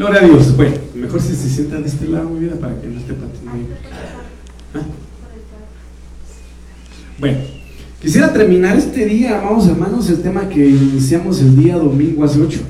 Gloria 0.00 0.22
a 0.22 0.24
Dios. 0.24 0.56
Bueno, 0.56 0.76
mejor 0.94 1.20
si 1.20 1.34
se 1.36 1.46
sientan 1.46 1.82
de 1.82 1.90
este 1.90 2.08
lado, 2.08 2.30
mi 2.30 2.40
vida, 2.40 2.56
para 2.56 2.80
que 2.80 2.86
no 2.86 2.98
esté 2.98 3.12
patinando. 3.12 3.68
¿Ah? 4.72 4.80
Bueno, 7.18 7.38
quisiera 8.00 8.32
terminar 8.32 8.78
este 8.78 9.04
día, 9.04 9.38
amados 9.38 9.68
hermanos, 9.68 10.08
el 10.08 10.22
tema 10.22 10.48
que 10.48 10.70
iniciamos 10.70 11.42
el 11.42 11.54
día 11.54 11.76
domingo 11.76 12.24
hace 12.24 12.40
ocho. 12.40 12.60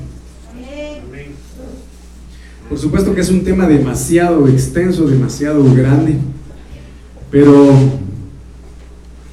Por 2.67 2.77
supuesto 2.77 3.15
que 3.15 3.21
es 3.21 3.29
un 3.29 3.45
tema 3.45 3.65
demasiado 3.65 4.49
extenso, 4.49 5.07
demasiado 5.07 5.63
grande, 5.73 6.17
pero 7.31 7.71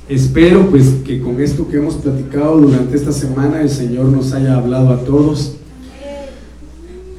espero 0.08 0.70
pues 0.70 0.86
que 1.04 1.20
con 1.20 1.40
esto 1.40 1.68
que 1.68 1.78
hemos 1.78 1.96
platicado 1.96 2.58
durante 2.58 2.96
esta 2.96 3.10
semana 3.10 3.60
el 3.60 3.70
Señor 3.70 4.04
nos 4.04 4.32
haya 4.34 4.54
hablado 4.54 4.90
a 4.90 5.00
todos 5.00 5.57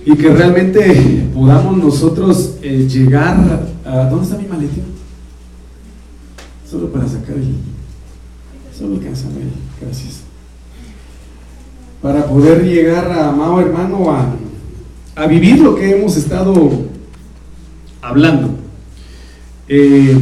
y 0.06 0.16
que 0.16 0.30
realmente 0.30 1.28
podamos 1.34 1.78
nosotros 1.78 2.56
eh, 2.62 2.88
llegar 2.90 3.68
a... 3.86 4.06
¿Dónde 4.10 4.26
está 4.26 4.38
mi 4.38 4.48
maletín? 4.48 4.84
Solo 6.70 6.92
para 6.92 7.08
sacar 7.08 7.36
el... 7.36 7.56
Solo 8.78 8.96
alcanza 8.96 9.28
gracias. 9.82 10.22
Para 12.02 12.26
poder 12.26 12.64
llegar, 12.64 13.12
a, 13.12 13.30
amado 13.30 13.60
hermano, 13.60 14.12
a, 14.12 14.36
a 15.16 15.28
vivir 15.28 15.60
lo 15.60 15.76
que 15.76 15.98
hemos 15.98 16.16
estado 16.16 16.72
hablando. 18.02 18.52
Eh, 19.68 20.18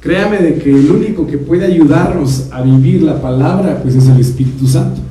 créame 0.00 0.38
de 0.38 0.58
que 0.58 0.70
el 0.70 0.90
único 0.90 1.26
que 1.26 1.36
puede 1.36 1.66
ayudarnos 1.66 2.48
a 2.50 2.62
vivir 2.62 3.02
la 3.02 3.20
palabra, 3.20 3.80
pues 3.82 3.94
es 3.94 4.08
el 4.08 4.20
Espíritu 4.20 4.66
Santo. 4.66 5.02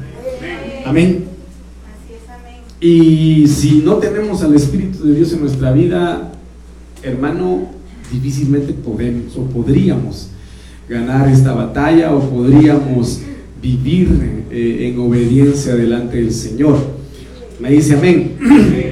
Amén. 0.86 1.27
Y 2.80 3.48
si 3.48 3.82
no 3.84 3.96
tenemos 3.96 4.44
al 4.44 4.54
Espíritu 4.56 5.04
de 5.06 5.16
Dios 5.16 5.34
en 5.34 5.42
nuestra 5.42 5.72
vida, 5.72 6.32
hermano, 7.02 7.70
difícilmente 8.12 8.74
podemos 8.74 9.36
o 9.36 9.44
podríamos 9.46 10.30
ganar 10.88 11.28
esta 11.28 11.54
batalla 11.54 12.14
o 12.14 12.30
podríamos 12.30 13.22
vivir 13.62 14.46
eh, 14.52 14.88
en 14.88 15.00
obediencia 15.00 15.76
delante 15.76 16.18
del 16.18 16.32
Señor. 16.32 16.78
Me 17.60 17.72
dice 17.72 17.96
amén. 17.96 18.38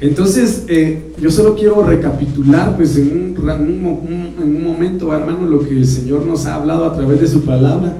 Entonces, 0.00 0.64
eh, 0.68 1.12
yo 1.20 1.30
solo 1.30 1.56
quiero 1.56 1.82
recapitular, 1.82 2.76
pues 2.76 2.96
en 2.96 3.10
un, 3.10 4.30
en 4.38 4.56
un 4.56 4.62
momento, 4.62 5.12
hermano, 5.12 5.48
lo 5.48 5.66
que 5.66 5.70
el 5.70 5.86
Señor 5.86 6.24
nos 6.24 6.46
ha 6.46 6.54
hablado 6.54 6.84
a 6.84 6.94
través 6.94 7.20
de 7.20 7.26
su 7.26 7.44
palabra. 7.44 7.96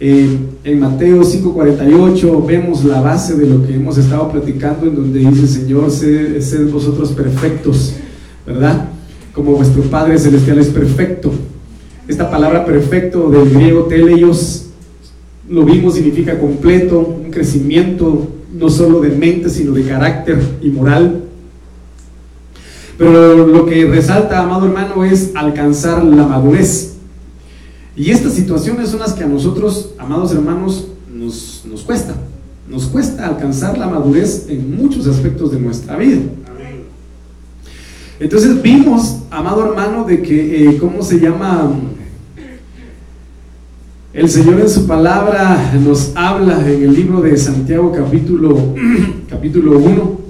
En 0.00 0.78
Mateo 0.78 1.24
5:48 1.24 2.46
vemos 2.46 2.84
la 2.84 3.00
base 3.00 3.34
de 3.34 3.46
lo 3.46 3.66
que 3.66 3.74
hemos 3.74 3.98
estado 3.98 4.30
platicando, 4.30 4.86
en 4.86 4.94
donde 4.94 5.18
dice, 5.18 5.46
Señor, 5.46 5.90
sed, 5.90 6.70
vosotros 6.70 7.10
perfectos, 7.10 7.94
¿verdad? 8.46 8.90
Como 9.32 9.52
vuestro 9.52 9.82
Padre 9.82 10.18
Celestial 10.18 10.58
es 10.58 10.68
perfecto. 10.68 11.32
Esta 12.06 12.30
palabra 12.30 12.64
perfecto 12.64 13.28
del 13.28 13.50
griego 13.50 13.84
teleios, 13.84 14.66
lo 15.48 15.64
vimos, 15.64 15.94
significa 15.94 16.38
completo, 16.38 17.00
un 17.24 17.30
crecimiento 17.30 18.28
no 18.52 18.70
solo 18.70 19.00
de 19.00 19.10
mente, 19.10 19.50
sino 19.50 19.72
de 19.72 19.82
carácter 19.82 20.40
y 20.62 20.68
moral. 20.70 21.24
Pero 22.96 23.46
lo 23.46 23.66
que 23.66 23.84
resalta, 23.86 24.42
amado 24.42 24.66
hermano, 24.66 25.04
es 25.04 25.32
alcanzar 25.34 26.04
la 26.04 26.26
madurez. 26.26 26.97
Y 27.98 28.12
estas 28.12 28.34
situaciones 28.34 28.90
son 28.90 29.00
las 29.00 29.12
que 29.12 29.24
a 29.24 29.26
nosotros, 29.26 29.90
amados 29.98 30.32
hermanos, 30.32 30.86
nos, 31.12 31.64
nos 31.68 31.82
cuesta. 31.82 32.14
Nos 32.70 32.86
cuesta 32.86 33.26
alcanzar 33.26 33.76
la 33.76 33.88
madurez 33.88 34.46
en 34.48 34.76
muchos 34.76 35.08
aspectos 35.08 35.50
de 35.50 35.58
nuestra 35.58 35.96
vida. 35.96 36.20
Entonces 38.20 38.62
vimos, 38.62 39.22
amado 39.32 39.66
hermano, 39.66 40.04
de 40.04 40.22
que, 40.22 40.68
eh, 40.68 40.78
¿cómo 40.78 41.02
se 41.02 41.18
llama? 41.18 41.72
El 44.12 44.28
Señor 44.28 44.60
en 44.60 44.68
su 44.68 44.86
palabra 44.86 45.74
nos 45.84 46.12
habla 46.14 46.60
en 46.70 46.84
el 46.84 46.94
libro 46.94 47.20
de 47.20 47.36
Santiago 47.36 47.90
capítulo, 47.90 48.74
capítulo 49.28 49.76
1, 49.76 50.20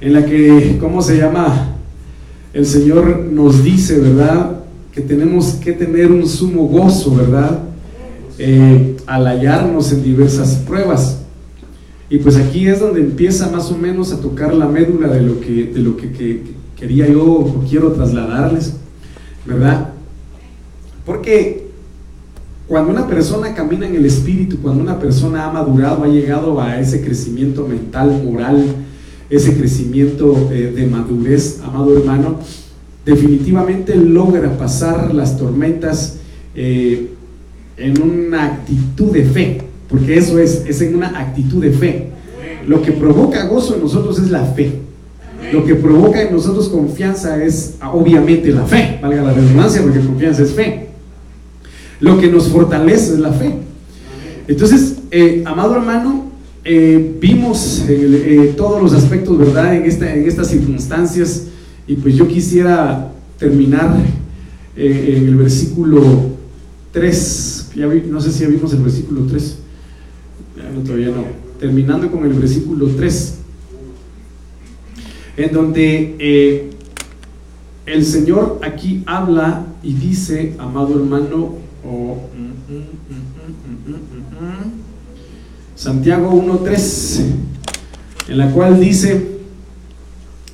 en 0.00 0.12
la 0.12 0.26
que, 0.26 0.78
¿cómo 0.80 1.00
se 1.00 1.16
llama? 1.16 1.76
El 2.52 2.66
Señor 2.66 3.20
nos 3.30 3.62
dice, 3.62 4.00
¿verdad? 4.00 4.61
Que 4.92 5.00
tenemos 5.00 5.54
que 5.54 5.72
tener 5.72 6.12
un 6.12 6.26
sumo 6.28 6.66
gozo, 6.66 7.14
¿verdad? 7.14 7.60
Eh, 8.38 8.96
al 9.06 9.26
hallarnos 9.26 9.90
en 9.92 10.02
diversas 10.02 10.56
pruebas. 10.56 11.18
Y 12.10 12.18
pues 12.18 12.36
aquí 12.36 12.66
es 12.66 12.80
donde 12.80 13.00
empieza 13.00 13.50
más 13.50 13.70
o 13.70 13.76
menos 13.78 14.12
a 14.12 14.20
tocar 14.20 14.52
la 14.52 14.66
médula 14.66 15.08
de 15.08 15.22
lo 15.22 15.40
que, 15.40 15.64
de 15.64 15.80
lo 15.80 15.96
que, 15.96 16.42
quería 16.76 17.08
yo 17.08 17.24
o 17.24 17.64
quiero 17.68 17.92
trasladarles, 17.92 18.74
¿verdad? 19.46 19.92
Porque 21.06 21.68
cuando 22.66 22.90
una 22.90 23.06
persona 23.06 23.54
camina 23.54 23.86
en 23.86 23.94
el 23.94 24.04
espíritu, 24.04 24.58
cuando 24.58 24.82
una 24.82 24.98
persona 24.98 25.46
ha 25.46 25.52
madurado, 25.52 26.04
ha 26.04 26.08
llegado 26.08 26.60
a 26.60 26.80
ese 26.80 27.02
crecimiento 27.02 27.66
mental, 27.66 28.22
moral, 28.24 28.64
ese 29.30 29.56
crecimiento 29.56 30.50
eh, 30.52 30.72
de 30.74 30.86
madurez, 30.86 31.60
amado 31.64 31.96
hermano, 31.96 32.40
definitivamente 33.04 33.96
logra 33.96 34.56
pasar 34.56 35.14
las 35.14 35.36
tormentas 35.36 36.18
eh, 36.54 37.08
en 37.76 38.00
una 38.00 38.44
actitud 38.44 39.10
de 39.12 39.24
fe, 39.24 39.58
porque 39.88 40.16
eso 40.16 40.38
es, 40.38 40.64
es 40.66 40.80
en 40.82 40.94
una 40.94 41.18
actitud 41.18 41.62
de 41.62 41.72
fe. 41.72 42.08
Lo 42.66 42.80
que 42.80 42.92
provoca 42.92 43.46
gozo 43.46 43.74
en 43.74 43.82
nosotros 43.82 44.18
es 44.18 44.30
la 44.30 44.44
fe. 44.44 44.72
Lo 45.52 45.64
que 45.64 45.74
provoca 45.74 46.22
en 46.22 46.32
nosotros 46.32 46.68
confianza 46.68 47.42
es 47.42 47.76
obviamente 47.92 48.52
la 48.52 48.64
fe, 48.64 48.98
valga 49.02 49.22
la 49.22 49.32
redundancia, 49.32 49.82
porque 49.82 49.98
confianza 49.98 50.42
es 50.42 50.52
fe. 50.52 50.88
Lo 52.00 52.20
que 52.20 52.28
nos 52.28 52.48
fortalece 52.48 53.14
es 53.14 53.18
la 53.18 53.32
fe. 53.32 53.54
Entonces, 54.46 54.98
eh, 55.10 55.42
amado 55.44 55.76
hermano, 55.76 56.30
eh, 56.64 57.16
vimos 57.20 57.84
todos 58.56 58.80
los 58.80 58.92
aspectos, 58.92 59.36
¿verdad? 59.36 59.74
En 59.74 59.84
estas 59.84 60.48
circunstancias 60.48 61.48
y 61.92 61.96
pues 61.96 62.16
yo 62.16 62.26
quisiera 62.26 63.12
terminar 63.38 63.94
eh, 64.74 65.16
en 65.18 65.28
el 65.28 65.36
versículo 65.36 66.02
3. 66.90 67.70
no 68.08 68.18
sé 68.18 68.32
si 68.32 68.40
ya 68.40 68.48
vimos 68.48 68.72
el 68.72 68.80
versículo 68.80 69.26
3. 69.26 69.58
no, 70.74 70.80
todavía 70.80 71.08
no. 71.08 71.24
Terminando 71.60 72.10
con 72.10 72.24
el 72.24 72.32
versículo 72.32 72.86
3. 72.86 73.38
En 75.36 75.52
donde 75.52 76.16
eh, 76.18 76.70
el 77.84 78.06
Señor 78.06 78.60
aquí 78.62 79.02
habla 79.04 79.66
y 79.82 79.92
dice, 79.92 80.54
amado 80.58 80.98
hermano, 80.98 81.56
Santiago 85.74 86.32
1.3, 86.32 87.22
en 88.28 88.38
la 88.38 88.50
cual 88.50 88.80
dice, 88.80 89.40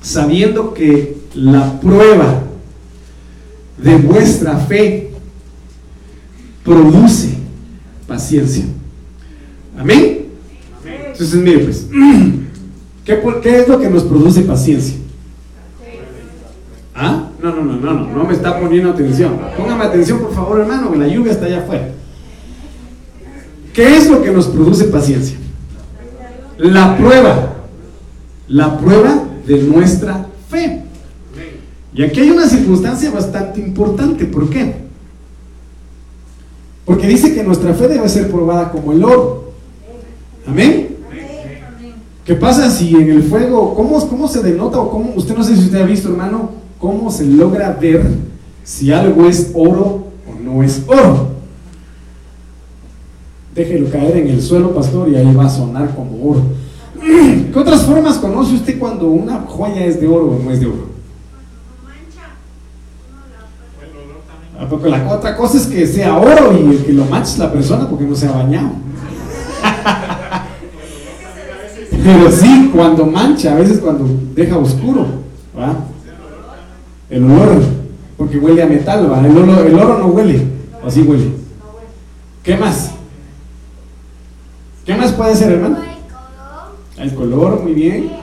sabiendo 0.01 0.73
que 0.73 1.18
la 1.35 1.79
prueba 1.79 2.43
de 3.77 3.95
vuestra 3.97 4.57
fe 4.57 5.11
produce 6.63 7.29
paciencia. 8.07 8.65
Amén. 9.77 10.25
Entonces, 10.85 11.35
mire, 11.35 11.59
pues, 11.59 11.87
¿qué, 13.05 13.21
¿qué, 13.41 13.59
es 13.59 13.67
lo 13.67 13.79
que 13.79 13.89
nos 13.89 14.03
produce 14.03 14.41
paciencia? 14.41 14.95
¿Ah? 16.95 17.29
No, 17.41 17.55
no, 17.55 17.63
no, 17.63 17.75
no, 17.75 17.93
no, 17.93 18.07
no 18.13 18.23
me 18.25 18.33
está 18.33 18.59
poniendo 18.59 18.91
atención. 18.91 19.39
Póngame 19.57 19.85
atención, 19.85 20.19
por 20.19 20.33
favor, 20.33 20.59
hermano, 20.59 20.91
que 20.91 20.97
la 20.97 21.07
lluvia 21.07 21.31
está 21.31 21.45
allá 21.45 21.59
afuera. 21.59 21.89
¿Qué 23.73 23.97
es 23.97 24.09
lo 24.09 24.21
que 24.21 24.31
nos 24.31 24.47
produce 24.47 24.85
paciencia? 24.85 25.37
La 26.57 26.97
prueba. 26.97 27.55
La 28.49 28.77
prueba 28.77 29.23
de 29.47 29.63
nuestra 29.63 30.25
fe. 30.49 30.83
Y 31.93 32.03
aquí 32.03 32.21
hay 32.21 32.29
una 32.29 32.47
circunstancia 32.47 33.11
bastante 33.11 33.59
importante. 33.59 34.25
¿Por 34.25 34.49
qué? 34.49 34.75
Porque 36.85 37.07
dice 37.07 37.33
que 37.33 37.43
nuestra 37.43 37.73
fe 37.73 37.87
debe 37.87 38.07
ser 38.09 38.31
probada 38.31 38.71
como 38.71 38.91
el 38.93 39.03
oro. 39.03 39.53
Amén. 40.47 40.97
¿Qué 42.25 42.35
pasa 42.35 42.69
si 42.69 42.95
en 42.95 43.09
el 43.09 43.23
fuego, 43.23 43.73
cómo, 43.73 44.07
cómo 44.07 44.27
se 44.27 44.43
denota 44.43 44.79
o 44.79 44.91
cómo, 44.91 45.13
usted 45.15 45.35
no 45.35 45.43
sé 45.43 45.55
si 45.55 45.65
usted 45.65 45.81
ha 45.81 45.85
visto, 45.85 46.09
hermano, 46.09 46.51
cómo 46.77 47.09
se 47.09 47.25
logra 47.25 47.75
ver 47.79 48.05
si 48.63 48.91
algo 48.91 49.27
es 49.27 49.51
oro 49.55 50.07
o 50.27 50.39
no 50.43 50.61
es 50.61 50.83
oro? 50.85 51.29
Déjelo 53.55 53.89
caer 53.89 54.17
en 54.17 54.27
el 54.27 54.41
suelo, 54.43 54.75
pastor, 54.75 55.09
y 55.09 55.15
ahí 55.15 55.33
va 55.33 55.45
a 55.45 55.49
sonar 55.49 55.95
como 55.95 56.31
oro. 56.31 56.43
¿Qué 57.51 57.59
otras 57.59 57.83
formas 57.83 58.17
conoce 58.17 58.53
usted 58.53 58.77
cuando 58.77 59.07
una 59.07 59.39
joya 59.47 59.83
es 59.85 59.99
de 59.99 60.07
oro 60.07 60.27
o 60.27 60.39
no 60.43 60.51
es 60.51 60.59
de 60.59 60.67
oro? 60.67 60.98
Porque 64.67 64.89
la 64.89 65.07
otra 65.07 65.37
cosa 65.37 65.57
es 65.57 65.67
que 65.67 65.87
sea 65.87 66.17
oro 66.17 66.53
y 66.53 66.71
el 66.75 66.85
que 66.85 66.93
lo 66.93 67.05
manche 67.05 67.31
es 67.33 67.39
la 67.39 67.51
persona 67.51 67.87
porque 67.87 68.05
no 68.05 68.15
se 68.15 68.27
ha 68.27 68.31
bañado. 68.31 68.71
Pero 72.03 72.31
sí, 72.31 72.69
cuando 72.73 73.05
mancha, 73.05 73.53
a 73.53 73.55
veces 73.55 73.79
cuando 73.79 74.05
deja 74.33 74.57
oscuro, 74.57 75.05
¿va? 75.57 75.75
El 77.09 77.23
olor, 77.23 77.61
porque 78.17 78.37
huele 78.37 78.61
a 78.63 78.67
metal, 78.67 79.11
¿va? 79.11 79.19
El, 79.19 79.37
el 79.37 79.79
oro 79.79 79.99
no 79.99 80.07
huele, 80.07 80.45
o 80.83 80.87
así 80.87 81.01
huele. 81.01 81.31
¿Qué 82.43 82.57
más? 82.57 82.91
¿Qué 84.85 84.95
más 84.95 85.11
puede 85.11 85.35
ser, 85.35 85.51
hermano? 85.51 85.77
El 86.97 87.13
color, 87.13 87.61
muy 87.63 87.73
bien. 87.73 88.18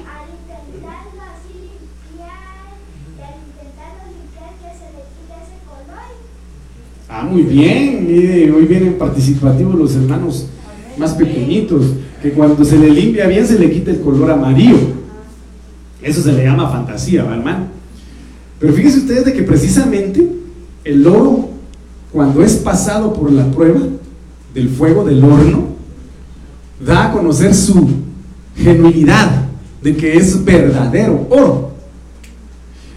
Muy 7.31 7.43
bien. 7.43 8.07
Mire, 8.07 8.51
hoy 8.51 8.65
vienen 8.65 8.95
participativos 8.95 9.75
los 9.75 9.95
hermanos 9.95 10.47
más 10.97 11.15
pequeñitos, 11.15 11.85
que 12.23 12.33
cuando 12.33 12.65
se 12.65 12.79
le 12.79 12.91
limpia 12.91 13.27
bien 13.27 13.47
se 13.47 13.59
le 13.59 13.71
quita 13.71 13.91
el 13.91 14.01
color 14.01 14.31
amarillo. 14.31 14.79
Eso 16.03 16.23
se 16.23 16.33
le 16.33 16.45
llama 16.45 16.71
fantasía, 16.71 17.25
¿va, 17.25 17.35
hermano? 17.35 17.67
Pero 18.59 18.73
fíjense 18.73 18.99
ustedes 18.99 19.25
de 19.25 19.33
que 19.33 19.43
precisamente 19.43 20.27
el 20.85 21.07
oro, 21.07 21.51
cuando 22.13 22.43
es 22.43 22.55
pasado 22.57 23.13
por 23.13 23.31
la 23.31 23.51
prueba 23.51 23.81
del 24.55 24.69
fuego 24.69 25.05
del 25.05 25.23
horno, 25.23 25.67
da 26.85 27.07
a 27.07 27.13
conocer 27.13 27.55
su 27.55 27.89
genuinidad 28.57 29.47
de 29.83 29.97
que 29.97 30.17
es 30.17 30.45
verdadero 30.45 31.27
oro. 31.31 31.73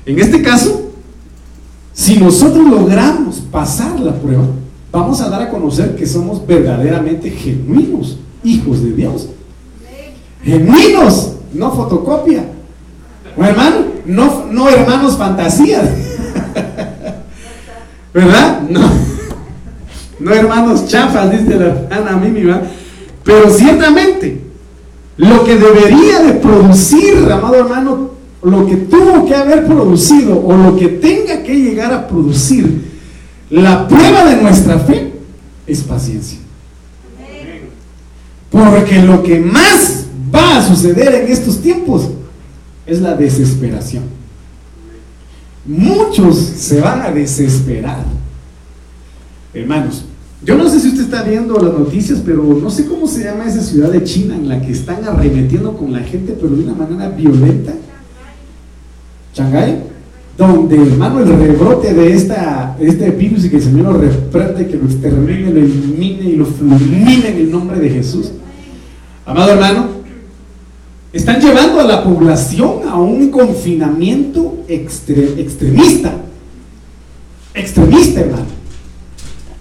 En 0.05 0.19
este 0.19 0.41
caso, 0.41 0.88
si 1.99 2.15
nosotros 2.15 2.65
logramos 2.65 3.41
pasar 3.51 3.99
la 3.99 4.13
prueba, 4.13 4.45
vamos 4.89 5.19
a 5.19 5.29
dar 5.29 5.41
a 5.41 5.49
conocer 5.49 5.97
que 5.97 6.05
somos 6.05 6.47
verdaderamente 6.47 7.29
genuinos 7.29 8.17
hijos 8.41 8.81
de 8.81 8.93
Dios. 8.93 9.27
Genuinos, 10.41 11.33
no 11.53 11.69
fotocopia. 11.73 12.45
¿O 13.35 13.43
hermano? 13.43 13.79
No, 14.05 14.45
no 14.49 14.69
hermanos 14.69 15.17
fantasías. 15.17 15.89
¿Verdad? 18.13 18.61
No. 18.69 18.89
No 20.21 20.33
hermanos 20.33 20.87
chafas, 20.87 21.29
dice 21.31 21.57
la 21.57 21.65
hermana 21.65 22.15
Mimi. 22.15 22.49
Pero 23.25 23.49
ciertamente, 23.49 24.41
lo 25.17 25.43
que 25.43 25.57
debería 25.57 26.21
de 26.21 26.31
producir, 26.35 27.29
amado 27.29 27.55
hermano, 27.55 28.11
lo 28.43 28.65
que 28.65 28.75
tuvo 28.75 29.25
que 29.25 29.35
haber 29.35 29.65
producido 29.65 30.43
o 30.45 30.55
lo 30.55 30.75
que 30.77 30.87
tenga 30.87 31.43
que 31.43 31.55
llegar 31.55 31.93
a 31.93 32.07
producir 32.07 32.89
la 33.49 33.87
prueba 33.87 34.25
de 34.25 34.41
nuestra 34.41 34.79
fe 34.79 35.11
es 35.65 35.81
paciencia. 35.81 36.37
Porque 38.49 39.01
lo 39.01 39.21
que 39.23 39.39
más 39.39 40.05
va 40.33 40.57
a 40.57 40.67
suceder 40.67 41.13
en 41.15 41.31
estos 41.31 41.61
tiempos 41.61 42.09
es 42.85 43.01
la 43.01 43.15
desesperación. 43.15 44.03
Muchos 45.65 46.37
se 46.37 46.81
van 46.81 47.01
a 47.01 47.11
desesperar. 47.11 48.03
Hermanos, 49.53 50.05
yo 50.43 50.55
no 50.55 50.69
sé 50.69 50.79
si 50.79 50.89
usted 50.89 51.03
está 51.03 51.23
viendo 51.23 51.59
las 51.59 51.73
noticias, 51.73 52.21
pero 52.25 52.43
no 52.43 52.69
sé 52.69 52.85
cómo 52.85 53.07
se 53.07 53.23
llama 53.23 53.45
esa 53.45 53.61
ciudad 53.61 53.91
de 53.91 54.03
China 54.03 54.35
en 54.35 54.47
la 54.47 54.61
que 54.61 54.71
están 54.71 55.03
arremetiendo 55.03 55.75
con 55.75 55.91
la 55.91 55.99
gente, 55.99 56.35
pero 56.39 56.55
de 56.55 56.63
una 56.63 56.73
manera 56.73 57.09
violenta. 57.09 57.73
Donde 60.37 60.75
hermano 60.77 61.19
el 61.19 61.27
rebrote 61.27 61.93
de 61.93 62.13
esta, 62.13 62.77
este 62.79 63.09
virus 63.11 63.45
y 63.45 63.49
que 63.49 63.57
el 63.57 63.63
Señor 63.63 63.93
lo 63.93 63.97
reprende, 63.99 64.67
que 64.67 64.77
lo 64.77 64.85
extermine, 64.85 65.51
lo 65.51 65.59
elimine 65.59 66.29
y 66.29 66.35
lo 66.37 66.45
fulmine 66.45 67.29
en 67.29 67.37
el 67.37 67.51
nombre 67.51 67.79
de 67.79 67.89
Jesús. 67.89 68.31
Amado 69.25 69.51
hermano, 69.51 69.87
están 71.11 71.41
llevando 71.41 71.81
a 71.81 71.83
la 71.83 72.03
población 72.03 72.87
a 72.87 72.97
un 72.97 73.29
confinamiento 73.29 74.63
extremista. 74.67 76.13
Extremista, 77.53 78.21
hermano 78.21 78.59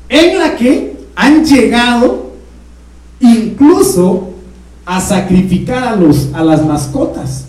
en 0.08 0.38
la 0.38 0.56
que 0.56 0.96
han 1.14 1.44
llegado 1.44 2.32
incluso 3.20 4.30
a 4.86 5.00
sacrificar 5.00 5.84
a, 5.84 5.96
los, 5.96 6.32
a 6.32 6.42
las 6.42 6.64
mascotas. 6.64 7.47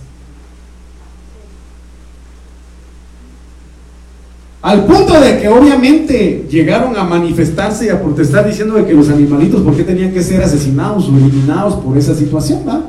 Al 4.61 4.85
punto 4.85 5.19
de 5.19 5.39
que 5.39 5.47
obviamente 5.47 6.47
llegaron 6.49 6.97
a 6.97 7.03
manifestarse 7.03 7.85
y 7.85 7.89
a 7.89 8.01
protestar 8.01 8.45
diciendo 8.45 8.75
de 8.75 8.85
que 8.85 8.93
los 8.93 9.09
animalitos, 9.09 9.61
¿por 9.61 9.75
qué 9.75 9.83
tenían 9.83 10.11
que 10.11 10.21
ser 10.21 10.43
asesinados 10.43 11.07
o 11.07 11.17
eliminados 11.17 11.75
por 11.75 11.97
esa 11.97 12.13
situación? 12.13 12.63
¿va? 12.67 12.81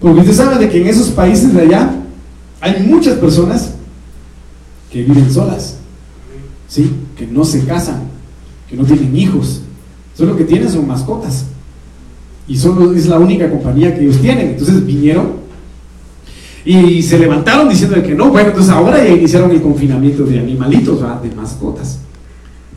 Porque 0.00 0.20
usted 0.20 0.32
sabe 0.32 0.58
de 0.58 0.70
que 0.70 0.80
en 0.80 0.86
esos 0.86 1.08
países 1.08 1.52
de 1.52 1.60
allá 1.60 1.94
hay 2.60 2.82
muchas 2.86 3.18
personas 3.18 3.72
que 4.90 5.02
viven 5.02 5.30
solas. 5.30 5.76
¿sí? 6.68 6.90
que 7.16 7.26
no 7.26 7.44
se 7.44 7.64
casan, 7.64 8.02
que 8.68 8.76
no 8.76 8.84
tienen 8.84 9.16
hijos, 9.16 9.62
solo 10.16 10.36
que 10.36 10.44
tienen 10.44 10.70
son 10.70 10.86
mascotas. 10.86 11.44
Y 12.46 12.56
solo 12.56 12.92
es 12.92 13.06
la 13.06 13.18
única 13.18 13.48
compañía 13.50 13.94
que 13.94 14.02
ellos 14.02 14.20
tienen. 14.20 14.48
Entonces 14.48 14.84
vinieron 14.84 15.43
y 16.64 17.02
se 17.02 17.18
levantaron 17.18 17.68
diciendo 17.68 18.02
que 18.02 18.14
no, 18.14 18.30
bueno, 18.30 18.48
entonces 18.48 18.72
ahora 18.72 19.04
ya 19.04 19.10
iniciaron 19.10 19.50
el 19.50 19.60
confinamiento 19.60 20.24
de 20.24 20.38
animalitos, 20.38 21.00
de 21.22 21.34
mascotas. 21.34 21.98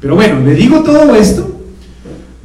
Pero 0.02 0.16
bueno, 0.16 0.42
le 0.42 0.54
digo 0.54 0.82
todo 0.82 1.16
esto 1.16 1.58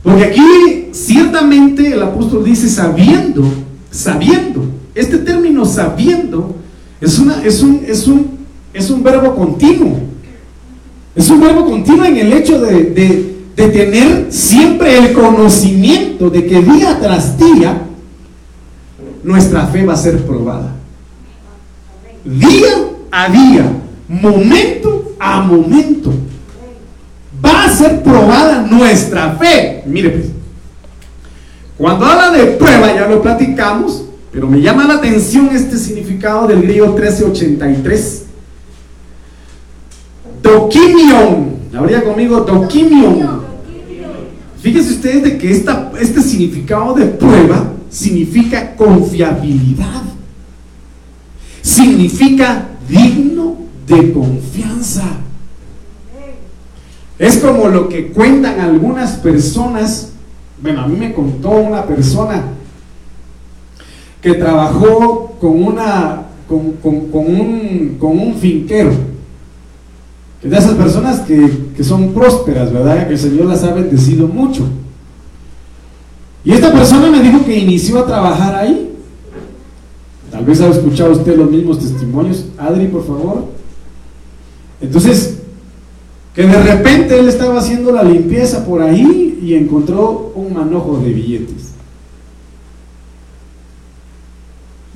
porque 0.02 0.24
aquí 0.24 0.88
ciertamente 0.92 1.92
el 1.92 2.02
apóstol 2.02 2.44
dice 2.44 2.68
sabiendo, 2.68 3.44
sabiendo. 3.90 4.64
Este 4.94 5.18
término 5.18 5.64
sabiendo 5.64 6.56
es, 7.00 7.12
es, 7.44 7.62
un, 7.62 7.84
es, 7.86 8.06
un, 8.08 8.38
es 8.74 8.90
un 8.90 9.02
verbo 9.02 9.34
continuo. 9.34 10.00
Es 11.14 11.30
un 11.30 11.40
verbo 11.40 11.66
continuo 11.66 12.04
en 12.04 12.16
el 12.16 12.32
hecho 12.32 12.60
de, 12.60 13.32
tener 13.54 14.26
siempre 14.30 14.98
el 14.98 15.12
conocimiento 15.12 16.28
de 16.30 16.46
que 16.46 16.60
día 16.62 16.98
tras 17.00 17.38
día 17.38 17.82
nuestra 19.22 19.66
fe 19.66 19.84
va 19.84 19.92
a 19.92 19.96
ser 19.96 20.26
probada. 20.26 20.74
Día 22.24 22.70
a 23.10 23.28
día, 23.28 23.64
momento 24.08 25.14
a 25.18 25.40
momento, 25.40 26.12
va 27.44 27.64
a 27.64 27.68
ser 27.68 28.02
probada 28.02 28.62
nuestra 28.62 29.32
fe. 29.32 29.82
Mire, 29.86 30.10
pues, 30.10 30.26
cuando 31.78 32.06
habla 32.06 32.30
de 32.30 32.44
prueba, 32.52 32.94
ya 32.94 33.08
lo 33.08 33.22
platicamos, 33.22 34.04
pero 34.32 34.46
me 34.46 34.60
llama 34.60 34.84
la 34.84 34.94
atención 34.94 35.50
este 35.52 35.76
significado 35.76 36.46
del 36.46 36.62
griego 36.62 36.88
1383 36.88 38.22
Tokimion. 40.42 41.52
Habría 41.74 42.02
conmigo 42.04 42.42
Tokimion. 42.42 43.42
Fíjense 44.60 44.92
ustedes 44.92 45.22
de 45.22 45.38
que 45.38 45.50
esta, 45.50 45.90
este 46.00 46.20
significado 46.20 46.94
de 46.94 47.06
prueba 47.06 47.72
significa 47.90 48.76
confiabilidad. 48.76 50.02
Significa 51.62 52.68
digno 52.88 53.56
de 53.86 54.12
confianza. 54.12 55.04
Es 57.18 57.38
como 57.38 57.68
lo 57.68 57.88
que 57.88 58.08
cuentan 58.12 58.60
algunas 58.60 59.12
personas. 59.12 60.10
Bueno, 60.60 60.82
a 60.82 60.88
mí 60.88 60.96
me 60.96 61.14
contó 61.14 61.50
una 61.50 61.84
persona 61.84 62.42
que 64.20 64.34
trabajó 64.34 65.36
con 65.40 65.62
una 65.62 66.22
con, 66.48 66.76
un, 67.12 67.96
con 67.98 68.18
un 68.18 68.34
finquero 68.34 69.12
de 70.42 70.58
esas 70.58 70.74
personas 70.74 71.20
que, 71.20 71.84
son 71.84 72.12
prósperas, 72.12 72.72
¿verdad? 72.72 73.06
Que 73.06 73.14
el 73.14 73.18
Señor 73.18 73.46
las 73.46 73.62
ha 73.64 73.72
bendecido 73.72 74.26
mucho. 74.26 74.64
Y 76.44 76.52
esta 76.52 76.72
persona 76.72 77.10
me 77.10 77.22
dijo 77.22 77.44
que 77.44 77.58
inició 77.58 78.00
a 78.00 78.06
trabajar 78.06 78.54
ahí. 78.56 78.91
Tal 80.42 80.50
vez 80.50 80.60
ha 80.60 80.70
escuchado 80.70 81.12
usted 81.12 81.36
los 81.36 81.48
mismos 81.48 81.78
testimonios. 81.78 82.46
Adri, 82.58 82.88
por 82.88 83.06
favor. 83.06 83.44
Entonces, 84.80 85.38
que 86.34 86.44
de 86.44 86.60
repente 86.60 87.16
él 87.16 87.28
estaba 87.28 87.60
haciendo 87.60 87.92
la 87.92 88.02
limpieza 88.02 88.66
por 88.66 88.82
ahí 88.82 89.38
y 89.40 89.54
encontró 89.54 90.32
un 90.34 90.52
manojo 90.52 90.98
de 90.98 91.12
billetes. 91.12 91.74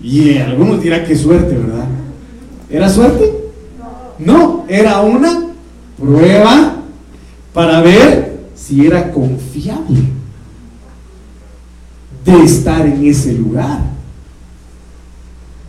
Y 0.03 0.37
algunos 0.39 0.83
dirán 0.83 1.07
que 1.07 1.15
suerte, 1.15 1.57
¿verdad? 1.57 1.87
¿Era 2.69 2.89
suerte? 2.89 3.33
No, 4.19 4.65
era 4.67 5.01
una 5.03 5.47
prueba 5.97 6.75
para 7.55 7.83
ver 7.83 8.49
si 8.57 8.85
era 8.85 9.13
confiable 9.13 10.01
de 12.25 12.43
estar 12.43 12.85
en 12.85 13.07
ese 13.07 13.33
lugar. 13.33 13.96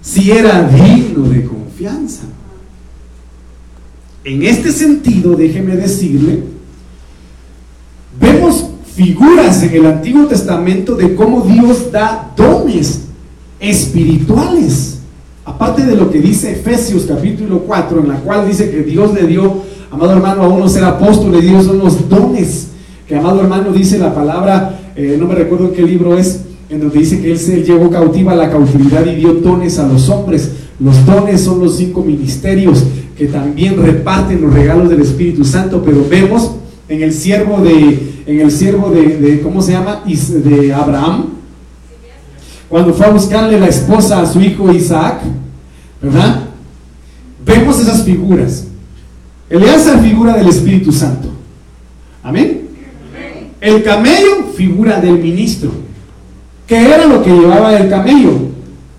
Si 0.07 0.31
era 0.31 0.63
digno 0.63 1.27
de 1.27 1.43
confianza. 1.43 2.23
En 4.23 4.41
este 4.41 4.71
sentido, 4.71 5.35
déjeme 5.35 5.75
decirle, 5.75 6.43
vemos 8.17 8.69
figuras 8.95 9.61
en 9.63 9.75
el 9.75 9.85
Antiguo 9.85 10.25
Testamento 10.25 10.95
de 10.95 11.13
cómo 11.13 11.41
Dios 11.41 11.91
da 11.91 12.31
dones 12.37 13.01
espirituales. 13.59 14.99
Aparte 15.43 15.85
de 15.85 15.97
lo 15.97 16.09
que 16.09 16.21
dice 16.21 16.53
Efesios 16.53 17.03
capítulo 17.05 17.63
4, 17.63 17.99
en 17.99 18.07
la 18.07 18.21
cual 18.21 18.47
dice 18.47 18.71
que 18.71 18.83
Dios 18.83 19.13
le 19.13 19.27
dio, 19.27 19.63
amado 19.91 20.13
hermano, 20.13 20.43
a 20.43 20.47
uno 20.47 20.69
ser 20.69 20.85
apóstol, 20.85 21.33
le 21.33 21.41
dio 21.41 21.61
son 21.61 21.79
los 21.79 22.07
dones. 22.07 22.67
Que 23.09 23.17
amado 23.17 23.41
hermano 23.41 23.73
dice 23.73 23.99
la 23.99 24.15
palabra, 24.15 24.79
eh, 24.95 25.17
no 25.19 25.27
me 25.27 25.35
recuerdo 25.35 25.65
en 25.65 25.73
qué 25.73 25.81
libro 25.81 26.17
es, 26.17 26.43
en 26.69 26.79
donde 26.79 26.99
dice 26.99 27.21
que 27.21 27.31
él 27.31 27.39
se 27.39 27.63
llevó 27.63 27.89
cautiva 27.89 28.35
la 28.35 28.49
cautividad 28.49 29.05
y 29.05 29.15
dio 29.15 29.33
dones 29.35 29.79
a 29.79 29.87
los 29.87 30.09
hombres. 30.09 30.51
Los 30.79 31.05
dones 31.05 31.41
son 31.41 31.59
los 31.59 31.77
cinco 31.77 32.03
ministerios 32.03 32.83
que 33.17 33.27
también 33.27 33.81
reparten 33.81 34.41
los 34.41 34.53
regalos 34.53 34.89
del 34.89 35.01
Espíritu 35.01 35.43
Santo, 35.43 35.81
pero 35.83 36.05
vemos 36.07 36.51
en 36.87 37.01
el 37.01 37.13
siervo 37.13 37.61
de, 37.61 38.23
en 38.25 38.41
el 38.41 38.51
siervo 38.51 38.91
de, 38.91 39.41
¿cómo 39.41 39.61
se 39.61 39.71
llama? 39.71 40.03
De 40.05 40.73
Abraham, 40.73 41.25
cuando 42.69 42.93
fue 42.93 43.05
a 43.05 43.11
buscarle 43.11 43.59
la 43.59 43.67
esposa 43.67 44.21
a 44.21 44.25
su 44.25 44.41
hijo 44.41 44.71
Isaac, 44.71 45.21
¿verdad? 46.01 46.43
Vemos 47.45 47.79
esas 47.79 48.03
figuras. 48.03 48.67
Eleazar 49.49 50.01
figura 50.03 50.35
del 50.35 50.49
Espíritu 50.49 50.91
Santo. 50.91 51.29
Amén. 52.21 52.67
El 53.61 53.83
camello 53.83 54.47
figura 54.53 54.99
del 54.99 55.17
ministro. 55.17 55.71
¿Qué 56.67 56.93
era 56.93 57.05
lo 57.05 57.23
que 57.23 57.31
llevaba 57.31 57.75
el 57.77 57.89
camello? 57.89 58.33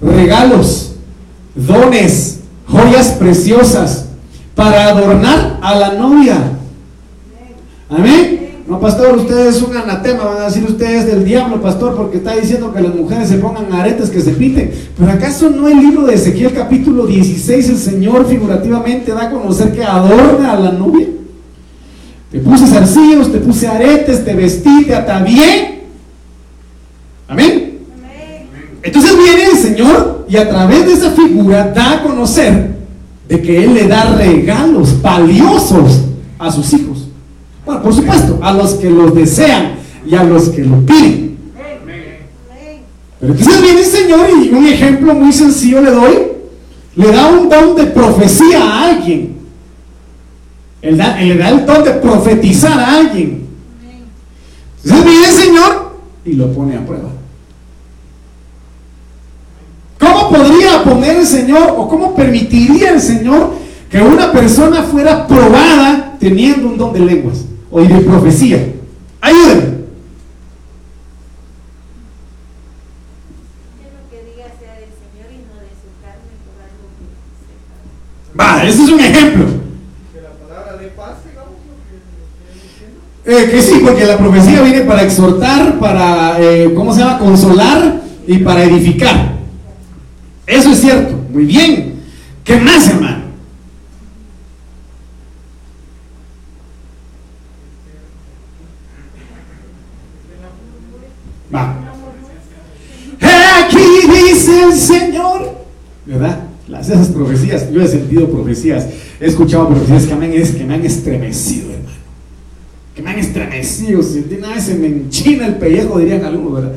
Regalos, 0.01 0.95
dones, 1.55 2.41
joyas 2.67 3.09
preciosas 3.19 4.07
para 4.55 4.89
adornar 4.89 5.59
a 5.63 5.75
la 5.75 5.93
novia. 5.93 6.37
Amén. 7.91 8.39
No, 8.69 8.81
pastor, 8.81 9.17
usted 9.17 9.49
es 9.49 9.63
un 9.63 9.75
anatema, 9.75 10.25
van 10.25 10.43
a 10.43 10.45
decir 10.45 10.63
ustedes 10.65 11.07
del 11.07 11.25
diablo, 11.25 11.63
pastor, 11.63 11.97
porque 11.97 12.19
está 12.19 12.37
diciendo 12.37 12.73
que 12.73 12.83
las 12.83 12.95
mujeres 12.95 13.29
se 13.29 13.39
pongan 13.39 13.73
aretes, 13.73 14.11
que 14.11 14.21
se 14.21 14.33
pinten. 14.33 14.71
Pero 14.97 15.11
acaso 15.11 15.49
no 15.49 15.69
el 15.69 15.79
libro 15.79 16.05
de 16.05 16.15
Ezequiel 16.15 16.53
capítulo 16.53 17.07
16, 17.07 17.69
el 17.71 17.79
Señor 17.79 18.27
figurativamente 18.27 19.13
da 19.13 19.25
a 19.25 19.31
conocer 19.31 19.73
que 19.73 19.85
adorna 19.85 20.53
a 20.53 20.61
la 20.61 20.73
novia. 20.73 21.07
Te 22.31 22.41
puse 22.41 22.67
zarcillos, 22.67 23.33
te 23.33 23.39
puse 23.39 23.67
aretes, 23.67 24.23
te 24.23 24.35
vestí, 24.35 24.85
te 24.85 24.95
atavié. 24.95 25.85
Amén. 27.27 27.79
Entonces 28.83 29.17
viene 29.17 29.45
el 29.45 29.57
Señor 29.57 30.18
y 30.29 30.37
a 30.37 30.49
través 30.49 30.87
de 30.87 30.93
esa 30.93 31.11
figura 31.13 31.73
da 31.75 31.93
a 31.93 32.03
conocer 32.03 32.77
de 33.29 33.43
que 33.43 33.65
Él 33.65 33.75
le 33.75 33.89
da 33.89 34.17
regalos 34.17 35.01
valiosos 35.01 36.03
a 36.39 36.51
sus 36.51 36.73
hijos. 36.73 37.09
Bueno, 37.65 37.83
por 37.83 37.95
supuesto, 37.95 38.39
a 38.43 38.53
los 38.53 38.75
que 38.75 38.91
los 38.91 39.15
desean 39.15 39.75
y 40.07 40.15
a 40.15 40.25
los 40.25 40.51
que 40.51 40.65
lo 40.65 40.85
piden. 40.85 41.39
Pero 43.21 43.33
entonces 43.33 43.63
viene 43.63 43.81
el 43.81 43.87
Señor 43.87 44.27
y 44.43 44.49
un 44.51 44.67
ejemplo 44.67 45.15
muy 45.15 45.33
sencillo 45.33 45.81
le 45.81 45.91
doy. 45.91 46.19
Le 46.97 47.13
da 47.13 47.29
un 47.29 47.49
don 47.49 47.75
de 47.75 47.87
profecía 47.87 48.63
a 48.63 48.91
alguien. 48.91 49.37
Él, 50.83 50.97
le 50.97 51.37
da 51.37 51.51
el 51.51 51.67
don 51.67 51.85
de 51.85 51.91
profetizar 51.93 52.79
a 52.79 52.99
alguien. 52.99 53.47
Entonces 54.85 55.05
viene 55.05 55.27
el 55.27 55.33
Señor 55.33 55.97
y 56.25 56.33
lo 56.35 56.53
pone 56.53 56.77
a 56.77 56.87
prueba. 56.87 57.09
¿Cómo 60.29 60.43
podría 60.45 60.85
poner 60.85 61.17
el 61.17 61.27
Señor 61.27 61.75
o 61.77 61.89
cómo 61.89 62.15
permitiría 62.15 62.91
el 62.91 63.01
Señor 63.01 63.55
que 63.91 64.01
una 64.01 64.31
persona 64.33 64.83
fuera 64.83 65.27
probada 65.27 66.17
teniendo 66.21 66.69
un 66.69 66.77
don 66.77 66.93
de 66.93 67.01
lenguas? 67.01 67.45
o 67.71 67.81
de 67.81 68.01
profecía. 68.01 68.67
Ayúdenme. 69.21 69.79
Va, 78.39 78.65
ese 78.65 78.85
es 78.85 78.91
un 78.91 79.01
ejemplo. 79.01 79.47
Que 80.13 80.21
la 80.21 80.31
palabra 80.31 80.77
de 80.77 80.89
paz, 80.89 81.17
eh, 83.25 83.49
que 83.51 83.63
sí, 83.63 83.81
porque 83.85 84.07
la 84.07 84.17
profecía 84.17 84.63
viene 84.63 84.83
para 84.83 85.03
exhortar, 85.03 85.79
para, 85.81 86.41
eh, 86.41 86.73
¿cómo 86.75 86.95
se 86.95 87.01
llama? 87.01 87.19
Consolar 87.19 88.01
y 88.27 88.39
para 88.39 88.63
edificar. 88.63 89.38
Eso 90.49 90.71
es 90.73 90.81
cierto. 90.81 91.15
Muy 91.31 91.45
bien. 91.45 92.01
¿Qué 92.43 92.57
más, 92.57 92.89
hermano? 92.89 93.29
Aquí 103.21 103.77
dice 103.77 104.63
el 104.65 104.73
Señor. 104.73 105.59
¿Verdad? 106.07 106.45
Las, 106.67 106.89
esas 106.89 107.09
profecías, 107.09 107.71
yo 107.71 107.83
he 107.83 107.89
sentido 107.89 108.31
profecías, 108.31 108.87
he 109.21 109.27
escuchado 109.27 109.69
profecías 109.69 110.07
que 110.07 110.15
me, 110.15 110.31
que 110.31 110.65
me 110.65 110.75
han 110.75 110.85
estremecido, 110.85 111.71
hermano. 111.73 111.99
Que 112.95 113.03
me 113.03 113.11
han 113.11 113.19
estremecido. 113.19 114.03
Si 114.03 114.25
una 114.39 114.55
vez 114.55 114.65
se 114.65 114.75
me 114.75 114.87
enchina 114.87 115.47
el 115.47 115.57
pellejo, 115.57 115.99
dirían 115.99 116.25
algunos, 116.25 116.55
¿verdad? 116.55 116.73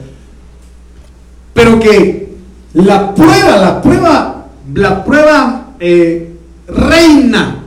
Pero 1.53 1.79
que 1.79 2.30
la 2.73 3.13
prueba, 3.13 3.57
la 3.57 3.81
prueba, 3.81 4.47
la 4.73 5.03
prueba 5.03 5.73
eh, 5.79 6.35
reina 6.67 7.63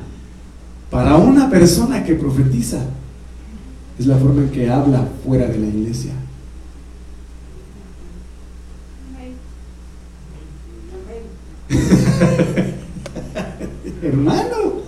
para 0.90 1.16
una 1.16 1.50
persona 1.50 2.04
que 2.04 2.14
profetiza 2.14 2.78
es 3.99 4.06
la 4.06 4.16
forma 4.16 4.42
en 4.42 4.50
que 4.50 4.70
habla 4.70 5.06
fuera 5.25 5.46
de 5.46 5.58
la 5.58 5.66
iglesia. 5.66 6.12
hermano, 14.02 14.82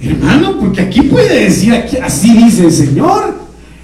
hermano, 0.00 0.58
porque 0.58 0.80
aquí 0.82 1.02
puede 1.02 1.44
decir, 1.44 1.74
así 2.02 2.36
dice 2.36 2.64
el 2.66 2.72
Señor, 2.72 3.34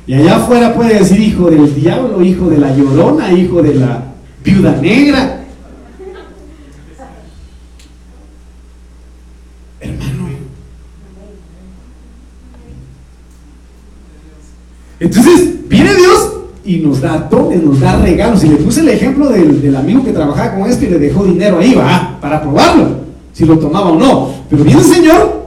y 0.06 0.14
allá 0.14 0.36
afuera 0.36 0.74
puede 0.74 0.98
decir 0.98 1.20
hijo 1.20 1.50
del 1.50 1.74
diablo, 1.74 2.22
hijo 2.22 2.48
de 2.48 2.58
la 2.58 2.74
llorona, 2.74 3.32
hijo 3.32 3.62
de 3.62 3.74
la 3.74 4.11
viuda 4.42 4.76
negra. 4.80 5.44
Hermano. 9.80 10.28
Entonces, 15.00 15.68
viene 15.68 15.94
Dios 15.94 16.32
y 16.64 16.76
nos 16.78 17.00
da 17.00 17.18
dones, 17.30 17.62
nos 17.62 17.80
da 17.80 18.00
regalos. 18.00 18.44
Y 18.44 18.48
le 18.48 18.56
puse 18.56 18.80
el 18.80 18.88
ejemplo 18.88 19.28
del, 19.28 19.76
amigo 19.76 20.04
que 20.04 20.12
trabajaba 20.12 20.56
con 20.56 20.70
esto 20.70 20.84
y 20.84 20.90
le 20.90 20.98
dejó 20.98 21.24
dinero 21.24 21.58
ahí, 21.58 21.74
va, 21.74 22.18
para 22.20 22.40
probarlo, 22.40 22.98
si 23.32 23.44
lo 23.44 23.58
tomaba 23.58 23.90
o 23.90 23.98
no. 23.98 24.34
Pero 24.48 24.64
viene 24.64 24.80
el 24.80 24.86
Señor, 24.86 25.46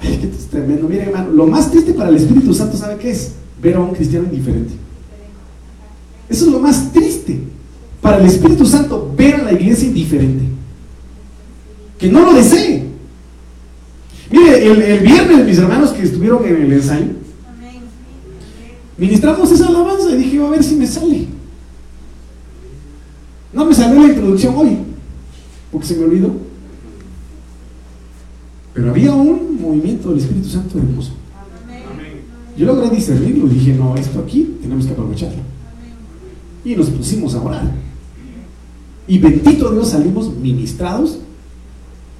ay, 0.00 0.18
qué 0.20 0.30
tremendo. 0.50 0.88
Miren, 0.88 1.08
hermano, 1.08 1.30
lo 1.30 1.46
más 1.46 1.70
triste 1.70 1.94
para 1.94 2.10
el 2.10 2.16
Espíritu 2.16 2.52
Santo, 2.52 2.76
¿sabe 2.76 2.96
qué 2.96 3.10
es? 3.10 3.32
Ver 3.62 3.76
a 3.76 3.80
un 3.80 3.94
cristiano 3.94 4.26
indiferente. 4.26 4.74
Eso 6.28 6.44
es 6.44 6.52
lo 6.52 6.60
más 6.60 6.92
triste 6.92 7.40
para 8.00 8.18
el 8.18 8.26
Espíritu 8.26 8.64
Santo, 8.64 9.12
ver 9.16 9.36
a 9.36 9.42
la 9.44 9.52
iglesia 9.52 9.88
indiferente. 9.88 10.44
Que 11.98 12.08
no 12.08 12.20
lo 12.20 12.34
desee. 12.34 12.84
Mire, 14.30 14.66
el, 14.66 14.82
el 14.82 15.00
viernes 15.00 15.46
mis 15.46 15.58
hermanos 15.58 15.90
que 15.90 16.02
estuvieron 16.02 16.44
en 16.44 16.62
el 16.62 16.72
ensayo, 16.72 17.06
ministramos 18.96 19.50
esa 19.50 19.68
alabanza 19.68 20.10
y 20.10 20.16
dije, 20.16 20.42
a 20.44 20.50
ver 20.50 20.62
si 20.62 20.76
me 20.76 20.86
sale. 20.86 21.26
No 23.52 23.64
me 23.64 23.74
salió 23.74 24.02
la 24.02 24.08
introducción 24.08 24.54
hoy, 24.56 24.78
porque 25.72 25.86
se 25.86 25.96
me 25.96 26.04
olvidó. 26.04 26.32
Pero 28.74 28.90
había 28.90 29.12
un 29.12 29.60
movimiento 29.60 30.10
del 30.10 30.18
Espíritu 30.18 30.48
Santo 30.48 30.78
hermoso. 30.78 31.12
Yo 32.56 32.66
logré 32.66 32.90
discernirlo 32.90 33.46
y 33.46 33.50
dije, 33.50 33.74
no, 33.74 33.96
esto 33.96 34.20
aquí 34.20 34.56
tenemos 34.60 34.84
que 34.86 34.92
aprovecharlo. 34.92 35.42
Y 36.64 36.76
nos 36.76 36.90
pusimos 36.90 37.34
a 37.34 37.42
orar. 37.42 37.87
Y 39.08 39.18
bendito 39.18 39.72
Dios 39.72 39.88
salimos 39.88 40.32
ministrados 40.36 41.18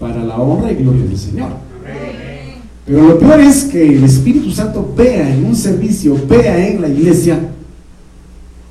para 0.00 0.24
la 0.24 0.36
honra 0.38 0.72
y 0.72 0.76
gloria 0.76 1.04
del 1.04 1.18
Señor. 1.18 1.50
Pero 2.86 3.06
lo 3.06 3.18
peor 3.18 3.40
es 3.40 3.64
que 3.64 3.96
el 3.96 4.04
Espíritu 4.04 4.50
Santo 4.50 4.94
vea 4.96 5.30
en 5.34 5.44
un 5.44 5.54
servicio, 5.54 6.16
vea 6.26 6.66
en 6.66 6.80
la 6.80 6.88
iglesia 6.88 7.38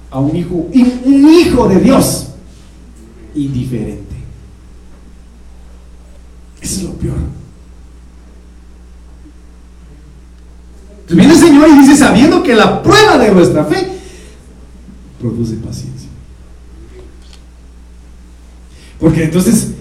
a 0.10 0.20
un 0.20 0.36
hijo, 0.36 0.68
un 0.74 1.30
hijo 1.30 1.68
de 1.68 1.80
Dios 1.80 2.30
indiferente. 3.36 4.16
Eso 6.60 6.80
es 6.80 6.84
lo 6.84 6.94
peor. 6.94 7.18
Entonces 11.02 11.18
viene 11.18 11.34
el 11.34 11.40
Señor 11.40 11.70
y 11.70 11.80
dice, 11.82 11.96
sabiendo 11.96 12.42
que 12.42 12.56
la 12.56 12.82
prueba 12.82 13.20
de 13.20 13.32
vuestra 13.32 13.64
fe 13.66 13.88
produce 15.22 15.56
paciencia. 15.58 16.10
Porque 19.00 19.26
entonces 19.26 19.74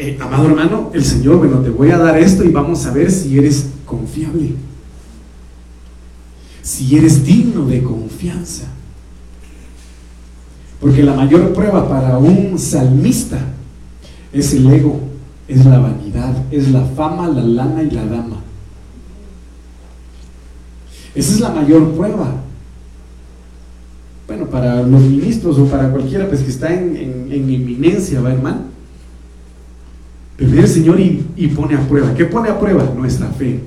eh, 0.00 0.16
amado 0.20 0.46
hermano, 0.46 0.92
el 0.94 1.04
Señor, 1.04 1.38
bueno, 1.38 1.58
te 1.58 1.70
voy 1.70 1.90
a 1.90 1.98
dar 1.98 2.16
esto 2.16 2.44
y 2.44 2.52
vamos 2.52 2.86
a 2.86 2.92
ver 2.92 3.10
si 3.10 3.36
eres 3.36 3.66
confiable, 3.84 4.54
si 6.62 6.96
eres 6.96 7.24
digno 7.24 7.66
de 7.66 7.82
confianza. 7.82 8.68
Porque 10.80 11.02
la 11.02 11.14
mayor 11.14 11.52
prueba 11.52 11.88
para 11.88 12.16
un 12.16 12.56
salmista 12.60 13.40
es 14.32 14.54
el 14.54 14.70
ego, 14.70 15.00
es 15.48 15.66
la 15.66 15.80
vanidad, 15.80 16.44
es 16.52 16.70
la 16.70 16.84
fama, 16.84 17.26
la 17.26 17.42
lana 17.42 17.82
y 17.82 17.90
la 17.90 18.04
dama. 18.04 18.36
Esa 21.12 21.34
es 21.34 21.40
la 21.40 21.48
mayor 21.48 21.92
prueba. 21.94 22.34
Bueno, 24.28 24.44
para 24.44 24.82
los 24.82 25.00
ministros 25.00 25.58
o 25.58 25.64
para 25.64 25.90
cualquiera 25.90 26.28
pues, 26.28 26.42
que 26.42 26.50
está 26.50 26.70
en, 26.72 27.32
inminencia, 27.32 28.20
¿va 28.20 28.30
hermano? 28.30 28.60
Pero 30.36 30.50
viene 30.50 30.66
el 30.66 30.72
Señor 30.72 31.00
y, 31.00 31.24
y, 31.34 31.48
pone 31.48 31.74
a 31.74 31.80
prueba. 31.80 32.14
¿Qué 32.14 32.26
pone 32.26 32.50
a 32.50 32.60
prueba? 32.60 32.92
Nuestra 32.94 33.28
fe. 33.28 33.60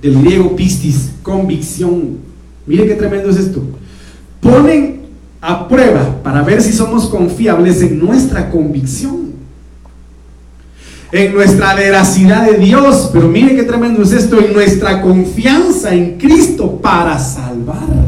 Del 0.00 0.22
griego 0.22 0.54
pistis, 0.54 1.10
convicción. 1.20 2.18
Mire 2.64 2.86
qué 2.86 2.94
tremendo 2.94 3.28
es 3.28 3.38
esto. 3.38 3.60
Ponen 4.40 5.00
a 5.40 5.66
prueba 5.66 6.22
para 6.22 6.42
ver 6.42 6.62
si 6.62 6.72
somos 6.72 7.06
confiables 7.06 7.82
en 7.82 7.98
nuestra 7.98 8.50
convicción, 8.50 9.32
en 11.10 11.34
nuestra 11.34 11.74
veracidad 11.74 12.46
de 12.46 12.58
Dios, 12.58 13.10
pero 13.12 13.28
mire 13.28 13.56
qué 13.56 13.64
tremendo 13.64 14.02
es 14.04 14.12
esto, 14.12 14.40
en 14.40 14.52
nuestra 14.52 15.02
confianza 15.02 15.92
en 15.92 16.18
Cristo 16.18 16.80
para 16.80 17.18
salvar. 17.18 18.05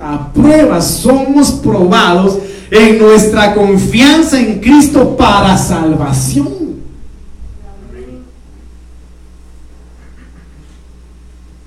A 0.00 0.32
prueba, 0.32 0.80
somos 0.80 1.52
probados 1.52 2.38
en 2.70 2.98
nuestra 2.98 3.54
confianza 3.54 4.40
en 4.40 4.60
Cristo 4.60 5.16
para 5.16 5.56
salvación. 5.56 6.66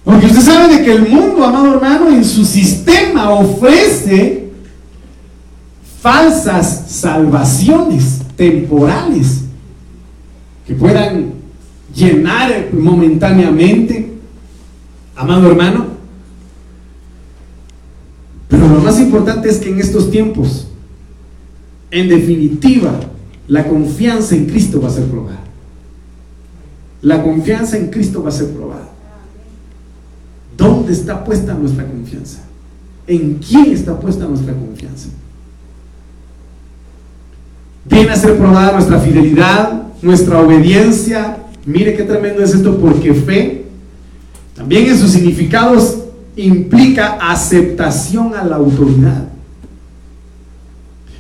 Porque 0.04 0.26
usted 0.26 0.42
sabe 0.42 0.76
de 0.76 0.84
que 0.84 0.92
el 0.92 1.08
mundo, 1.08 1.44
amado 1.44 1.76
hermano, 1.76 2.10
en 2.10 2.26
su 2.26 2.44
sistema 2.44 3.30
ofrece 3.30 4.50
falsas 6.02 6.86
salvaciones 6.88 8.22
temporales 8.36 9.42
que 10.66 10.74
puedan 10.74 11.34
llenar 11.94 12.70
momentáneamente, 12.74 14.14
amado 15.16 15.50
hermano. 15.50 15.99
Pero 18.50 18.68
lo 18.68 18.82
más 18.82 19.00
importante 19.00 19.48
es 19.48 19.60
que 19.60 19.70
en 19.70 19.80
estos 19.80 20.12
tiempos, 20.12 20.68
en 21.92 22.10
definitiva, 22.10 23.00
la 23.48 23.68
confianza 23.68 24.36
en 24.36 24.48
Cristo 24.48 24.82
va 24.82 24.90
a 24.90 24.92
ser 24.92 25.06
probada. 25.06 25.40
La 27.02 27.24
confianza 27.24 27.78
en 27.78 27.90
Cristo 27.90 28.22
va 28.22 28.30
a 28.30 28.34
ser 28.34 28.50
probada. 28.50 28.90
¿Dónde 30.58 30.92
está 30.92 31.24
puesta 31.24 31.54
nuestra 31.54 31.86
confianza? 31.86 32.40
¿En 33.08 33.36
quién 33.36 33.72
está 33.72 33.98
puesta 33.98 34.26
nuestra 34.26 34.54
confianza? 34.54 35.10
Viene 37.86 38.12
a 38.12 38.16
ser 38.16 38.38
probada 38.38 38.74
nuestra 38.74 39.00
fidelidad, 39.00 39.84
nuestra 40.02 40.42
obediencia. 40.42 41.38
Mire 41.66 41.96
qué 41.96 42.04
tremendo 42.04 42.44
es 42.44 42.54
esto, 42.54 42.78
porque 42.78 43.14
fe 43.14 43.66
también 44.56 44.88
en 44.88 44.98
sus 44.98 45.12
significados 45.12 46.00
implica 46.36 47.18
aceptación 47.20 48.34
a 48.36 48.44
la 48.44 48.56
autoridad. 48.56 49.30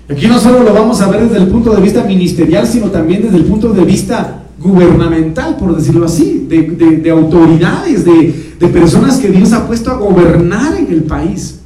Aquí 0.09 0.27
no 0.27 0.39
solo 0.39 0.63
lo 0.63 0.73
vamos 0.73 1.01
a 1.01 1.09
ver 1.09 1.21
desde 1.29 1.43
el 1.43 1.49
punto 1.49 1.71
de 1.75 1.81
vista 1.81 2.03
ministerial, 2.03 2.65
sino 2.65 2.87
también 2.87 3.21
desde 3.21 3.37
el 3.37 3.45
punto 3.45 3.71
de 3.71 3.85
vista 3.85 4.43
gubernamental, 4.59 5.55
por 5.57 5.75
decirlo 5.75 6.05
así, 6.05 6.47
de, 6.49 7.09
autoridades, 7.11 8.05
de, 8.05 8.67
personas 8.73 9.17
que 9.17 9.29
Dios 9.29 9.53
ha 9.53 9.67
puesto 9.67 9.91
a 9.91 9.95
gobernar 9.95 10.75
en 10.75 10.91
el 10.91 11.03
país, 11.03 11.59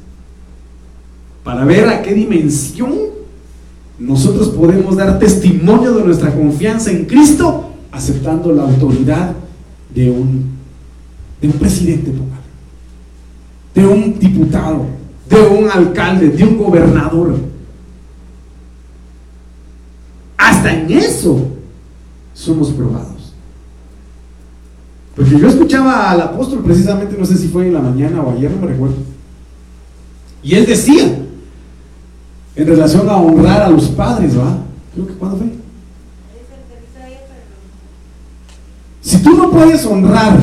para 1.42 1.64
ver 1.64 1.88
a 1.88 2.02
qué 2.02 2.12
dimensión 2.12 2.92
nosotros 3.98 4.48
podemos 4.48 4.96
dar 4.96 5.18
testimonio 5.18 5.94
de 5.94 6.04
nuestra 6.04 6.34
confianza 6.34 6.90
en 6.90 7.06
Cristo, 7.06 7.70
aceptando 7.92 8.52
la 8.52 8.64
autoridad 8.64 9.32
de 9.94 10.10
un, 10.10 10.44
de 11.40 11.48
un 11.48 11.54
presidente, 11.54 12.12
de 13.74 13.86
un 13.86 14.18
diputado, 14.18 14.86
de 15.28 15.40
un 15.40 15.68
alcalde, 15.68 16.28
de 16.28 16.44
un 16.44 16.56
gobernador. 16.56 17.36
Hasta 20.36 20.72
en 20.72 20.90
eso 20.92 21.48
somos 22.32 22.70
probados. 22.70 23.34
Porque 25.16 25.38
yo 25.38 25.48
escuchaba 25.48 26.10
al 26.10 26.20
apóstol 26.20 26.62
precisamente, 26.64 27.16
no 27.18 27.24
sé 27.24 27.36
si 27.36 27.48
fue 27.48 27.66
en 27.66 27.74
la 27.74 27.80
mañana 27.80 28.20
o 28.22 28.32
ayer, 28.32 28.50
no 28.50 28.60
me 28.60 28.66
recuerdo. 28.66 28.96
Y 30.42 30.54
él 30.54 30.66
decía, 30.66 31.18
en 32.56 32.66
relación 32.66 33.08
a 33.08 33.16
honrar 33.16 33.62
a 33.62 33.70
los 33.70 33.88
padres, 33.88 34.38
¿va? 34.38 34.58
Creo 34.92 35.06
que 35.06 35.14
cuando 35.14 35.38
fue. 35.38 35.46
Si 39.00 39.22
tú 39.22 39.36
no 39.36 39.50
puedes 39.50 39.84
honrar, 39.86 40.38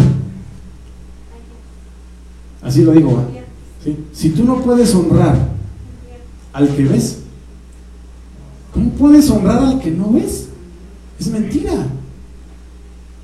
así 2.72 2.84
lo 2.84 2.94
digo. 2.94 3.22
Si 4.14 4.30
tú 4.30 4.46
no 4.46 4.62
puedes 4.62 4.96
honrar 4.96 5.50
al 6.54 6.70
que 6.70 6.86
ves, 6.86 7.18
¿cómo 8.74 8.92
puedes 8.92 9.30
honrar 9.30 9.64
al 9.64 9.80
que 9.80 9.92
no 9.92 10.12
ves? 10.14 10.48
Es 11.20 11.28
mentira. 11.28 11.74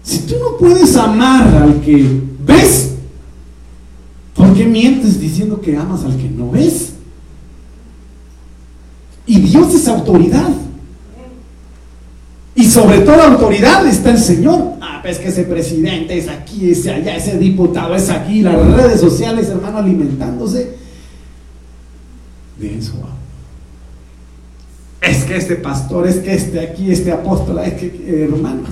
Si 0.03 0.19
tú 0.19 0.35
no 0.39 0.57
puedes 0.57 0.95
amar 0.97 1.47
al 1.55 1.79
que 1.79 2.21
ves, 2.45 2.95
¿por 4.35 4.53
qué 4.53 4.65
mientes 4.65 5.19
diciendo 5.19 5.61
que 5.61 5.77
amas 5.77 6.03
al 6.03 6.17
que 6.17 6.29
no 6.29 6.51
ves? 6.51 6.93
Y 9.25 9.39
Dios 9.39 9.73
es 9.73 9.87
autoridad. 9.87 10.49
Y 12.57 12.65
sobre 12.65 12.99
toda 12.99 13.31
autoridad 13.31 13.87
está 13.87 14.11
el 14.11 14.17
Señor. 14.17 14.73
Ah, 14.81 14.99
pues 15.01 15.19
que 15.19 15.29
ese 15.29 15.43
presidente 15.43 16.17
es 16.17 16.27
aquí, 16.27 16.71
ese 16.71 16.91
allá, 16.91 17.15
ese 17.15 17.37
diputado 17.37 17.95
es 17.95 18.09
aquí, 18.09 18.41
las 18.41 18.57
redes 18.73 18.99
sociales, 18.99 19.47
hermano, 19.47 19.77
alimentándose 19.77 20.75
de 22.59 22.77
eso 22.77 22.93
es 25.01 25.23
que 25.23 25.37
este 25.37 25.55
pastor, 25.55 26.07
es 26.07 26.17
que 26.17 26.33
este 26.33 26.59
aquí, 26.59 26.91
este 26.91 27.11
apóstol, 27.11 27.59
es 27.59 27.73
que 27.73 28.23
hermano, 28.23 28.63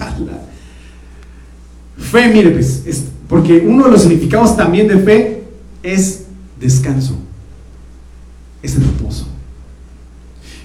fe, 1.97 2.27
mire, 2.29 2.51
pues, 2.51 2.83
porque 3.27 3.59
uno 3.59 3.85
de 3.85 3.91
los 3.91 4.01
significados 4.01 4.57
también 4.57 4.87
de 4.87 4.99
fe 4.99 5.43
es 5.81 6.25
descanso, 6.59 7.15
es 8.61 8.75
reposo. 8.75 9.27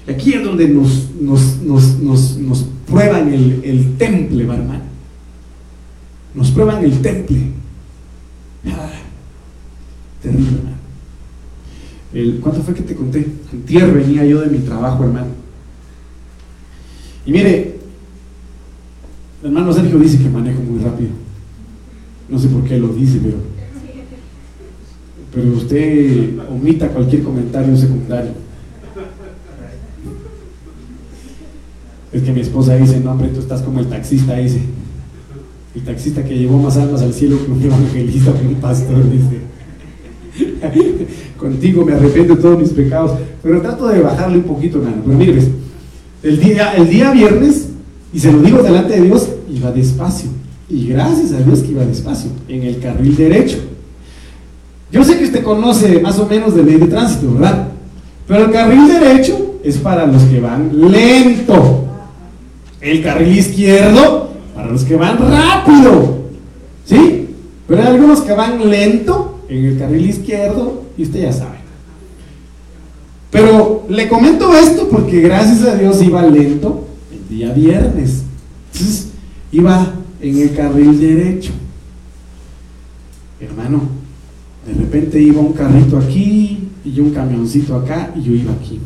Y 0.06 0.10
aquí 0.10 0.32
es 0.34 0.44
donde 0.44 0.68
nos, 0.68 1.10
nos, 1.20 2.66
prueban 2.86 3.32
el, 3.32 3.94
temple, 3.96 4.42
hermano. 4.44 4.80
Nos 6.34 6.50
prueban 6.50 6.84
el 6.84 7.00
temple. 7.00 7.52
Ah, 8.66 8.90
terrible, 10.22 10.58
hermano. 10.58 10.76
El, 12.12 12.40
¿Cuánto 12.40 12.62
fue 12.62 12.74
que 12.74 12.82
te 12.82 12.94
conté? 12.94 13.26
Antier 13.52 13.92
venía 13.92 14.24
yo 14.24 14.40
de 14.40 14.48
mi 14.48 14.58
trabajo, 14.58 15.04
hermano. 15.04 15.28
Y 17.26 17.32
mire, 17.32 17.78
el 19.42 19.46
hermano 19.46 19.72
Sergio 19.72 19.98
dice 19.98 20.18
que 20.18 20.28
manejo 20.28 20.60
muy 20.60 20.82
rápido. 20.82 21.10
No 22.28 22.38
sé 22.38 22.48
por 22.48 22.64
qué 22.64 22.78
lo 22.78 22.88
dice, 22.88 23.20
pero, 23.22 23.36
pero 25.34 25.52
usted 25.56 26.38
omita 26.48 26.88
cualquier 26.88 27.22
comentario 27.22 27.76
secundario. 27.76 28.32
Es 32.12 32.22
que 32.22 32.32
mi 32.32 32.40
esposa 32.40 32.76
dice, 32.76 33.00
no 33.00 33.12
hombre, 33.12 33.28
tú 33.28 33.40
estás 33.40 33.62
como 33.62 33.80
el 33.80 33.86
taxista, 33.86 34.36
dice. 34.36 34.60
El 35.74 35.82
taxista 35.82 36.24
que 36.24 36.36
llevó 36.36 36.58
más 36.58 36.76
almas 36.76 37.02
al 37.02 37.14
cielo 37.14 37.38
que 37.44 37.52
un 37.52 37.62
evangelista, 37.62 38.32
que 38.32 38.46
un 38.46 38.54
pastor, 38.56 39.04
dice. 39.10 39.50
Contigo 41.38 41.84
me 41.84 41.92
arrepiento 41.92 42.34
de 42.34 42.42
todos 42.42 42.58
mis 42.58 42.70
pecados, 42.70 43.12
pero 43.42 43.60
trato 43.60 43.86
de 43.88 44.00
bajarle 44.00 44.38
un 44.38 44.44
poquito, 44.44 44.78
hermano. 44.78 45.02
Pero 45.04 45.16
mire, 45.16 45.42
el 46.22 46.40
día, 46.40 46.74
el 46.74 46.88
día 46.88 47.12
viernes, 47.12 47.68
y 48.12 48.18
se 48.18 48.32
lo 48.32 48.42
digo 48.42 48.62
delante 48.62 48.94
de 48.94 49.02
Dios, 49.02 49.28
iba 49.48 49.70
despacio. 49.70 50.30
Y 50.68 50.88
gracias 50.88 51.32
a 51.32 51.38
Dios 51.38 51.60
que 51.60 51.72
iba 51.72 51.84
despacio, 51.84 52.30
en 52.48 52.62
el 52.64 52.80
carril 52.80 53.16
derecho. 53.16 53.58
Yo 54.90 55.04
sé 55.04 55.18
que 55.18 55.24
usted 55.24 55.44
conoce 55.44 56.00
más 56.00 56.18
o 56.18 56.26
menos 56.26 56.54
de 56.54 56.64
ley 56.64 56.76
de 56.76 56.86
tránsito, 56.86 57.32
¿verdad? 57.34 57.68
Pero 58.26 58.46
el 58.46 58.50
carril 58.50 58.88
derecho 58.88 59.60
es 59.62 59.78
para 59.78 60.06
los 60.06 60.22
que 60.24 60.40
van 60.40 60.70
lento. 60.90 61.89
El 62.80 63.02
carril 63.02 63.38
izquierdo 63.38 64.30
para 64.54 64.70
los 64.70 64.84
que 64.84 64.96
van 64.96 65.18
rápido. 65.18 66.18
¿Sí? 66.84 67.28
Pero 67.66 67.82
hay 67.82 67.88
algunos 67.88 68.20
que 68.22 68.32
van 68.32 68.68
lento 68.68 69.40
en 69.48 69.64
el 69.64 69.78
carril 69.78 70.08
izquierdo 70.08 70.84
y 70.96 71.04
usted 71.04 71.22
ya 71.22 71.32
sabe. 71.32 71.58
Pero 73.30 73.84
le 73.88 74.08
comento 74.08 74.54
esto 74.54 74.88
porque 74.88 75.20
gracias 75.20 75.62
a 75.62 75.76
Dios 75.76 76.02
iba 76.02 76.22
lento 76.22 76.88
el 77.12 77.36
día 77.36 77.52
viernes. 77.52 78.22
Entonces 78.72 79.08
iba 79.52 79.94
en 80.20 80.38
el 80.38 80.54
carril 80.54 81.00
derecho. 81.00 81.52
Hermano, 83.40 83.82
de 84.66 84.74
repente 84.74 85.20
iba 85.20 85.40
un 85.40 85.52
carrito 85.52 85.96
aquí, 85.96 86.70
y 86.84 87.00
un 87.00 87.10
camioncito 87.10 87.76
acá 87.76 88.12
y 88.16 88.22
yo 88.22 88.32
iba 88.32 88.52
aquí. 88.52 88.78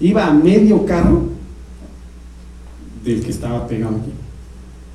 Iba 0.00 0.26
a 0.26 0.32
medio 0.32 0.86
carro 0.86 1.28
del 3.04 3.22
que 3.22 3.30
estaba 3.30 3.66
pegado 3.66 3.96
aquí. 3.96 4.12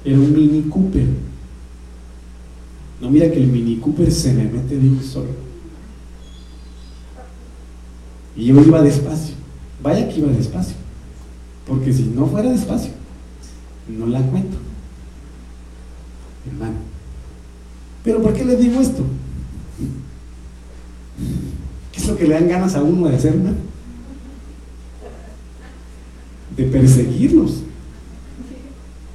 Era 0.03 0.17
un 0.17 0.33
Mini 0.33 0.63
Cooper. 0.63 1.05
No, 2.99 3.09
mira 3.11 3.29
que 3.29 3.37
el 3.37 3.47
Mini 3.47 3.77
Cooper 3.77 4.11
se 4.11 4.33
me 4.33 4.45
mete 4.45 4.77
de 4.77 4.89
un 4.89 5.03
solo. 5.03 5.29
Y 8.35 8.45
yo 8.45 8.61
iba 8.61 8.81
despacio. 8.81 9.35
Vaya 9.81 10.09
que 10.09 10.19
iba 10.19 10.31
despacio. 10.31 10.75
Porque 11.67 11.93
si 11.93 12.03
no 12.03 12.27
fuera 12.27 12.51
despacio, 12.51 12.91
no 13.87 14.07
la 14.07 14.21
cuento. 14.21 14.57
Hermano. 16.47 16.77
Pero 18.03 18.21
¿por 18.21 18.33
qué 18.33 18.45
le 18.45 18.55
digo 18.55 18.81
esto? 18.81 19.03
¿Qué 21.91 21.99
es 21.99 22.07
lo 22.07 22.17
que 22.17 22.27
le 22.27 22.33
dan 22.35 22.47
ganas 22.47 22.75
a 22.75 22.83
uno 22.83 23.07
de 23.07 23.15
hacer, 23.15 23.33
hermano? 23.33 23.74
De 26.55 26.63
perseguirlos. 26.65 27.61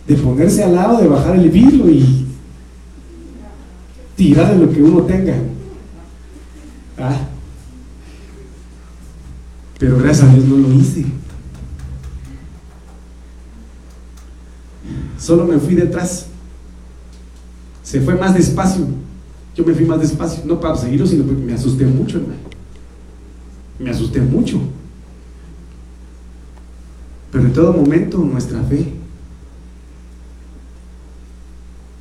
De 0.06 0.14
ponerse 0.16 0.62
al 0.62 0.74
lado, 0.74 1.00
de 1.00 1.08
bajar 1.08 1.36
el 1.36 1.48
vidrio 1.48 1.88
y 1.90 2.26
tirar 4.16 4.54
de 4.54 4.66
lo 4.66 4.72
que 4.72 4.82
uno 4.82 5.02
tenga. 5.02 5.34
Ah. 6.98 7.28
Pero 9.78 9.98
gracias 9.98 10.28
a 10.28 10.34
Dios 10.34 10.44
no 10.44 10.56
lo 10.56 10.72
hice. 10.74 11.06
Solo 15.18 15.46
me 15.46 15.58
fui 15.58 15.74
detrás. 15.74 16.26
Se 17.82 18.00
fue 18.00 18.14
más 18.14 18.34
despacio. 18.34 18.86
Yo 19.56 19.64
me 19.64 19.74
fui 19.74 19.84
más 19.84 20.00
despacio, 20.00 20.44
no 20.46 20.60
para 20.60 20.76
seguirlo, 20.76 21.06
sino 21.06 21.24
porque 21.24 21.42
me 21.42 21.54
asusté 21.54 21.84
mucho, 21.86 22.18
hermano. 22.18 22.40
Me 23.78 23.90
asusté 23.90 24.20
mucho. 24.20 24.60
Pero 27.30 27.44
en 27.44 27.52
todo 27.52 27.72
momento 27.72 28.18
nuestra 28.18 28.62
fe 28.62 28.92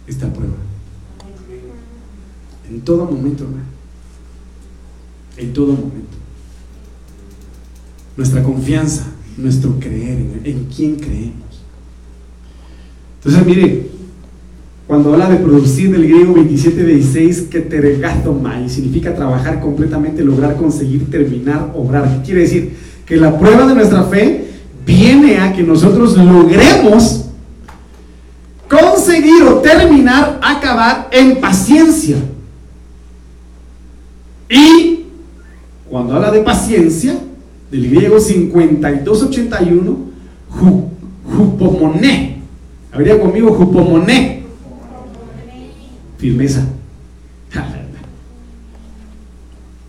está 0.08 0.32
prueba. 0.32 0.56
En 2.70 2.82
todo 2.82 3.06
momento, 3.06 3.44
hermano. 3.44 3.64
En 5.38 5.54
todo 5.54 5.74
momento. 5.74 6.18
Nuestra 8.18 8.44
confianza, 8.44 9.06
nuestro 9.38 9.80
creer, 9.80 10.42
en, 10.44 10.66
quién 10.66 10.96
creemos. 10.98 11.64
Entonces, 13.18 13.46
mire, 13.46 13.90
cuando 14.88 15.14
habla 15.14 15.30
de 15.30 15.38
producir 15.38 15.92
del 15.92 16.04
griego 16.04 16.36
27-16, 16.36 17.48
que 17.50 17.62
teregatoma, 17.62 18.68
significa 18.68 19.16
trabajar 19.16 19.62
completamente, 19.62 20.24
lograr, 20.24 20.58
conseguir, 20.58 21.10
terminar, 21.10 21.72
obrar. 21.76 22.18
¿Qué 22.18 22.26
quiere 22.26 22.42
decir? 22.42 22.76
Que 23.06 23.18
la 23.18 23.40
prueba 23.40 23.68
de 23.68 23.76
nuestra 23.76 24.04
fe 24.04 24.49
viene 24.90 25.38
a 25.38 25.54
que 25.54 25.62
nosotros 25.62 26.18
logremos 26.18 27.26
conseguir 28.68 29.44
o 29.44 29.60
terminar, 29.60 30.40
acabar 30.42 31.08
en 31.12 31.40
paciencia. 31.40 32.18
Y 34.50 35.06
cuando 35.88 36.16
habla 36.16 36.32
de 36.32 36.42
paciencia, 36.42 37.20
del 37.70 37.88
griego 37.88 38.20
5281, 38.20 39.98
jupomoné, 41.24 42.40
Habría 42.92 43.20
conmigo 43.22 43.54
jupomoné. 43.54 44.42
Firmeza. 46.18 46.66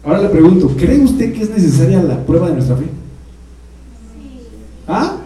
Ahora 0.05 0.21
le 0.21 0.29
pregunto, 0.29 0.69
¿cree 0.77 0.99
usted 0.99 1.33
que 1.33 1.43
es 1.43 1.51
necesaria 1.51 2.03
la 2.03 2.25
prueba 2.27 2.49
de 2.49 2.55
nuestra 2.55 2.77
fe? 2.77 2.85
¿Ah? 4.91 5.17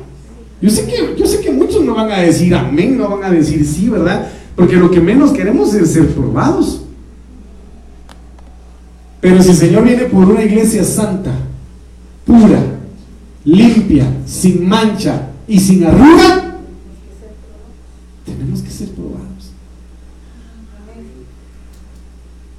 Yo 0.60 0.68
sé 0.68 0.86
que, 0.86 1.14
yo 1.18 1.26
sé 1.26 1.40
que 1.40 1.50
muchos 1.50 1.82
no 1.82 1.94
van 1.94 2.10
a 2.10 2.18
decir 2.18 2.54
amén, 2.54 2.98
no 2.98 3.08
van 3.08 3.24
a 3.24 3.30
decir 3.30 3.66
sí, 3.66 3.88
¿verdad? 3.88 4.30
Porque 4.54 4.76
lo 4.76 4.90
que 4.90 5.00
menos 5.00 5.32
queremos 5.32 5.74
es 5.74 5.92
ser 5.92 6.08
probados. 6.14 6.82
Pero 9.20 9.42
si 9.42 9.50
el 9.50 9.56
Señor 9.56 9.84
viene 9.84 10.04
por 10.04 10.28
una 10.28 10.44
iglesia 10.44 10.84
santa, 10.84 11.32
pura, 12.26 12.62
limpia, 13.44 14.06
sin 14.26 14.68
mancha 14.68 15.30
y 15.48 15.58
sin 15.58 15.84
arruga, 15.84 16.58
tenemos 18.26 18.60
que 18.60 18.70
ser 18.70 18.90
probados. 18.90 19.52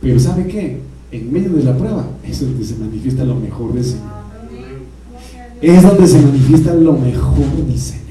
Pero 0.01 0.19
¿sabe 0.19 0.47
qué? 0.47 0.81
En 1.11 1.31
medio 1.31 1.49
de 1.49 1.63
la 1.63 1.77
prueba 1.77 2.07
es 2.23 2.41
donde 2.41 2.65
se 2.65 2.75
manifiesta 2.75 3.23
lo 3.23 3.35
mejor 3.35 3.73
del 3.73 3.85
Señor. 3.85 4.24
Es 5.61 5.81
donde 5.81 6.07
se 6.07 6.21
manifiesta 6.21 6.73
lo 6.73 6.93
mejor 6.93 7.45
del 7.55 7.79
Señor. 7.79 8.05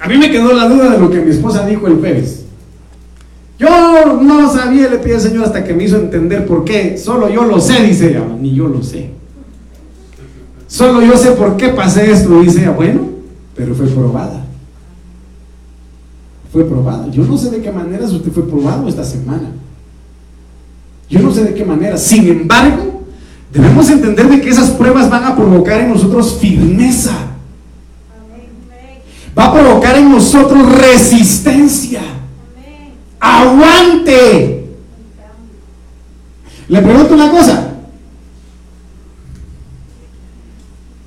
A 0.00 0.08
mí 0.08 0.18
me 0.18 0.30
quedó 0.30 0.52
la 0.52 0.68
duda 0.68 0.90
de 0.90 0.98
lo 0.98 1.10
que 1.10 1.20
mi 1.20 1.30
esposa 1.30 1.66
dijo 1.66 1.86
el 1.86 1.98
Pérez. 1.98 2.44
Yo 3.58 4.20
no 4.20 4.52
sabía, 4.52 4.88
le 4.88 4.98
pedí 4.98 5.14
al 5.14 5.20
Señor 5.20 5.44
hasta 5.44 5.62
que 5.62 5.74
me 5.74 5.84
hizo 5.84 5.96
entender 5.96 6.46
por 6.46 6.64
qué. 6.64 6.98
Solo 6.98 7.28
yo 7.28 7.44
lo 7.44 7.60
sé, 7.60 7.82
dice 7.84 8.10
ella. 8.10 8.24
Ni 8.40 8.54
yo 8.54 8.66
lo 8.66 8.82
sé. 8.82 9.10
Solo 10.66 11.02
yo 11.02 11.16
sé 11.16 11.32
por 11.32 11.56
qué 11.56 11.68
pasé 11.68 12.10
esto, 12.10 12.40
dice 12.40 12.60
ella. 12.62 12.70
Bueno, 12.70 13.00
pero 13.54 13.74
fue 13.74 13.86
probada 13.86 14.42
fue 16.52 16.64
probado. 16.64 17.10
Yo 17.10 17.24
no 17.24 17.38
sé 17.38 17.50
de 17.50 17.62
qué 17.62 17.72
manera 17.72 18.04
usted 18.04 18.30
fue 18.30 18.46
probado 18.46 18.86
esta 18.86 19.04
semana. 19.04 19.50
Yo 21.08 21.20
no 21.20 21.32
sé 21.32 21.44
de 21.44 21.54
qué 21.54 21.64
manera. 21.64 21.96
Sin 21.96 22.28
embargo, 22.28 22.91
debemos 23.52 23.88
entender 23.90 24.28
de 24.28 24.40
que 24.40 24.48
esas 24.48 24.70
pruebas 24.70 25.08
van 25.08 25.24
a 25.24 25.36
provocar 25.36 25.80
en 25.80 25.90
nosotros 25.90 26.38
firmeza. 26.40 27.12
Va 29.38 29.46
a 29.46 29.52
provocar 29.52 29.96
en 29.96 30.10
nosotros 30.10 30.72
resistencia. 30.72 32.02
Aguante. 33.20 34.64
Le 36.68 36.82
pregunto 36.82 37.14
una 37.14 37.30
cosa. 37.30 37.68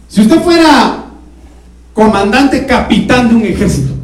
Si 0.07 0.21
usted 0.21 0.41
fuera 0.41 1.05
comandante 1.93 2.65
capitán 2.65 3.29
de 3.29 3.35
un 3.35 3.43
ejército, 3.43 3.95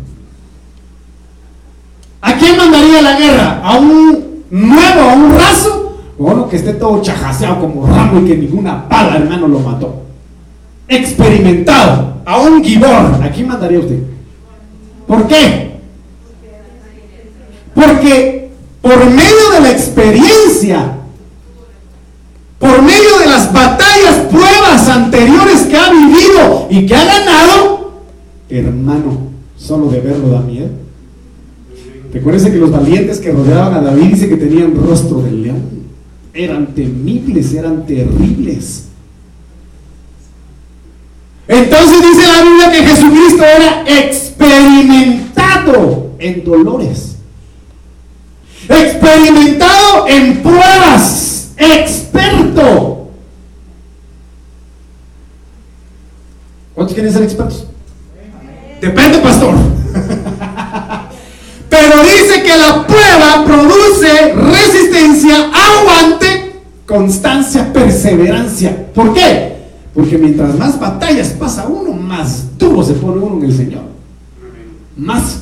¿A 2.21 2.35
quién 2.35 2.55
mandaría 2.55 3.01
la 3.01 3.19
guerra? 3.19 3.61
¿A 3.63 3.77
un 3.77 4.43
nuevo, 4.51 5.01
a 5.01 5.13
un 5.13 5.33
raso? 5.33 5.90
O 6.21 6.25
uno 6.25 6.47
que 6.47 6.55
esté 6.55 6.73
todo 6.73 7.01
chajaseado 7.01 7.59
como 7.61 7.87
ramo 7.87 8.19
y 8.19 8.25
que 8.25 8.37
ninguna 8.37 8.87
pala, 8.87 9.17
hermano, 9.17 9.47
lo 9.47 9.59
mató. 9.59 10.03
Experimentado, 10.87 12.17
a 12.23 12.39
un 12.39 12.63
gibor. 12.63 13.19
¿A 13.23 13.31
quién 13.33 13.47
mandaría 13.47 13.79
usted? 13.79 14.03
¿Por 15.07 15.27
qué? 15.27 15.79
Porque 17.73 18.51
por 18.83 19.03
medio 19.05 19.49
de 19.55 19.61
la 19.61 19.71
experiencia, 19.71 20.97
por 22.59 22.83
medio 22.83 23.17
de 23.19 23.25
las 23.25 23.51
batallas, 23.51 24.27
pruebas 24.29 24.87
anteriores 24.89 25.63
que 25.63 25.75
ha 25.75 25.89
vivido 25.89 26.67
y 26.69 26.85
que 26.85 26.95
ha 26.95 27.03
ganado, 27.03 27.93
hermano, 28.47 29.17
solo 29.57 29.89
de 29.89 30.01
verlo 30.01 30.29
da 30.29 30.41
miedo. 30.41 30.69
Recuérdense 32.13 32.51
que 32.51 32.57
los 32.57 32.69
valientes 32.69 33.19
que 33.19 33.31
rodeaban 33.31 33.73
a 33.73 33.81
David 33.81 34.11
dice 34.11 34.29
que 34.29 34.37
tenían 34.37 34.75
rostro 34.75 35.21
de 35.23 35.31
león. 35.31 35.80
Eran 36.33 36.67
temibles, 36.67 37.53
eran 37.53 37.85
terribles. 37.85 38.85
Entonces 41.47 42.01
dice 42.01 42.27
la 42.27 42.41
Biblia 42.43 42.71
que 42.71 42.83
Jesucristo 42.87 43.43
era 43.43 43.83
experimentado 43.85 46.11
en 46.17 46.45
dolores. 46.45 47.17
Experimentado 48.69 50.07
en 50.07 50.41
pruebas. 50.41 51.51
Experto. 51.57 53.09
¿Cuántos 56.73 56.93
quieren 56.93 57.11
ser 57.11 57.23
expertos? 57.23 57.67
Depende, 58.79 59.17
pastor. 59.19 59.55
Pero 61.69 62.03
dice 62.03 62.43
que 62.43 62.55
la 62.57 62.87
prueba 62.87 63.43
produce 63.45 64.33
resistencia, 65.01 65.51
aguante, 65.51 66.61
constancia, 66.85 67.71
perseverancia. 67.73 68.87
¿Por 68.93 69.13
qué? 69.13 69.55
Porque 69.93 70.17
mientras 70.17 70.57
más 70.57 70.79
batallas 70.79 71.29
pasa 71.29 71.67
uno, 71.67 71.93
más 71.93 72.57
duro 72.57 72.83
se 72.83 72.93
pone 72.93 73.21
uno 73.21 73.37
en 73.37 73.51
el 73.51 73.57
Señor. 73.57 73.83
Más 74.97 75.39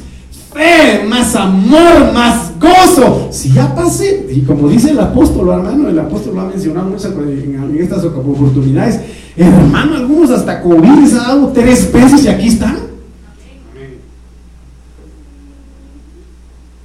fe, 0.54 1.04
más 1.08 1.36
amor, 1.36 2.14
más 2.14 2.52
gozo. 2.60 3.30
Si 3.32 3.52
ya 3.52 3.74
pasé, 3.76 4.28
y 4.32 4.42
como 4.42 4.68
dice 4.68 4.92
el 4.92 5.00
apóstol, 5.00 5.50
hermano, 5.50 5.90
el 5.90 6.00
apóstol 6.00 6.36
lo 6.36 6.42
ha 6.42 6.46
mencionado 6.46 6.90
muchas 6.90 7.12
en 7.12 7.78
estas 7.80 8.04
oportunidades, 8.06 9.00
hermano, 9.36 9.96
algunos 9.96 10.32
hasta 10.32 10.62
COVID 10.62 11.02
les 11.02 11.14
ha 11.14 11.28
dado 11.28 11.48
tres 11.50 11.92
veces 11.92 12.24
y 12.24 12.28
aquí 12.28 12.48
están. 12.48 12.90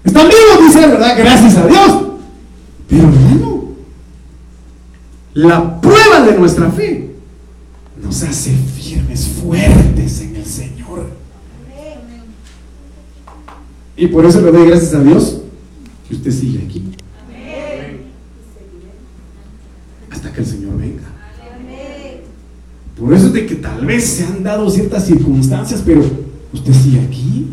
Están 0.05 0.29
vivos, 0.29 0.67
dice, 0.67 0.87
¿verdad? 0.87 1.15
Gracias 1.17 1.57
a 1.57 1.67
Dios. 1.67 2.14
Pero 2.89 3.03
hermano, 3.05 3.65
la 5.35 5.81
prueba 5.81 6.21
de 6.27 6.39
nuestra 6.39 6.71
fe 6.71 7.11
nos 8.03 8.23
hace 8.23 8.53
firmes, 8.53 9.27
fuertes 9.27 10.21
en 10.21 10.37
el 10.37 10.45
Señor. 10.45 11.09
Y 13.97 14.07
por 14.09 14.27
eso 14.27 14.41
le 14.41 14.51
doy 14.51 14.69
gracias 14.69 14.95
a 14.95 15.03
Dios 15.03 15.41
que 16.09 16.15
usted 16.17 16.31
sigue 16.31 16.65
aquí. 16.65 16.85
Hasta 20.11 20.33
que 20.33 20.41
el 20.41 20.47
Señor 20.47 20.77
venga. 20.79 21.03
Por 22.99 23.13
eso 23.13 23.27
es 23.27 23.33
de 23.33 23.47
que 23.47 23.57
tal 23.57 23.85
vez 23.85 24.05
se 24.05 24.25
han 24.25 24.43
dado 24.43 24.71
ciertas 24.71 25.07
circunstancias, 25.07 25.83
pero 25.85 26.03
usted 26.53 26.73
sigue 26.73 27.01
aquí. 27.01 27.49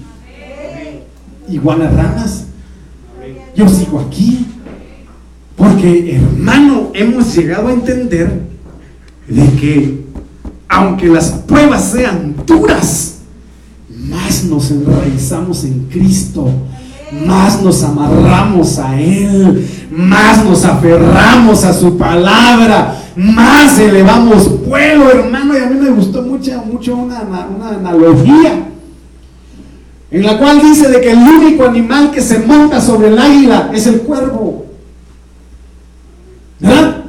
Igual 1.50 1.82
a 1.82 1.90
ranas. 1.90 2.46
Yo 3.56 3.68
sigo 3.68 4.00
aquí. 4.00 4.46
Porque, 5.62 6.16
hermano, 6.16 6.90
hemos 6.96 7.36
llegado 7.36 7.68
a 7.68 7.74
entender 7.74 8.42
de 9.28 9.46
que 9.60 10.06
aunque 10.68 11.06
las 11.06 11.30
pruebas 11.30 11.92
sean 11.92 12.34
duras, 12.48 13.20
más 13.88 14.44
nos 14.46 14.72
enraizamos 14.72 15.64
en 15.66 15.86
Cristo, 15.86 16.50
más 17.28 17.62
nos 17.62 17.84
amarramos 17.84 18.80
a 18.80 19.00
Él, 19.00 19.70
más 19.92 20.44
nos 20.44 20.66
aferramos 20.66 21.64
a 21.64 21.74
su 21.74 21.96
palabra, 21.96 23.00
más 23.16 23.78
elevamos 23.78 24.66
vuelo, 24.66 25.12
hermano. 25.12 25.56
Y 25.56 25.62
a 25.62 25.68
mí 25.68 25.80
me 25.80 25.92
gustó 25.92 26.24
mucho, 26.24 26.60
mucho 26.66 26.96
una, 26.96 27.22
una 27.22 27.70
analogía 27.70 28.68
en 30.10 30.26
la 30.26 30.40
cual 30.40 30.60
dice 30.60 30.90
de 30.90 31.02
que 31.02 31.12
el 31.12 31.20
único 31.20 31.66
animal 31.66 32.10
que 32.10 32.22
se 32.22 32.40
monta 32.40 32.82
sobre 32.82 33.10
el 33.10 33.20
águila 33.20 33.70
es 33.72 33.86
el 33.86 34.02
cuervo. 34.02 34.71
¿Verdad? 36.62 37.04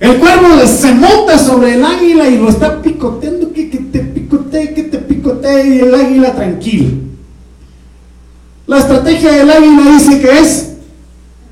El 0.00 0.18
cuervo 0.18 0.66
se 0.66 0.92
monta 0.92 1.38
sobre 1.38 1.74
el 1.74 1.84
águila 1.84 2.28
y 2.28 2.38
lo 2.38 2.48
está 2.48 2.82
picoteando, 2.82 3.52
que, 3.52 3.64
te 3.64 4.00
picotee, 4.00 4.74
que 4.74 4.82
te 4.84 4.98
picotee, 4.98 5.66
y 5.66 5.78
el 5.80 5.94
águila 5.94 6.34
tranquilo. 6.34 6.90
La 8.66 8.78
estrategia 8.78 9.32
del 9.32 9.50
águila 9.50 9.92
dice 9.92 10.20
que 10.20 10.38
es 10.38 10.74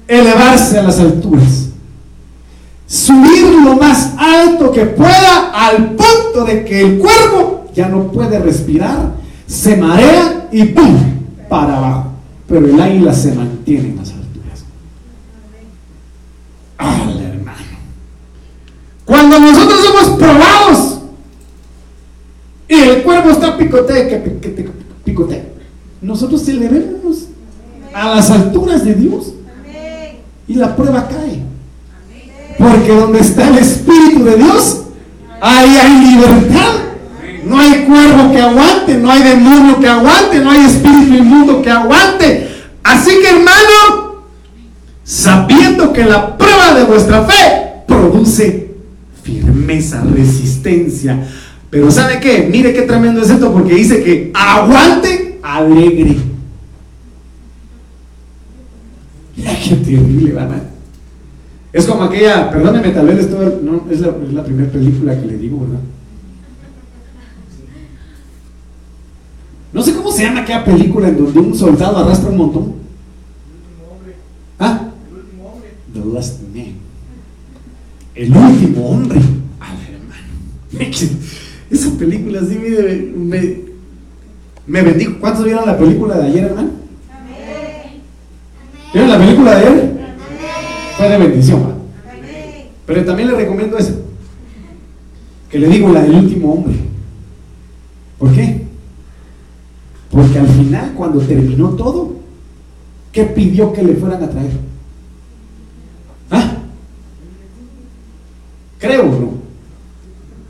elevarse 0.06 0.78
a 0.78 0.82
las 0.82 0.98
alturas. 0.98 1.68
Subir 2.86 3.54
lo 3.64 3.76
más 3.76 4.12
alto 4.18 4.70
que 4.70 4.84
pueda 4.84 5.50
al 5.54 5.94
punto 5.94 6.44
de 6.44 6.64
que 6.64 6.80
el 6.80 6.98
cuervo 6.98 7.70
ya 7.74 7.88
no 7.88 8.12
puede 8.12 8.38
respirar, 8.38 9.12
se 9.46 9.76
marea 9.76 10.48
y 10.52 10.64
¡pum! 10.64 10.98
para 11.48 11.78
abajo. 11.78 12.12
Pero 12.46 12.66
el 12.66 12.80
águila 12.80 13.14
se 13.14 13.32
mantiene 13.34 13.88
en 13.88 13.96
las 13.96 14.11
alturas. 16.82 17.22
hermano. 17.22 17.58
Cuando 19.04 19.38
nosotros 19.40 19.80
somos 19.84 20.18
probados 20.18 20.98
y 22.68 22.74
el 22.74 23.02
cuerpo 23.02 23.30
está 23.30 23.56
picote, 23.56 24.08
que 24.08 24.70
picote, 25.04 25.52
nosotros 26.00 26.46
elevemos 26.48 27.28
a 27.94 28.16
las 28.16 28.30
alturas 28.30 28.84
de 28.84 28.94
Dios 28.94 29.34
y 30.48 30.54
la 30.54 30.74
prueba 30.74 31.08
cae. 31.08 31.42
Porque 32.58 32.94
donde 32.94 33.20
está 33.20 33.48
el 33.48 33.58
Espíritu 33.58 34.24
de 34.24 34.36
Dios, 34.36 34.82
ahí 35.40 35.76
hay 35.76 36.14
libertad. 36.14 36.82
No 37.44 37.58
hay 37.58 37.84
cuervo 37.84 38.32
que 38.32 38.40
aguante, 38.40 38.94
no 38.98 39.10
hay 39.10 39.22
demonio 39.22 39.80
que 39.80 39.88
aguante, 39.88 40.38
no 40.38 40.50
hay 40.50 40.64
espíritu 40.64 41.14
inmundo 41.14 41.60
que 41.60 41.70
aguante. 41.70 42.48
Así 42.84 43.10
que 43.20 43.30
hermano, 43.30 44.01
sabiendo 45.04 45.92
que 45.92 46.04
la 46.04 46.36
prueba 46.36 46.74
de 46.74 46.84
vuestra 46.84 47.24
fe 47.24 47.84
produce 47.86 48.74
firmeza, 49.22 50.02
resistencia. 50.04 51.26
Pero 51.70 51.90
¿sabe 51.90 52.20
qué? 52.20 52.48
Mire 52.50 52.72
qué 52.72 52.82
tremendo 52.82 53.22
es 53.22 53.30
esto 53.30 53.52
porque 53.52 53.74
dice 53.74 54.02
que 54.02 54.30
aguante 54.34 55.38
alegre. 55.42 56.16
Mira 59.36 59.58
qué 59.58 59.76
terrible, 59.76 60.32
¿verdad? 60.32 60.62
Es 61.72 61.86
como 61.86 62.02
aquella, 62.02 62.50
perdóneme, 62.50 62.90
tal 62.90 63.06
vez 63.06 63.20
esto 63.20 63.60
no, 63.62 63.90
es 63.90 64.00
la, 64.00 64.08
es 64.08 64.32
la 64.34 64.44
primera 64.44 64.70
película 64.70 65.18
que 65.18 65.26
le 65.26 65.38
digo, 65.38 65.60
¿verdad? 65.60 65.80
No 69.72 69.82
sé 69.82 69.94
cómo 69.94 70.12
se 70.12 70.24
llama 70.24 70.40
aquella 70.40 70.64
película 70.64 71.08
en 71.08 71.16
donde 71.16 71.40
un 71.40 71.54
soldado 71.54 71.96
arrastra 71.96 72.28
un 72.28 72.36
montón. 72.36 72.74
¿Ah? 74.58 74.88
The 76.12 76.18
Last 76.18 76.42
Man. 76.54 76.74
El 78.14 78.36
último 78.36 78.90
hombre. 78.90 79.18
Al 79.60 79.76
hermano. 79.88 80.96
Esa 81.70 81.90
película 81.98 82.40
sí 82.40 82.58
me, 82.58 83.56
me, 84.66 84.82
bendijo. 84.82 85.14
¿Cuántos 85.20 85.44
vieron 85.44 85.64
la 85.64 85.78
película 85.78 86.18
de 86.18 86.26
ayer, 86.26 86.44
hermano? 86.44 86.70
¿Vieron 88.92 89.10
la 89.10 89.18
película 89.18 89.58
de 89.58 89.66
ayer? 89.66 89.92
Fue 90.98 91.08
de 91.08 91.18
bendición. 91.18 91.72
Pero 92.84 93.04
también 93.04 93.28
le 93.28 93.36
recomiendo 93.36 93.78
esa. 93.78 93.94
Que 95.48 95.58
le 95.58 95.68
digo 95.68 95.88
la 95.90 96.02
del 96.02 96.14
último 96.14 96.52
hombre. 96.52 96.74
¿Por 98.18 98.32
qué? 98.34 98.66
Porque 100.10 100.38
al 100.38 100.48
final, 100.48 100.92
cuando 100.94 101.20
terminó 101.20 101.70
todo, 101.70 102.16
¿qué 103.12 103.24
pidió 103.24 103.72
que 103.72 103.82
le 103.82 103.94
fueran 103.94 104.22
a 104.22 104.28
traer? 104.28 104.71
Creo, 108.82 109.04
¿no? 109.04 109.32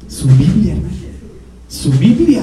Su 0.09 0.27
Biblia, 0.27 0.75
Su 1.69 1.91
Biblia. 1.93 2.43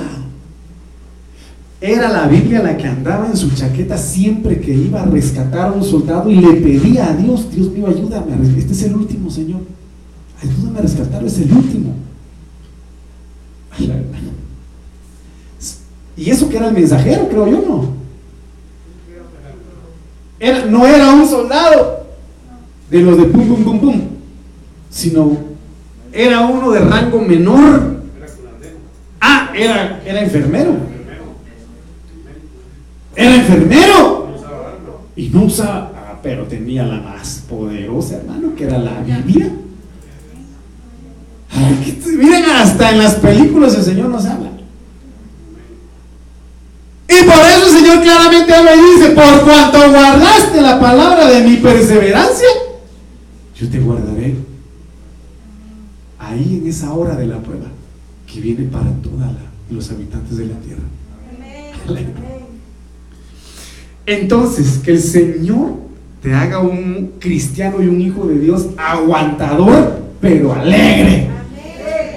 Era 1.81 2.09
la 2.09 2.27
Biblia 2.27 2.61
la 2.61 2.77
que 2.77 2.87
andaba 2.87 3.25
en 3.25 3.35
su 3.35 3.49
chaqueta 3.55 3.97
siempre 3.97 4.61
que 4.61 4.71
iba 4.71 5.01
a 5.01 5.05
rescatar 5.05 5.69
a 5.69 5.71
un 5.71 5.83
soldado 5.83 6.29
y 6.29 6.35
le 6.35 6.53
pedía 6.61 7.09
a 7.09 7.15
Dios, 7.15 7.51
Dios 7.51 7.71
mío, 7.71 7.87
ayúdame, 7.87 8.35
este 8.55 8.73
es 8.73 8.83
el 8.83 8.95
último, 8.95 9.31
Señor. 9.31 9.61
Ayúdame 10.43 10.77
a 10.77 10.81
rescatarlo, 10.83 11.27
es 11.27 11.39
el 11.39 11.51
último. 11.51 11.95
Y 16.15 16.29
eso 16.29 16.49
que 16.49 16.57
era 16.57 16.67
el 16.67 16.73
mensajero, 16.73 17.29
creo 17.29 17.47
yo, 17.47 17.63
¿no? 17.67 17.93
Era, 20.39 20.65
no 20.65 20.85
era 20.85 21.13
un 21.13 21.27
soldado 21.27 22.05
de 22.91 22.99
los 22.99 23.17
de 23.17 23.23
pum, 23.23 23.47
pum, 23.47 23.63
pum, 23.63 23.79
pum, 23.79 24.01
sino 24.91 25.48
era 26.11 26.41
uno 26.41 26.71
de 26.71 26.79
rango 26.79 27.21
menor. 27.21 27.99
Ah, 29.21 29.51
era, 29.55 30.01
era 30.05 30.21
enfermero. 30.21 30.77
Era 33.15 33.35
enfermero. 33.35 34.29
Y 35.15 35.29
no 35.29 35.43
usaba, 35.43 35.91
ah, 35.95 36.19
pero 36.23 36.45
tenía 36.45 36.85
la 36.85 37.01
más 37.01 37.43
poderosa, 37.49 38.17
hermano, 38.17 38.55
que 38.55 38.63
era 38.63 38.77
la 38.77 39.01
Biblia. 39.01 39.51
miren, 42.17 42.45
hasta 42.45 42.91
en 42.91 42.99
las 42.99 43.15
películas 43.15 43.75
el 43.75 43.83
Señor 43.83 44.07
nos 44.07 44.25
habla. 44.25 44.49
Y 47.09 47.23
por 47.23 47.35
eso 47.35 47.65
el 47.65 47.71
Señor 47.71 48.01
claramente 48.01 48.53
habla 48.53 48.75
y 48.75 48.95
dice, 48.95 49.09
por 49.09 49.43
cuanto 49.43 49.79
guardaste 49.89 50.61
la 50.61 50.79
palabra 50.79 51.27
de 51.27 51.41
mi 51.41 51.57
perseverancia, 51.57 52.47
yo 53.55 53.69
te 53.69 53.79
guardaré 53.79 54.48
ahí 56.29 56.59
en 56.61 56.69
esa 56.69 56.93
hora 56.93 57.15
de 57.15 57.25
la 57.25 57.37
prueba 57.37 57.67
que 58.31 58.39
viene 58.39 58.65
para 58.65 58.91
todos 59.01 59.19
los 59.69 59.91
habitantes 59.91 60.37
de 60.37 60.45
la 60.45 60.55
tierra. 60.55 60.83
Entonces, 64.05 64.79
que 64.83 64.91
el 64.91 65.01
Señor 65.01 65.73
te 66.21 66.33
haga 66.33 66.59
un 66.59 67.13
cristiano 67.19 67.81
y 67.81 67.87
un 67.87 68.01
hijo 68.01 68.25
de 68.27 68.39
Dios 68.39 68.67
aguantador, 68.77 69.99
pero 70.19 70.53
alegre. 70.53 71.29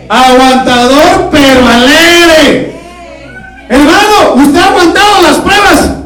Aguantador, 0.08 1.28
pero 1.30 1.66
alegre. 1.66 2.72
Hermano, 3.68 4.34
usted 4.36 4.58
ha 4.58 4.68
aguantado 4.68 5.22
las 5.22 5.38
pruebas. 5.38 5.96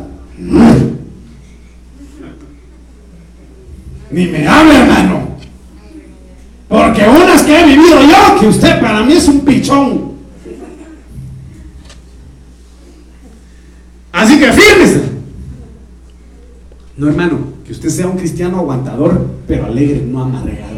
Ni 4.11 4.27
me 4.27 4.47
hable, 4.47 4.77
hermano. 4.77 5.27
Porque 6.69 7.03
unas 7.09 7.43
que 7.43 7.53
he 7.53 7.56
vivido 7.67 8.01
yo, 8.03 8.41
que 8.41 8.47
usted 8.47 8.81
para 8.81 9.03
mí 9.03 9.13
es 9.13 9.29
un 9.29 9.41
pichón. 9.41 10.17
Así 14.13 14.39
que 14.39 14.53
fírmese. 14.53 15.03
No, 16.97 17.09
hermano, 17.09 17.39
que 17.67 17.73
usted 17.73 17.91
sea 17.91 18.07
un 18.07 18.17
cristiano 18.17 18.59
aguantador, 18.59 19.27
pero 19.47 19.67
alegre, 19.67 20.03
no 20.07 20.23
amargado. 20.23 20.77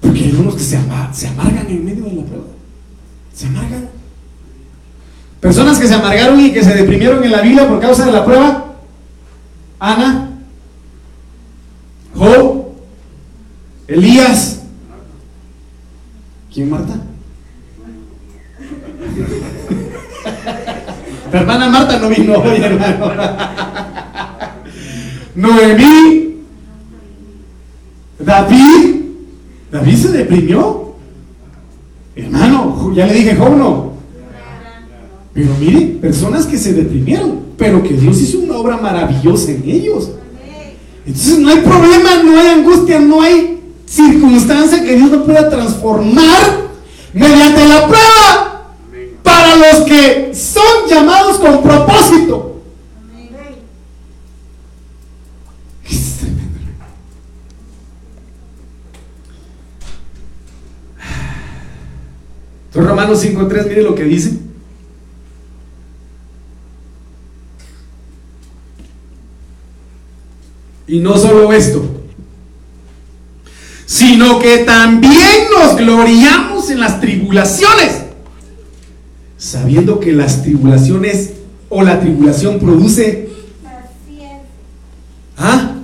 Porque 0.00 0.24
hay 0.24 0.32
unos 0.32 0.54
que 0.54 0.62
se, 0.62 0.76
amargan 0.76 1.66
en 1.68 1.84
medio 1.84 2.04
de 2.04 2.12
la 2.12 2.22
prueba. 2.22 2.44
Se 3.34 3.46
amargan. 3.46 3.88
Personas 5.40 5.78
que 5.78 5.86
se 5.86 5.94
amargaron 5.94 6.40
y 6.40 6.52
que 6.52 6.64
se 6.64 6.74
deprimieron 6.74 7.22
en 7.22 7.32
la 7.32 7.42
vida 7.42 7.68
por 7.68 7.80
causa 7.80 8.06
de 8.06 8.12
la 8.12 8.24
prueba. 8.24 8.74
Ana, 9.78 10.24
Elías. 13.86 14.63
¿Quién 16.54 16.70
Marta? 16.70 16.94
Hermana 21.32 21.68
Marta 21.68 21.98
no 21.98 22.08
vino 22.08 22.34
hoy, 22.34 22.56
hermano. 22.62 23.12
Noemí. 25.34 26.36
David. 28.20 29.00
David 29.72 29.96
se 29.96 30.08
deprimió. 30.12 30.94
Hermano, 32.14 32.92
ya 32.94 33.06
le 33.06 33.14
dije, 33.14 33.34
joven. 33.34 33.90
Pero 35.32 35.50
mire, 35.58 35.80
personas 36.00 36.46
que 36.46 36.56
se 36.56 36.72
deprimieron, 36.72 37.40
pero 37.58 37.82
que 37.82 37.94
Dios 37.94 38.20
hizo 38.20 38.38
una 38.38 38.58
obra 38.58 38.76
maravillosa 38.76 39.50
en 39.50 39.64
ellos. 39.68 40.12
Entonces 41.04 41.38
no 41.40 41.48
hay 41.48 41.58
problema, 41.58 42.22
no 42.24 42.38
hay 42.38 42.46
angustia, 42.46 43.00
no 43.00 43.20
hay 43.20 43.53
circunstancia 43.94 44.82
que 44.82 44.96
Dios 44.96 45.10
no 45.10 45.24
pueda 45.24 45.48
transformar 45.48 46.64
mediante 47.12 47.68
la 47.68 47.86
prueba 47.86 48.70
para 49.22 49.54
los 49.56 49.86
que 49.86 50.32
son 50.34 50.88
llamados 50.88 51.38
con 51.38 51.62
propósito. 51.62 52.50
Entonces 62.66 62.90
Romanos 62.90 63.24
5.3, 63.24 63.68
mire 63.68 63.82
lo 63.82 63.94
que 63.94 64.02
dice. 64.02 64.32
Y 70.88 70.98
no 70.98 71.16
solo 71.16 71.52
esto, 71.52 71.93
sino 73.86 74.38
que 74.38 74.58
también 74.58 75.46
nos 75.56 75.76
gloriamos 75.76 76.70
en 76.70 76.80
las 76.80 77.00
tribulaciones, 77.00 78.02
sabiendo 79.36 80.00
que 80.00 80.12
las 80.12 80.42
tribulaciones 80.42 81.34
o 81.68 81.82
la 81.82 82.00
tribulación 82.00 82.58
produce 82.58 83.28
¿ah? 85.36 85.74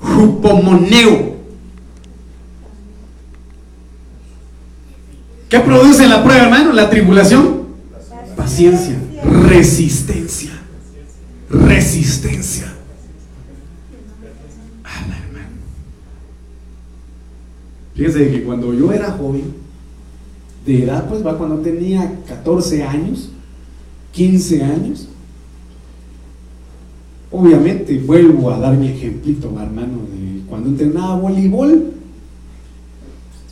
jupomoneo. 0.00 1.30
¿Qué 5.48 5.58
produce 5.60 6.06
la 6.06 6.22
prueba, 6.22 6.44
hermano? 6.44 6.72
La 6.72 6.88
tribulación. 6.90 7.60
Paciencia, 8.36 8.96
resistencia, 9.22 10.52
resistencia. 11.50 12.72
Fíjense 18.00 18.30
que 18.30 18.44
cuando 18.44 18.72
yo 18.72 18.90
era 18.94 19.10
joven, 19.10 19.42
de 20.64 20.84
edad, 20.84 21.06
pues 21.06 21.24
va 21.24 21.36
cuando 21.36 21.56
tenía 21.58 22.10
14 22.26 22.82
años, 22.82 23.28
15 24.12 24.64
años, 24.64 25.06
obviamente 27.30 27.98
vuelvo 27.98 28.50
a 28.50 28.58
dar 28.58 28.74
mi 28.74 28.88
ejemplito, 28.88 29.48
hermano, 29.48 29.98
de 30.14 30.40
cuando 30.48 30.70
entrenaba 30.70 31.16
voleibol. 31.16 31.92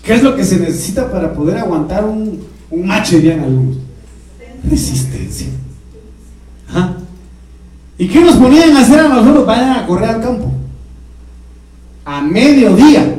¿Qué 0.03 0.15
es 0.15 0.23
lo 0.23 0.35
que 0.35 0.45
se 0.45 0.59
necesita 0.59 1.13
para 1.13 1.35
poder 1.35 1.59
aguantar 1.59 2.07
un, 2.07 2.41
un 2.71 2.87
match 2.87 3.11
de 3.17 3.35
algunos? 3.35 3.77
Resistencia. 4.65 5.49
¿Y 7.99 8.09
qué 8.09 8.23
nos 8.23 8.37
ponían 8.37 8.75
a 8.75 8.81
hacer 8.81 9.01
a 9.01 9.09
nosotros? 9.09 9.45
Vayan 9.45 9.73
a 9.73 9.87
correr 9.87 10.09
al 10.09 10.23
campo. 10.23 10.51
A 12.07 12.23
mediodía. 12.23 13.19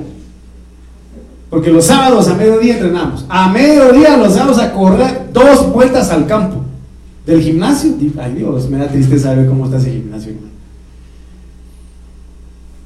Porque 1.50 1.72
los 1.72 1.86
sábados 1.86 2.28
a 2.28 2.36
mediodía 2.36 2.76
entrenamos. 2.76 3.26
A 3.28 3.50
mediodía 3.52 4.18
los 4.18 4.34
sábados 4.34 4.60
a 4.60 4.72
correr 4.72 5.30
dos 5.34 5.72
vueltas 5.72 6.12
al 6.12 6.28
campo. 6.28 6.58
Del 7.26 7.42
gimnasio. 7.42 7.94
Ay 8.20 8.34
Dios, 8.34 8.70
me 8.70 8.78
da 8.78 8.88
tristeza 8.88 9.34
ver 9.34 9.48
cómo 9.48 9.66
está 9.66 9.78
ese 9.78 9.92
gimnasio, 9.92 10.34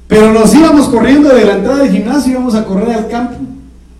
Pero 0.08 0.32
nos 0.32 0.54
íbamos 0.54 0.88
corriendo 0.88 1.28
de 1.30 1.44
la 1.44 1.56
entrada 1.56 1.82
del 1.82 1.92
gimnasio, 1.92 2.32
íbamos 2.32 2.54
a 2.54 2.64
correr 2.64 2.90
al 2.96 3.08
campo. 3.08 3.36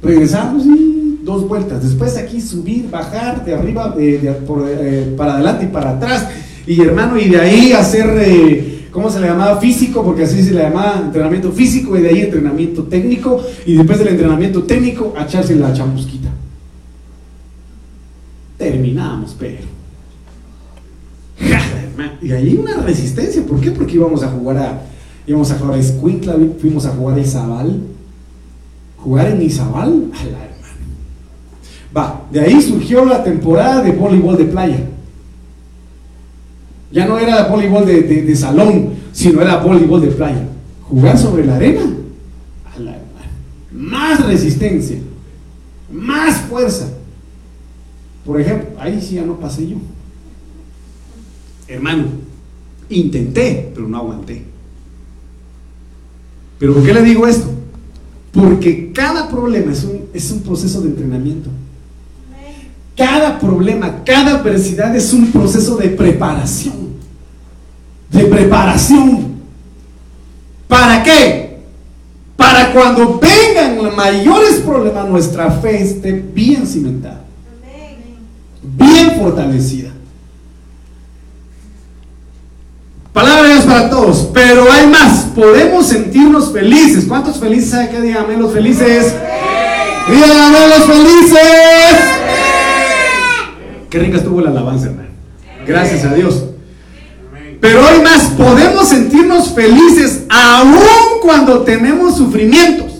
Regresamos 0.03 0.65
y 0.67 1.21
dos 1.23 1.47
vueltas. 1.49 1.83
Después 1.83 2.17
aquí 2.17 2.41
subir, 2.41 2.91
bajar 2.91 3.45
de 3.45 3.55
arriba, 3.55 3.95
eh, 3.99 5.15
para 5.17 5.35
adelante 5.35 5.65
y 5.65 5.69
para 5.69 5.91
atrás. 5.91 6.27
Y 6.67 6.81
hermano, 6.81 7.19
y 7.19 7.29
de 7.29 7.41
ahí 7.41 7.73
hacer... 7.73 8.07
Eh, 8.19 8.74
¿cómo 8.95 9.11
se 9.11 9.21
le 9.21 9.27
llamaba? 9.27 9.61
Físico, 9.61 10.03
porque 10.03 10.23
así 10.23 10.43
se 10.43 10.55
le 10.55 10.63
llamaba 10.63 11.03
entrenamiento 11.05 11.51
físico 11.51 11.99
y 11.99 12.03
de 12.03 12.09
ahí 12.09 12.21
entrenamiento 12.21 12.85
técnico 12.85 13.43
y 13.67 13.75
después 13.75 13.99
del 13.99 14.09
entrenamiento 14.09 14.63
técnico 14.63 15.13
a 15.19 15.25
echarse 15.25 15.57
la 15.57 15.73
chamusquita. 15.73 16.31
Terminamos, 18.57 19.37
pero. 19.39 19.75
Y 22.23 22.33
ahí 22.33 22.57
una 22.57 22.77
resistencia, 22.77 23.45
¿por 23.45 23.61
qué? 23.61 23.71
Porque 23.73 23.97
íbamos 23.97 24.23
a 24.23 24.29
jugar 24.29 24.57
a, 24.57 24.83
íbamos 25.27 25.51
a 25.51 25.59
jugar 25.59 25.75
a 25.75 25.79
Escuintla, 25.79 26.37
fuimos 26.59 26.87
a 26.87 26.91
jugar 26.91 27.19
a 27.19 27.21
Izabal. 27.21 27.81
Jugar 28.99 29.27
en 29.27 29.43
Izabal, 29.43 30.11
a 30.13 30.25
la 30.25 30.45
hermana. 30.45 30.55
Va, 31.95 32.23
de 32.33 32.41
ahí 32.41 32.63
surgió 32.63 33.05
la 33.05 33.23
temporada 33.23 33.83
de 33.83 33.93
voleibol 33.93 34.39
de 34.39 34.45
playa. 34.45 34.79
Ya 36.95 37.07
no 37.07 37.19
era 37.19 37.49
voleibol 37.49 37.85
de, 37.85 38.37
salón, 38.37 38.91
sino 39.13 39.43
era 39.43 39.57
voleibol 39.57 40.01
de 40.01 40.13
playa. 40.13 40.47
Jugar 40.83 41.19
sobre 41.19 41.45
la 41.45 41.57
arena, 41.57 41.83
más 43.73 44.25
resistencia, 44.25 44.99
más 45.93 46.37
fuerza. 46.43 46.89
Por 48.25 48.41
ejemplo, 48.41 48.69
ahí 48.79 49.01
sí 49.03 49.17
ya 49.17 49.25
no 49.25 49.41
pasé 49.41 49.67
yo. 49.67 49.77
Hermano, 51.67 52.05
intenté, 52.89 53.73
pero 53.75 53.89
no 53.89 53.97
aguanté. 53.97 54.45
¿Pero 56.61 56.75
por 56.75 56.85
qué 56.85 56.95
le 56.95 57.03
digo 57.03 57.27
esto? 57.27 57.51
Porque 58.31 58.93
cada 58.93 59.29
problema 59.29 59.73
es 59.73 59.83
un, 59.83 60.05
es 60.15 60.31
un 60.31 60.43
proceso 60.43 60.81
de 60.81 60.91
entrenamiento. 60.91 61.51
Cada 62.97 63.41
problema, 63.41 64.05
cada 64.05 64.39
adversidad 64.39 64.95
es 64.95 65.13
un 65.13 65.33
proceso 65.33 65.77
de 65.77 65.89
preparación 65.89 66.84
de 68.15 68.25
preparación. 68.25 69.35
¿Para 70.69 71.03
qué? 71.03 71.59
Para 72.37 72.73
cuando 72.73 73.19
vengan 73.19 73.77
los 73.77 73.95
mayores 73.95 74.55
problemas, 74.61 75.09
nuestra 75.09 75.51
fe 75.51 75.83
esté 75.83 76.13
bien 76.13 76.67
cimentada, 76.67 77.25
bien 78.63 79.13
fortalecida. 79.21 79.91
Palabras 83.13 83.65
para 83.65 83.91
todos, 83.91 84.31
pero 84.35 84.71
hay 84.73 84.89
más. 84.89 85.27
Podemos 85.37 85.87
sentirnos 85.87 86.53
felices. 86.53 87.05
¿Cuántos 87.07 87.39
felices 87.39 87.73
hay 87.75 87.89
que 87.89 88.01
díganme 88.01 88.37
los 88.37 88.53
felices? 88.53 89.15
Díganme 90.11 90.69
los 90.69 90.85
felices. 90.85 91.39
Qué 93.89 93.99
rica 94.01 94.17
estuvo 94.17 94.41
la 94.41 94.51
alabanza, 94.51 94.87
hermano. 94.87 95.09
Gracias 95.65 96.05
a 96.05 96.13
Dios. 96.15 96.54
Pero 97.65 97.81
hoy 97.81 98.03
más 98.03 98.25
podemos 98.33 98.89
sentirnos 98.89 99.53
felices 99.53 100.25
aún 100.29 100.77
cuando 101.23 101.63
tenemos 101.63 102.15
sufrimientos. 102.15 102.93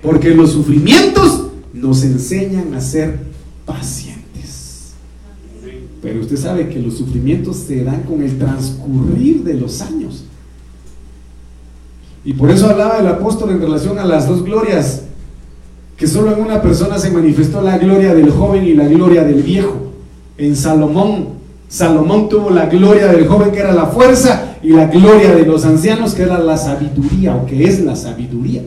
Porque 0.00 0.30
los 0.30 0.52
sufrimientos 0.52 1.48
nos 1.74 2.02
enseñan 2.02 2.72
a 2.72 2.80
ser 2.80 3.18
pacientes. 3.66 4.94
Pero 6.00 6.22
usted 6.22 6.38
sabe 6.38 6.70
que 6.70 6.78
los 6.78 6.96
sufrimientos 6.96 7.58
se 7.68 7.84
dan 7.84 8.04
con 8.04 8.22
el 8.22 8.38
transcurrir 8.38 9.44
de 9.44 9.54
los 9.60 9.82
años. 9.82 10.24
Y 12.24 12.32
por 12.32 12.50
eso 12.50 12.70
hablaba 12.70 12.96
el 12.96 13.08
apóstol 13.08 13.50
en 13.50 13.60
relación 13.60 13.98
a 13.98 14.06
las 14.06 14.26
dos 14.26 14.42
glorias, 14.42 15.02
que 15.98 16.06
solo 16.06 16.32
en 16.32 16.40
una 16.40 16.62
persona 16.62 16.98
se 16.98 17.10
manifestó 17.10 17.60
la 17.60 17.76
gloria 17.76 18.14
del 18.14 18.30
joven 18.30 18.64
y 18.64 18.72
la 18.72 18.88
gloria 18.88 19.22
del 19.22 19.42
viejo. 19.42 19.92
En 20.38 20.56
Salomón 20.56 21.41
Salomón 21.72 22.28
tuvo 22.28 22.50
la 22.50 22.66
gloria 22.66 23.06
del 23.06 23.26
joven 23.26 23.50
que 23.50 23.60
era 23.60 23.72
la 23.72 23.86
fuerza 23.86 24.58
y 24.62 24.68
la 24.68 24.88
gloria 24.88 25.34
de 25.34 25.46
los 25.46 25.64
ancianos 25.64 26.12
que 26.12 26.20
era 26.20 26.38
la 26.38 26.58
sabiduría 26.58 27.34
o 27.34 27.46
que 27.46 27.64
es 27.64 27.80
la 27.80 27.96
sabiduría. 27.96 28.60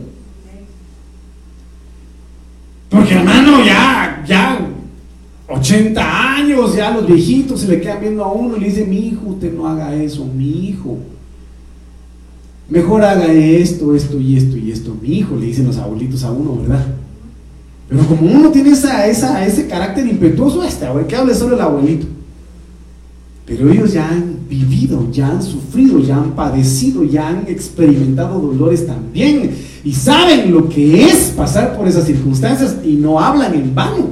Porque 2.90 3.14
hermano, 3.14 3.64
ya, 3.64 4.24
ya, 4.28 4.60
80 5.48 6.34
años, 6.36 6.76
ya 6.76 6.90
los 6.90 7.06
viejitos 7.06 7.62
se 7.62 7.68
le 7.68 7.80
quedan 7.80 8.02
viendo 8.02 8.24
a 8.24 8.32
uno 8.32 8.58
y 8.58 8.62
le 8.62 8.70
dicen, 8.70 8.90
mi 8.90 8.98
hijo, 9.10 9.28
usted 9.28 9.54
no 9.54 9.68
haga 9.68 9.94
eso, 9.94 10.26
mi 10.26 10.68
hijo. 10.70 10.98
Mejor 12.70 13.04
haga 13.04 13.32
esto, 13.32 13.94
esto 13.94 14.20
y 14.20 14.36
esto 14.36 14.58
y 14.58 14.72
esto, 14.72 14.98
mi 15.00 15.20
hijo, 15.20 15.36
le 15.36 15.46
dicen 15.46 15.68
los 15.68 15.78
abuelitos 15.78 16.24
a 16.24 16.32
uno, 16.32 16.58
¿verdad? 16.60 16.88
Pero 17.88 18.04
como 18.08 18.32
uno 18.32 18.50
tiene 18.50 18.72
esa, 18.72 19.06
esa, 19.06 19.46
ese 19.46 19.68
carácter 19.68 20.08
impetuoso, 20.08 20.64
este, 20.64 20.88
a 20.88 20.94
ver, 20.94 21.06
que 21.06 21.16
hable 21.16 21.36
solo 21.36 21.54
el 21.56 21.62
abuelito. 21.62 22.15
Pero 23.46 23.70
ellos 23.70 23.94
ya 23.94 24.10
han 24.10 24.40
vivido, 24.50 25.08
ya 25.12 25.28
han 25.30 25.44
sufrido, 25.44 26.00
ya 26.00 26.18
han 26.18 26.32
padecido, 26.32 27.04
ya 27.04 27.28
han 27.28 27.46
experimentado 27.48 28.40
dolores 28.40 28.88
también. 28.88 29.52
y 29.84 29.94
saben 29.94 30.52
lo 30.52 30.68
que 30.68 31.06
es 31.06 31.32
pasar 31.38 31.78
por 31.78 31.88
esas 31.88 32.06
circunstancias 32.06 32.78
y 32.84 32.94
no 32.94 33.20
hablan 33.20 33.54
en 33.54 33.76
vano, 33.76 34.08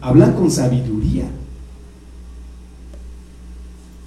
hablan 0.00 0.32
con 0.34 0.48
sabiduría. 0.48 1.24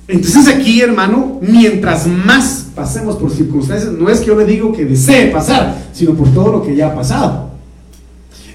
Entonces 0.07 0.47
aquí, 0.47 0.79
hermano, 0.79 1.39
mientras 1.41 2.07
más 2.07 2.67
pasemos 2.73 3.17
por 3.17 3.29
circunstancias, 3.29 3.91
no 3.91 4.09
es 4.09 4.21
que 4.21 4.27
yo 4.27 4.35
le 4.35 4.45
digo 4.45 4.71
que 4.71 4.85
desee 4.85 5.31
pasar, 5.31 5.77
sino 5.91 6.13
por 6.13 6.33
todo 6.33 6.51
lo 6.51 6.63
que 6.63 6.75
ya 6.75 6.87
ha 6.87 6.95
pasado. 6.95 7.49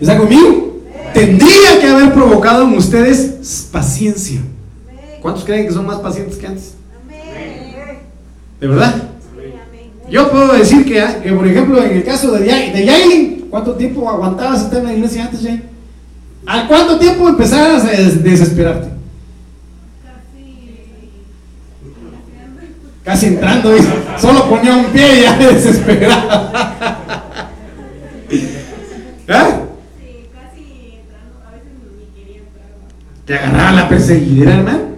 ¿Está 0.00 0.16
conmigo? 0.16 0.80
Tendría 1.12 1.80
que 1.80 1.88
haber 1.88 2.14
provocado 2.14 2.64
en 2.64 2.74
ustedes 2.74 3.68
paciencia. 3.70 4.40
¿Cuántos 5.20 5.44
creen 5.44 5.66
que 5.66 5.72
son 5.72 5.86
más 5.86 5.98
pacientes 5.98 6.36
que 6.36 6.46
antes? 6.46 6.74
¿De 8.60 8.66
verdad? 8.66 8.94
Yo 10.10 10.30
puedo 10.30 10.54
decir 10.54 10.84
que, 10.84 11.04
que, 11.22 11.32
por 11.32 11.46
ejemplo, 11.46 11.82
en 11.82 11.98
el 11.98 12.04
caso 12.04 12.32
de, 12.32 12.40
de 12.40 13.46
¿cuánto 13.50 13.74
tiempo 13.74 14.08
aguantabas 14.08 14.62
estar 14.62 14.78
en 14.80 14.86
la 14.86 14.92
iglesia 14.94 15.24
antes, 15.24 15.42
Yailin? 15.42 15.64
¿A 16.46 16.66
cuánto 16.66 16.98
tiempo 16.98 17.28
empezabas 17.28 17.84
a 17.84 17.90
desesperarte? 17.90 18.88
Casi 23.04 23.26
entrando, 23.26 23.74
solo 24.18 24.48
ponía 24.48 24.76
un 24.76 24.86
pie 24.86 25.20
y 25.20 25.22
ya 25.22 25.36
desesperaba. 25.38 26.52
¿Eh? 29.28 29.54
¿Te 33.24 33.34
agarraba 33.34 33.72
la 33.72 33.88
perseguidera, 33.88 34.54
hermano? 34.54 34.97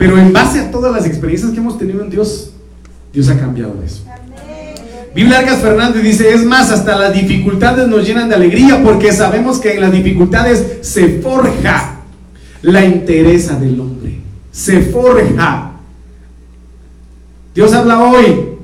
Pero 0.00 0.16
en 0.16 0.32
base 0.32 0.60
a 0.60 0.70
todas 0.70 0.90
las 0.90 1.04
experiencias 1.04 1.52
que 1.52 1.58
hemos 1.58 1.76
tenido 1.76 2.02
en 2.02 2.08
Dios, 2.08 2.52
Dios 3.12 3.28
ha 3.28 3.38
cambiado 3.38 3.74
eso. 3.84 4.02
Biblia 5.14 5.40
Arcas 5.40 5.58
Fernández 5.58 6.02
dice, 6.02 6.32
es 6.32 6.42
más, 6.42 6.70
hasta 6.70 6.96
las 6.96 7.12
dificultades 7.12 7.86
nos 7.86 8.06
llenan 8.06 8.30
de 8.30 8.34
alegría 8.34 8.82
porque 8.82 9.12
sabemos 9.12 9.58
que 9.58 9.74
en 9.74 9.82
las 9.82 9.92
dificultades 9.92 10.78
se 10.80 11.20
forja 11.20 12.00
la 12.62 12.82
interesa 12.82 13.56
del 13.56 13.78
hombre. 13.78 14.20
Se 14.50 14.80
forja. 14.80 15.72
Dios 17.54 17.70
habla 17.74 18.02
hoy 18.02 18.54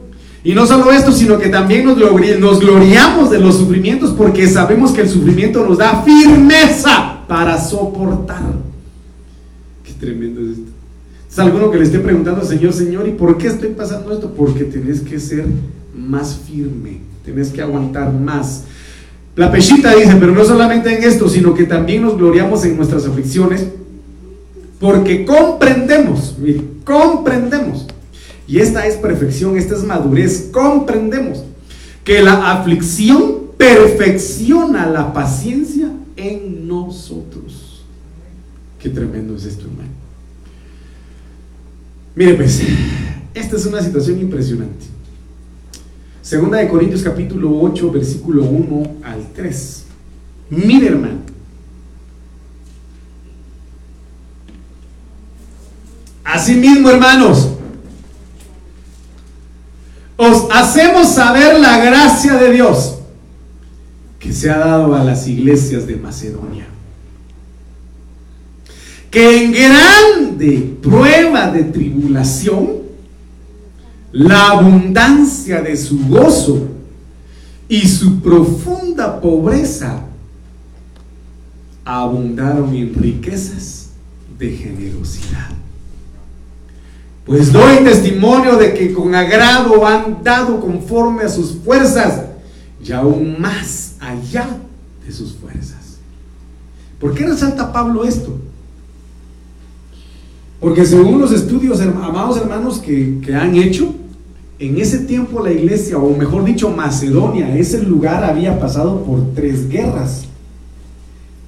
y 0.42 0.54
no 0.54 0.66
solo 0.66 0.90
esto, 0.90 1.12
sino 1.12 1.36
que 1.36 1.50
también 1.50 1.84
nos, 1.84 2.60
gloriamos 2.60 3.30
de 3.30 3.40
los 3.40 3.58
sufrimientos 3.58 4.14
porque 4.16 4.48
sabemos 4.48 4.92
que 4.92 5.02
el 5.02 5.10
sufrimiento 5.10 5.66
nos 5.68 5.76
da 5.76 6.02
firmeza 6.02 7.18
para 7.28 7.62
soportar. 7.62 8.40
Qué 9.84 9.92
tremendo 10.00 10.40
es 10.40 10.56
esto. 10.60 10.75
Es 11.36 11.40
alguno 11.40 11.70
que 11.70 11.76
le 11.76 11.84
esté 11.84 11.98
preguntando 11.98 12.42
Señor, 12.46 12.72
Señor, 12.72 13.06
¿y 13.06 13.10
por 13.10 13.36
qué 13.36 13.48
estoy 13.48 13.68
pasando 13.68 14.10
esto? 14.10 14.32
Porque 14.32 14.64
tenés 14.64 15.02
que 15.02 15.20
ser 15.20 15.44
más 15.94 16.34
firme, 16.34 17.00
tenés 17.26 17.50
que 17.50 17.60
aguantar 17.60 18.10
más. 18.10 18.62
La 19.34 19.52
pechita 19.52 19.94
dice, 19.94 20.16
pero 20.18 20.32
no 20.32 20.42
solamente 20.46 20.96
en 20.96 21.04
esto, 21.04 21.28
sino 21.28 21.52
que 21.52 21.64
también 21.64 22.00
nos 22.00 22.16
gloriamos 22.16 22.64
en 22.64 22.78
nuestras 22.78 23.04
aflicciones, 23.04 23.66
porque 24.80 25.26
comprendemos, 25.26 26.38
comprendemos 26.84 27.86
y 28.48 28.60
esta 28.60 28.86
es 28.86 28.94
perfección, 28.94 29.58
esta 29.58 29.74
es 29.74 29.84
madurez. 29.84 30.48
Comprendemos 30.50 31.44
que 32.02 32.22
la 32.22 32.50
aflicción 32.52 33.48
perfecciona 33.58 34.86
la 34.86 35.12
paciencia 35.12 35.90
en 36.16 36.66
nosotros. 36.66 37.84
Qué 38.80 38.88
tremendo 38.88 39.36
es 39.36 39.44
esto, 39.44 39.66
hermano. 39.66 39.95
Mire, 42.16 42.32
pues, 42.32 42.62
esta 43.34 43.56
es 43.56 43.66
una 43.66 43.82
situación 43.82 44.18
impresionante. 44.18 44.86
Segunda 46.22 46.56
de 46.56 46.66
Corintios 46.66 47.02
capítulo 47.02 47.60
8, 47.60 47.92
versículo 47.92 48.42
1 48.44 48.96
al 49.04 49.32
3. 49.34 49.84
Mire, 50.48 50.86
hermano. 50.88 51.18
Asimismo, 56.24 56.88
hermanos, 56.88 57.50
os 60.16 60.48
hacemos 60.50 61.08
saber 61.08 61.60
la 61.60 61.84
gracia 61.84 62.36
de 62.36 62.50
Dios 62.50 62.96
que 64.18 64.32
se 64.32 64.50
ha 64.50 64.56
dado 64.56 64.94
a 64.94 65.04
las 65.04 65.28
iglesias 65.28 65.86
de 65.86 65.96
Macedonia. 65.96 66.66
En 69.18 69.50
grande 69.50 70.76
prueba 70.82 71.50
de 71.50 71.64
tribulación, 71.64 72.82
la 74.12 74.50
abundancia 74.50 75.62
de 75.62 75.74
su 75.74 76.06
gozo 76.06 76.68
y 77.66 77.88
su 77.88 78.20
profunda 78.20 79.18
pobreza 79.18 80.04
abundaron 81.82 82.74
en 82.74 82.92
riquezas 82.92 83.88
de 84.38 84.50
generosidad. 84.50 85.48
Pues 87.24 87.50
doy 87.50 87.78
testimonio 87.84 88.56
de 88.56 88.74
que 88.74 88.92
con 88.92 89.14
agrado 89.14 89.86
han 89.86 90.22
dado 90.22 90.60
conforme 90.60 91.22
a 91.22 91.30
sus 91.30 91.56
fuerzas 91.64 92.20
y 92.84 92.92
aún 92.92 93.40
más 93.40 93.94
allá 93.98 94.46
de 95.06 95.10
sus 95.10 95.32
fuerzas. 95.36 95.96
¿Por 97.00 97.14
qué 97.14 97.26
resalta 97.26 97.72
Pablo 97.72 98.04
esto? 98.04 98.38
Porque 100.60 100.84
según 100.84 101.20
los 101.20 101.32
estudios, 101.32 101.80
amados 101.80 102.38
hermanos, 102.38 102.78
que, 102.78 103.18
que 103.24 103.34
han 103.34 103.54
hecho, 103.56 103.94
en 104.58 104.78
ese 104.78 105.00
tiempo 105.00 105.42
la 105.42 105.52
iglesia, 105.52 105.98
o 105.98 106.16
mejor 106.16 106.44
dicho, 106.44 106.70
Macedonia, 106.70 107.56
ese 107.56 107.82
lugar 107.82 108.24
había 108.24 108.58
pasado 108.58 109.02
por 109.02 109.34
tres 109.34 109.68
guerras. 109.68 110.24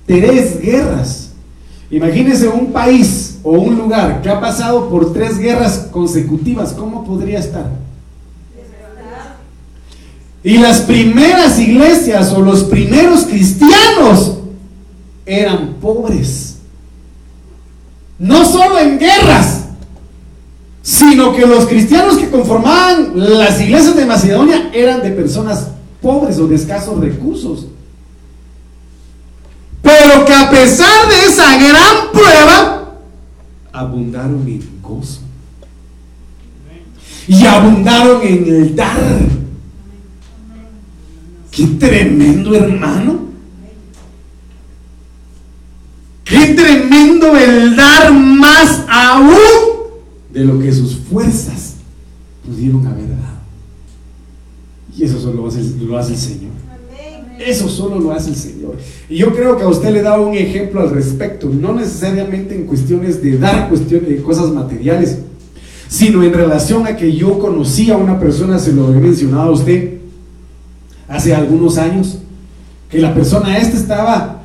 Tres 0.07 0.61
guerras. 0.61 1.33
Imagínense 1.91 2.49
un 2.49 2.71
país 2.71 3.39
o 3.43 3.53
un 3.53 3.77
lugar 3.77 4.21
que 4.21 4.29
ha 4.29 4.41
pasado 4.41 4.91
por 4.91 5.13
tres 5.13 5.39
guerras 5.39 5.89
consecutivas, 5.91 6.73
¿cómo 6.73 7.05
podría 7.05 7.39
estar? 7.39 7.71
Y 10.45 10.59
las 10.59 10.81
primeras 10.81 11.59
iglesias 11.59 12.33
o 12.33 12.41
los 12.41 12.65
primeros 12.65 13.25
cristianos 13.25 14.39
eran 15.27 15.75
pobres. 15.81 16.48
No 18.19 18.45
solo 18.45 18.79
en 18.79 18.99
guerras, 18.99 19.67
sino 20.83 21.35
que 21.35 21.47
los 21.47 21.67
cristianos 21.67 22.17
que 22.17 22.31
conformaban 22.31 23.13
las 23.15 23.61
iglesias 23.61 23.95
de 23.95 24.07
Macedonia 24.07 24.71
eran 24.73 25.03
de 25.03 25.11
personas 25.11 25.69
pobres 26.01 26.39
o 26.39 26.49
de 26.49 26.57
escasos 26.57 26.99
recursos. 26.99 27.67
Pero 29.83 30.25
que 30.25 30.33
a 30.33 30.51
pesar 30.51 31.09
de 31.09 31.27
esa 31.27 31.57
gran 31.57 32.13
prueba, 32.13 32.95
abundaron 33.73 34.43
en 34.47 34.63
gozo. 34.83 35.21
Y 37.27 37.45
abundaron 37.45 38.23
en 38.23 38.49
el 38.49 38.75
dar. 38.75 39.21
Qué 41.51 41.67
tremendo 41.79 42.55
hermano. 42.55 43.28
Qué 46.29 46.55
tremendo 46.55 47.37
el 47.37 47.75
dar 47.75 48.13
más 48.13 48.85
aún 48.89 49.37
de 50.33 50.45
lo 50.45 50.59
que 50.59 50.71
sus 50.73 50.97
fuerzas 50.97 51.77
pudieron 52.47 52.87
haber 52.87 53.09
dado. 53.09 53.39
Y 54.97 55.05
eso 55.05 55.21
solo 55.21 55.43
lo 55.43 55.49
hace, 55.49 55.63
lo 55.81 55.97
hace 55.97 56.13
el 56.13 56.19
Señor. 56.19 56.51
Eso 57.39 57.69
solo 57.69 58.01
lo 58.01 58.13
hace 58.13 58.31
el 58.31 58.37
Señor. 58.37 58.77
Y 59.09 59.17
yo 59.17 59.33
creo 59.35 59.57
que 59.57 59.63
a 59.63 59.69
usted 59.69 59.91
le 59.91 60.03
da 60.03 60.21
un 60.21 60.35
ejemplo 60.35 60.81
al 60.81 60.91
respecto, 60.91 61.49
no 61.49 61.73
necesariamente 61.73 62.55
en 62.55 62.67
cuestiones 62.67 63.23
de 63.23 63.39
dar 63.39 63.69
cuestiones 63.69 64.09
de 64.09 64.23
cosas 64.23 64.51
materiales, 64.51 65.19
sino 65.89 66.23
en 66.23 66.33
relación 66.33 66.87
a 66.87 66.97
que 66.97 67.15
yo 67.15 67.39
conocí 67.39 67.91
a 67.91 67.97
una 67.97 68.19
persona, 68.19 68.59
se 68.59 68.73
lo 68.73 68.93
he 68.93 68.97
mencionado 68.97 69.51
a 69.51 69.53
usted, 69.53 69.99
hace 71.07 71.35
algunos 71.35 71.79
años, 71.79 72.19
que 72.91 72.99
la 72.99 73.15
persona 73.15 73.57
esta 73.57 73.77
estaba, 73.77 74.38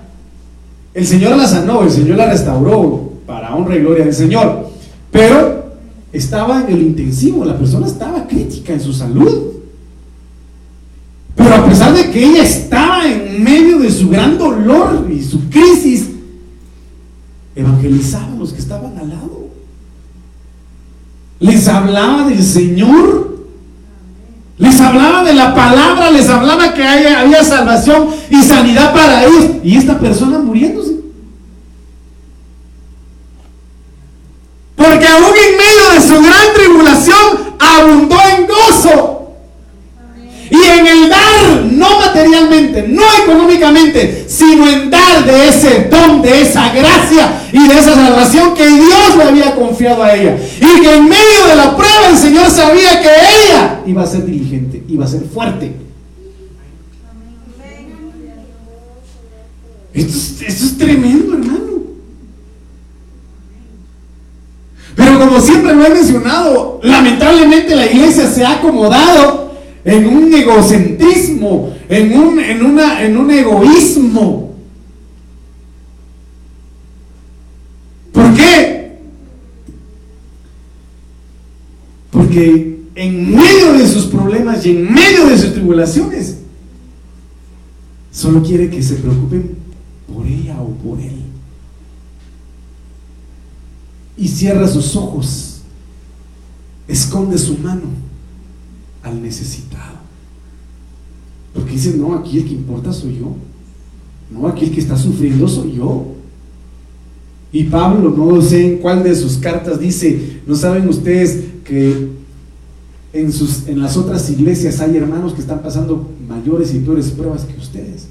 el 0.93 1.07
Señor 1.07 1.37
la 1.37 1.47
sanó, 1.47 1.83
el 1.83 1.91
Señor 1.91 2.17
la 2.17 2.29
restauró 2.29 3.11
para 3.25 3.55
honra 3.55 3.75
y 3.75 3.79
gloria 3.79 4.05
del 4.05 4.13
Señor, 4.13 4.69
pero 5.11 5.63
estaba 6.11 6.61
en 6.61 6.75
el 6.75 6.81
intensivo, 6.81 7.43
la 7.43 7.57
persona 7.57 7.87
estaba 7.87 8.27
crítica 8.27 8.73
en 8.73 8.81
su 8.81 8.93
salud. 8.93 9.53
Pero 11.35 11.55
a 11.55 11.65
pesar 11.65 11.93
de 11.93 12.11
que 12.11 12.23
ella 12.23 12.43
estaba 12.43 13.11
en 13.11 13.43
medio 13.43 13.79
de 13.79 13.89
su 13.89 14.09
gran 14.09 14.37
dolor 14.37 15.07
y 15.11 15.23
su 15.23 15.49
crisis, 15.49 16.09
evangelizaba 17.55 18.33
a 18.33 18.35
los 18.35 18.53
que 18.53 18.59
estaban 18.59 18.97
al 18.97 19.09
lado. 19.09 19.47
Les 21.39 21.67
hablaba 21.67 22.29
del 22.29 22.43
Señor. 22.43 23.32
Les 24.57 24.79
hablaba 24.79 25.23
de 25.23 25.33
la 25.33 25.55
palabra, 25.55 26.11
les 26.11 26.29
hablaba 26.29 26.73
que 26.73 26.83
había 26.83 27.43
salvación 27.43 28.07
y 28.29 28.41
sanidad 28.43 28.93
para 28.93 29.23
ellos. 29.25 29.51
Y 29.63 29.77
esta 29.77 29.97
persona 29.97 30.39
muriéndose. 30.39 30.93
Porque 34.75 35.07
aún 35.07 35.23
en 35.23 35.57
medio 35.57 35.89
de 35.93 36.01
su 36.07 36.21
gran 36.21 36.53
tribulación 36.55 37.55
abundó 37.59 38.17
no 42.81 43.03
económicamente, 43.23 44.25
sino 44.27 44.67
en 44.67 44.89
dar 44.89 45.23
de 45.25 45.49
ese 45.49 45.87
don, 45.91 46.21
de 46.21 46.41
esa 46.41 46.73
gracia 46.73 47.41
y 47.51 47.67
de 47.67 47.79
esa 47.79 47.93
salvación 47.93 48.55
que 48.55 48.65
Dios 48.65 49.15
le 49.15 49.23
había 49.23 49.53
confiado 49.53 50.03
a 50.03 50.15
ella. 50.15 50.35
Y 50.57 50.81
que 50.81 50.95
en 50.95 51.03
medio 51.07 51.47
de 51.47 51.55
la 51.55 51.77
prueba 51.77 52.09
el 52.09 52.17
Señor 52.17 52.49
sabía 52.49 52.99
que 53.01 53.09
ella 53.09 53.81
iba 53.85 54.01
a 54.01 54.07
ser 54.07 54.25
diligente, 54.25 54.83
iba 54.87 55.05
a 55.05 55.07
ser 55.07 55.21
fuerte. 55.31 55.73
Esto 59.93 60.17
es, 60.17 60.41
esto 60.41 60.65
es 60.65 60.77
tremendo, 60.77 61.33
hermano. 61.33 61.63
Pero 64.95 65.19
como 65.19 65.39
siempre 65.39 65.75
lo 65.75 65.85
he 65.85 65.89
mencionado, 65.89 66.79
lamentablemente 66.83 67.75
la 67.75 67.85
iglesia 67.85 68.27
se 68.27 68.43
ha 68.43 68.53
acomodado 68.53 69.42
en 69.85 70.07
un 70.07 70.33
egocentrismo, 70.33 71.73
en 71.89 72.17
un, 72.17 72.39
en 72.39 72.65
una, 72.65 73.03
en 73.03 73.17
un 73.17 73.31
egoísmo. 73.31 74.53
¿Por 78.11 78.33
qué? 78.33 78.97
Porque 82.11 82.79
en 82.95 83.35
medio 83.35 83.73
de 83.73 83.87
sus 83.87 84.05
problemas 84.05 84.65
y 84.65 84.71
en 84.71 84.93
medio 84.93 85.27
de 85.27 85.37
sus 85.37 85.53
tribulaciones, 85.53 86.37
solo 88.11 88.41
quiere 88.43 88.69
que 88.69 88.81
se 88.81 88.95
preocupen 88.95 89.55
por 90.07 90.25
ella 90.25 90.61
o 90.61 90.69
por 90.69 90.99
él 90.99 91.23
y 94.17 94.27
cierra 94.27 94.67
sus 94.67 94.95
ojos, 94.95 95.61
esconde 96.87 97.37
su 97.37 97.57
mano 97.57 98.02
al 99.03 99.21
necesitado. 99.21 99.97
Porque 101.53 101.73
dice, 101.73 101.95
no, 101.97 102.15
aquí 102.15 102.39
el 102.39 102.45
que 102.45 102.53
importa 102.53 102.91
soy 102.91 103.19
yo. 103.19 103.35
No, 104.31 104.47
aquí 104.47 104.65
el 104.65 104.71
que 104.71 104.79
está 104.79 104.97
sufriendo 104.97 105.47
soy 105.47 105.75
yo. 105.75 106.07
Y 107.51 107.65
Pablo, 107.65 108.09
no 108.09 108.41
sé 108.41 108.65
en 108.65 108.77
cuál 108.79 109.03
de 109.03 109.15
sus 109.15 109.37
cartas 109.37 109.79
dice, 109.79 110.41
no 110.47 110.55
saben 110.55 110.89
ustedes 110.89 111.43
que 111.63 112.09
en, 113.13 113.31
sus, 113.31 113.67
en 113.67 113.79
las 113.79 113.95
otras 113.95 114.27
iglesias 114.31 114.79
hay 114.79 114.97
hermanos 114.97 115.33
que 115.33 115.41
están 115.41 115.61
pasando 115.61 116.09
mayores 116.27 116.73
y 116.73 116.79
peores 116.79 117.11
pruebas 117.11 117.45
que 117.45 117.59
ustedes. 117.59 118.07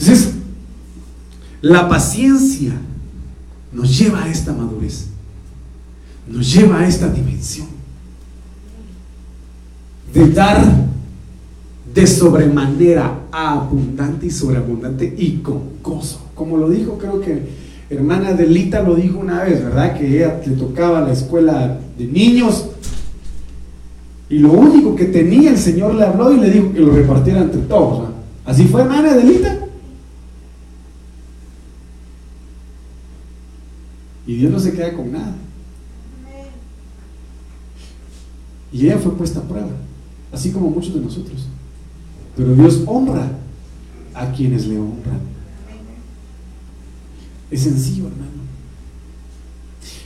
Entonces, 0.00 0.32
la 1.62 1.88
paciencia 1.88 2.72
nos 3.72 3.96
lleva 3.96 4.24
a 4.24 4.30
esta 4.30 4.52
madurez, 4.52 5.06
nos 6.30 6.52
lleva 6.54 6.80
a 6.80 6.88
esta 6.88 7.08
dimensión 7.08 7.66
de 10.14 10.28
dar 10.30 10.64
de 11.92 12.06
sobremanera 12.06 13.26
abundante 13.32 14.26
y 14.26 14.30
sobreabundante 14.30 15.12
y 15.18 15.38
con 15.38 15.60
gozo. 15.82 16.20
Como 16.34 16.56
lo 16.56 16.68
dijo, 16.68 16.98
creo 16.98 17.20
que 17.20 17.42
hermana 17.90 18.32
Delita 18.32 18.82
lo 18.82 18.94
dijo 18.94 19.18
una 19.18 19.42
vez, 19.42 19.62
¿verdad? 19.62 19.98
Que 19.98 20.06
ella 20.06 20.40
le 20.46 20.54
tocaba 20.54 21.00
la 21.00 21.12
escuela 21.12 21.78
de 21.98 22.06
niños 22.06 22.66
y 24.28 24.38
lo 24.38 24.52
único 24.52 24.94
que 24.94 25.06
tenía 25.06 25.50
el 25.50 25.58
Señor 25.58 25.94
le 25.94 26.04
habló 26.04 26.32
y 26.32 26.38
le 26.38 26.50
dijo 26.50 26.72
que 26.72 26.80
lo 26.80 26.92
repartiera 26.92 27.40
entre 27.40 27.62
todos. 27.62 28.10
Así 28.44 28.64
fue 28.64 28.82
hermana 28.82 29.14
Delita. 29.14 29.58
Y 34.26 34.36
Dios 34.36 34.52
no 34.52 34.60
se 34.60 34.72
queda 34.72 34.92
con 34.92 35.10
nada. 35.10 35.34
Y 38.72 38.86
ella 38.86 38.98
fue 38.98 39.16
puesta 39.16 39.40
a 39.40 39.42
prueba, 39.42 39.70
así 40.32 40.50
como 40.50 40.70
muchos 40.70 40.94
de 40.94 41.00
nosotros. 41.00 41.46
Pero 42.36 42.54
Dios 42.54 42.82
honra 42.86 43.30
a 44.14 44.32
quienes 44.32 44.66
le 44.66 44.78
honran. 44.78 45.20
Es 47.50 47.62
sencillo, 47.62 48.06
hermano. 48.06 48.30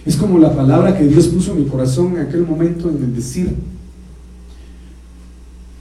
Es 0.06 0.16
como 0.16 0.38
la 0.38 0.54
palabra 0.54 0.96
que 0.96 1.06
Dios 1.06 1.28
puso 1.28 1.52
en 1.52 1.64
mi 1.64 1.66
corazón 1.66 2.16
en 2.16 2.26
aquel 2.26 2.46
momento 2.46 2.88
en 2.88 3.14
decir, 3.14 3.54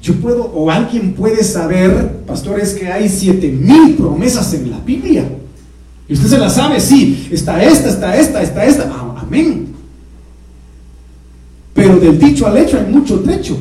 yo 0.01 0.15
puedo, 0.15 0.43
o 0.43 0.69
alguien 0.69 1.13
puede 1.13 1.43
saber, 1.43 2.23
pastores, 2.27 2.73
que 2.73 2.87
hay 2.91 3.07
siete 3.07 3.49
mil 3.49 3.95
promesas 3.95 4.53
en 4.53 4.69
la 4.69 4.79
Biblia. 4.79 5.29
Y 6.09 6.13
usted 6.13 6.27
se 6.27 6.37
la 6.37 6.49
sabe, 6.49 6.81
sí, 6.81 7.29
está 7.31 7.63
esta, 7.63 7.89
está 7.89 8.17
esta, 8.17 8.41
está 8.41 8.65
esta. 8.65 8.91
Amén. 9.17 9.72
Del 12.03 12.19
dicho 12.19 12.45
al 12.45 12.57
hecho 12.57 12.77
hay 12.77 12.85
mucho 12.91 13.21
trecho. 13.21 13.57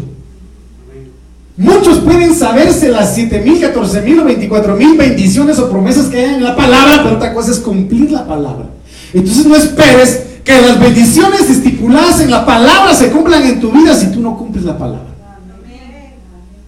Muchos 1.56 2.00
pueden 2.00 2.34
saberse 2.34 2.88
las 2.88 3.14
7 3.14 3.40
mil, 3.40 3.60
14 3.60 4.00
mil 4.02 4.18
o 4.18 4.24
24 4.24 4.74
mil 4.74 4.96
bendiciones 4.96 5.60
o 5.60 5.70
promesas 5.70 6.06
que 6.06 6.18
hay 6.18 6.34
en 6.34 6.42
la 6.42 6.56
palabra, 6.56 7.04
pero 7.04 7.16
otra 7.18 7.32
cosa 7.32 7.52
es 7.52 7.58
cumplir 7.58 8.10
la 8.10 8.26
palabra. 8.26 8.66
Entonces 9.14 9.46
no 9.46 9.54
esperes 9.54 10.24
que 10.42 10.60
las 10.60 10.80
bendiciones 10.80 11.48
estipuladas 11.48 12.20
en 12.20 12.32
la 12.32 12.44
palabra 12.44 12.92
se 12.96 13.12
cumplan 13.12 13.44
en 13.44 13.60
tu 13.60 13.70
vida 13.70 13.94
si 13.94 14.06
tú 14.06 14.20
no 14.20 14.36
cumples 14.36 14.64
la 14.64 14.76
palabra. 14.76 15.06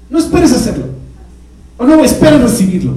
No 0.08 0.18
esperes 0.20 0.52
hacerlo. 0.52 0.86
O 1.76 1.84
no 1.84 2.04
esperes 2.04 2.40
recibirlo. 2.40 2.92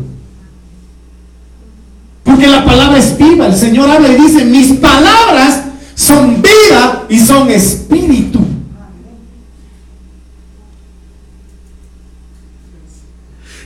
Porque 2.23 2.45
la 2.45 2.63
palabra 2.63 2.99
es 2.99 3.17
viva. 3.17 3.47
El 3.47 3.55
Señor 3.55 3.89
habla 3.89 4.09
y 4.09 4.21
dice, 4.21 4.45
mis 4.45 4.73
palabras 4.73 5.63
son 5.95 6.43
vida 6.43 7.05
y 7.09 7.19
son 7.19 7.49
espíritu. 7.49 8.37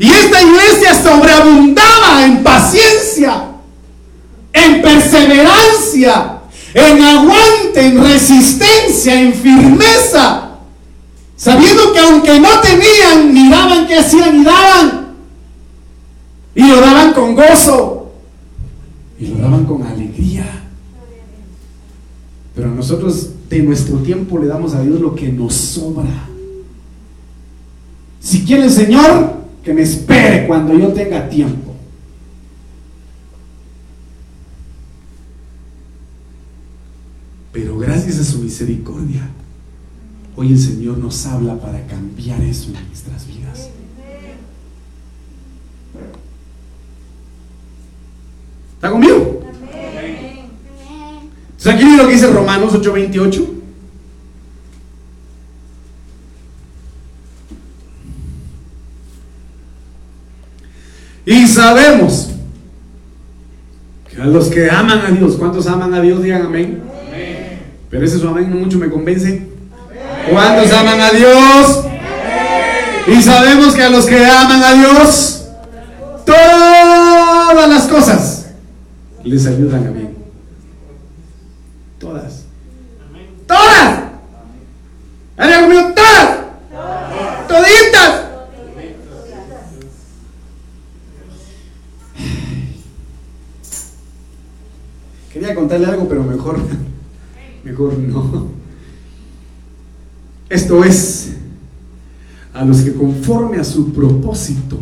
Y 0.02 0.10
iglesia 0.42 1.02
sobreabundaba 1.02 2.26
en 2.26 2.44
paciencia, 2.44 3.44
en 4.54 4.82
perseverancia, 4.82 6.40
en 6.74 7.02
aguante, 7.02 7.86
en 7.86 8.04
resistencia, 8.04 9.20
en 9.22 9.34
firmeza. 9.34 10.50
Sabiendo 11.36 11.92
que 11.92 12.00
aunque 12.00 12.40
no 12.40 12.60
tenían, 12.60 13.34
miraban 13.34 13.88
que 13.88 13.98
hacían 13.98 14.42
y 14.42 14.44
daban. 14.44 15.08
Y 16.54 16.68
lo 16.68 16.82
daban 16.82 17.14
con 17.14 17.34
gozo 17.36 18.02
y 19.22 19.28
lo 19.28 19.38
daban 19.38 19.66
con 19.66 19.84
alegría. 19.84 20.46
Pero 22.56 22.70
nosotros 22.70 23.30
de 23.50 23.60
nuestro 23.60 23.98
tiempo 23.98 24.40
le 24.40 24.48
damos 24.48 24.74
a 24.74 24.82
Dios 24.82 25.00
lo 25.00 25.14
que 25.14 25.32
nos 25.32 25.54
sobra. 25.54 26.28
Si 28.20 28.44
quiere 28.44 28.66
el 28.66 28.72
Señor, 28.72 29.41
que 29.64 29.74
me 29.74 29.82
espere 29.82 30.48
cuando 30.48 30.74
yo 30.74 30.90
tenga 30.90 31.30
tiempo. 31.30 31.76
Pero 37.52 37.78
gracias 37.78 38.18
a 38.20 38.24
su 38.24 38.40
misericordia, 38.40 39.30
hoy 40.36 40.54
el 40.54 40.60
Señor 40.60 40.98
nos 40.98 41.26
habla 41.26 41.60
para 41.60 41.86
cambiar 41.86 42.42
eso 42.42 42.72
en 42.72 42.88
nuestras 42.88 43.28
vidas. 43.28 43.70
¿Está 48.76 48.90
conmigo? 48.90 49.44
Entonces 51.52 51.74
aquí 51.76 51.96
lo 51.96 52.08
que 52.08 52.14
dice 52.14 52.32
Romanos 52.32 52.74
8:28. 52.74 53.61
Y 61.26 61.48
sabemos 61.48 62.30
que 64.10 64.22
a 64.22 64.26
los 64.26 64.50
que 64.50 64.70
aman 64.70 65.00
a 65.00 65.12
Dios, 65.12 65.36
¿cuántos 65.38 65.68
aman 65.68 65.94
a 65.94 66.02
Dios? 66.02 66.22
Digan 66.22 66.44
amén. 66.44 66.82
Pero 67.90 68.06
ese 68.06 68.18
su 68.18 68.28
amén 68.28 68.50
no 68.50 68.58
mucho 68.58 68.78
me 68.78 68.90
convence. 68.90 69.48
¿Cuántos 70.30 70.72
aman 70.72 71.00
a 71.00 71.12
Dios? 71.12 71.86
Y 73.08 73.22
sabemos 73.22 73.74
que 73.76 73.84
a 73.84 73.90
los 73.90 74.06
que 74.06 74.26
aman 74.26 74.64
a 74.64 74.74
Dios, 74.74 75.48
todas 76.26 77.70
las 77.70 77.88
cosas 77.88 78.46
les 79.24 79.46
ayudan 79.46 79.88
a 79.88 79.92
bien. 79.92 80.16
Todas. 82.00 82.24
¡Todas! 82.24 82.51
preguntarle 95.72 95.86
algo, 95.86 96.10
pero 96.10 96.24
mejor, 96.24 96.60
mejor 97.64 97.98
no. 97.98 98.48
Esto 100.50 100.84
es, 100.84 101.34
a 102.54 102.66
los 102.66 102.82
que 102.82 102.94
conforme 102.94 103.58
a 103.58 103.64
su 103.64 103.94
propósito 103.94 104.80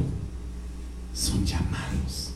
son 1.14 1.46
llamados. 1.46 2.34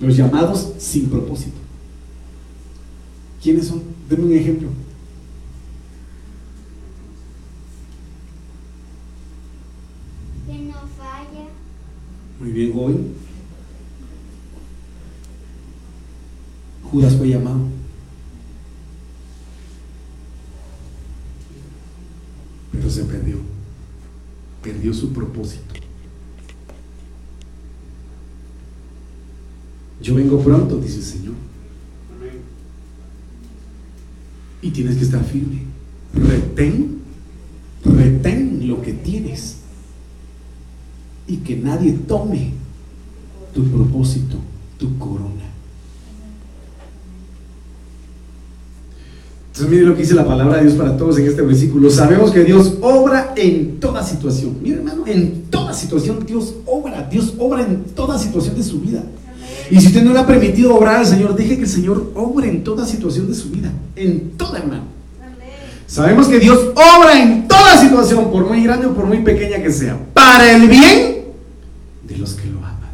Los 0.00 0.16
llamados 0.16 0.72
sin 0.78 1.08
propósito. 1.08 1.56
¿Quiénes 3.42 3.68
son? 3.68 3.82
Denme 4.08 4.24
un 4.24 4.32
ejemplo. 4.32 4.68
Que 10.46 10.58
no 10.58 10.74
muy 12.42 12.50
bien, 12.50 12.72
hoy 12.74 12.96
Judas 16.90 17.14
fue 17.14 17.28
llamado. 17.28 17.60
Pero 22.72 22.90
se 22.90 23.04
perdió. 23.04 23.36
Perdió 24.60 24.92
su 24.92 25.12
propósito. 25.12 25.62
Yo 30.02 30.16
vengo 30.16 30.42
pronto, 30.42 30.78
dice 30.78 30.96
el 30.96 31.04
Señor. 31.04 31.34
Y 34.62 34.70
tienes 34.72 34.96
que 34.96 35.04
estar 35.04 35.22
firme. 35.24 35.62
Retén, 36.12 37.02
retén 37.84 38.66
lo 38.66 38.82
que 38.82 38.94
tienes. 38.94 39.61
Y 41.26 41.36
que 41.38 41.56
nadie 41.56 41.92
tome 42.06 42.52
tu 43.54 43.64
propósito, 43.64 44.36
tu 44.78 44.98
corona. 44.98 45.42
Entonces 49.52 49.70
mire 49.70 49.84
lo 49.84 49.94
que 49.94 50.00
dice 50.00 50.14
la 50.14 50.26
palabra 50.26 50.56
de 50.56 50.62
Dios 50.64 50.74
para 50.76 50.96
todos 50.96 51.18
en 51.18 51.26
este 51.26 51.42
versículo. 51.42 51.90
Sabemos 51.90 52.30
que 52.30 52.42
Dios 52.42 52.78
obra 52.80 53.34
en 53.36 53.78
toda 53.80 54.02
situación. 54.02 54.56
Mire 54.62 54.76
hermano, 54.76 55.06
en 55.06 55.42
toda 55.50 55.74
situación 55.74 56.24
Dios 56.26 56.54
obra. 56.64 57.06
Dios 57.10 57.34
obra 57.38 57.62
en 57.62 57.84
toda 57.94 58.18
situación 58.18 58.56
de 58.56 58.62
su 58.62 58.80
vida. 58.80 59.02
Y 59.70 59.78
si 59.78 59.88
usted 59.88 60.02
no 60.04 60.14
le 60.14 60.20
ha 60.20 60.26
permitido 60.26 60.74
obrar 60.74 60.96
al 60.96 61.06
Señor, 61.06 61.36
deje 61.36 61.56
que 61.56 61.64
el 61.64 61.68
Señor 61.68 62.12
obre 62.14 62.48
en 62.48 62.64
toda 62.64 62.86
situación 62.86 63.28
de 63.28 63.34
su 63.34 63.50
vida. 63.50 63.70
En 63.94 64.30
toda, 64.38 64.58
hermano. 64.58 64.84
Sabemos 65.86 66.28
que 66.28 66.40
Dios 66.40 66.58
obra 66.74 67.22
en 67.22 67.46
toda 67.46 67.51
por 68.14 68.46
muy 68.46 68.62
grande 68.62 68.86
o 68.86 68.94
por 68.94 69.06
muy 69.06 69.18
pequeña 69.18 69.62
que 69.62 69.70
sea, 69.70 69.98
para 70.12 70.52
el 70.52 70.68
bien 70.68 71.24
de 72.02 72.16
los 72.18 72.34
que 72.34 72.46
lo 72.48 72.58
aman. 72.58 72.92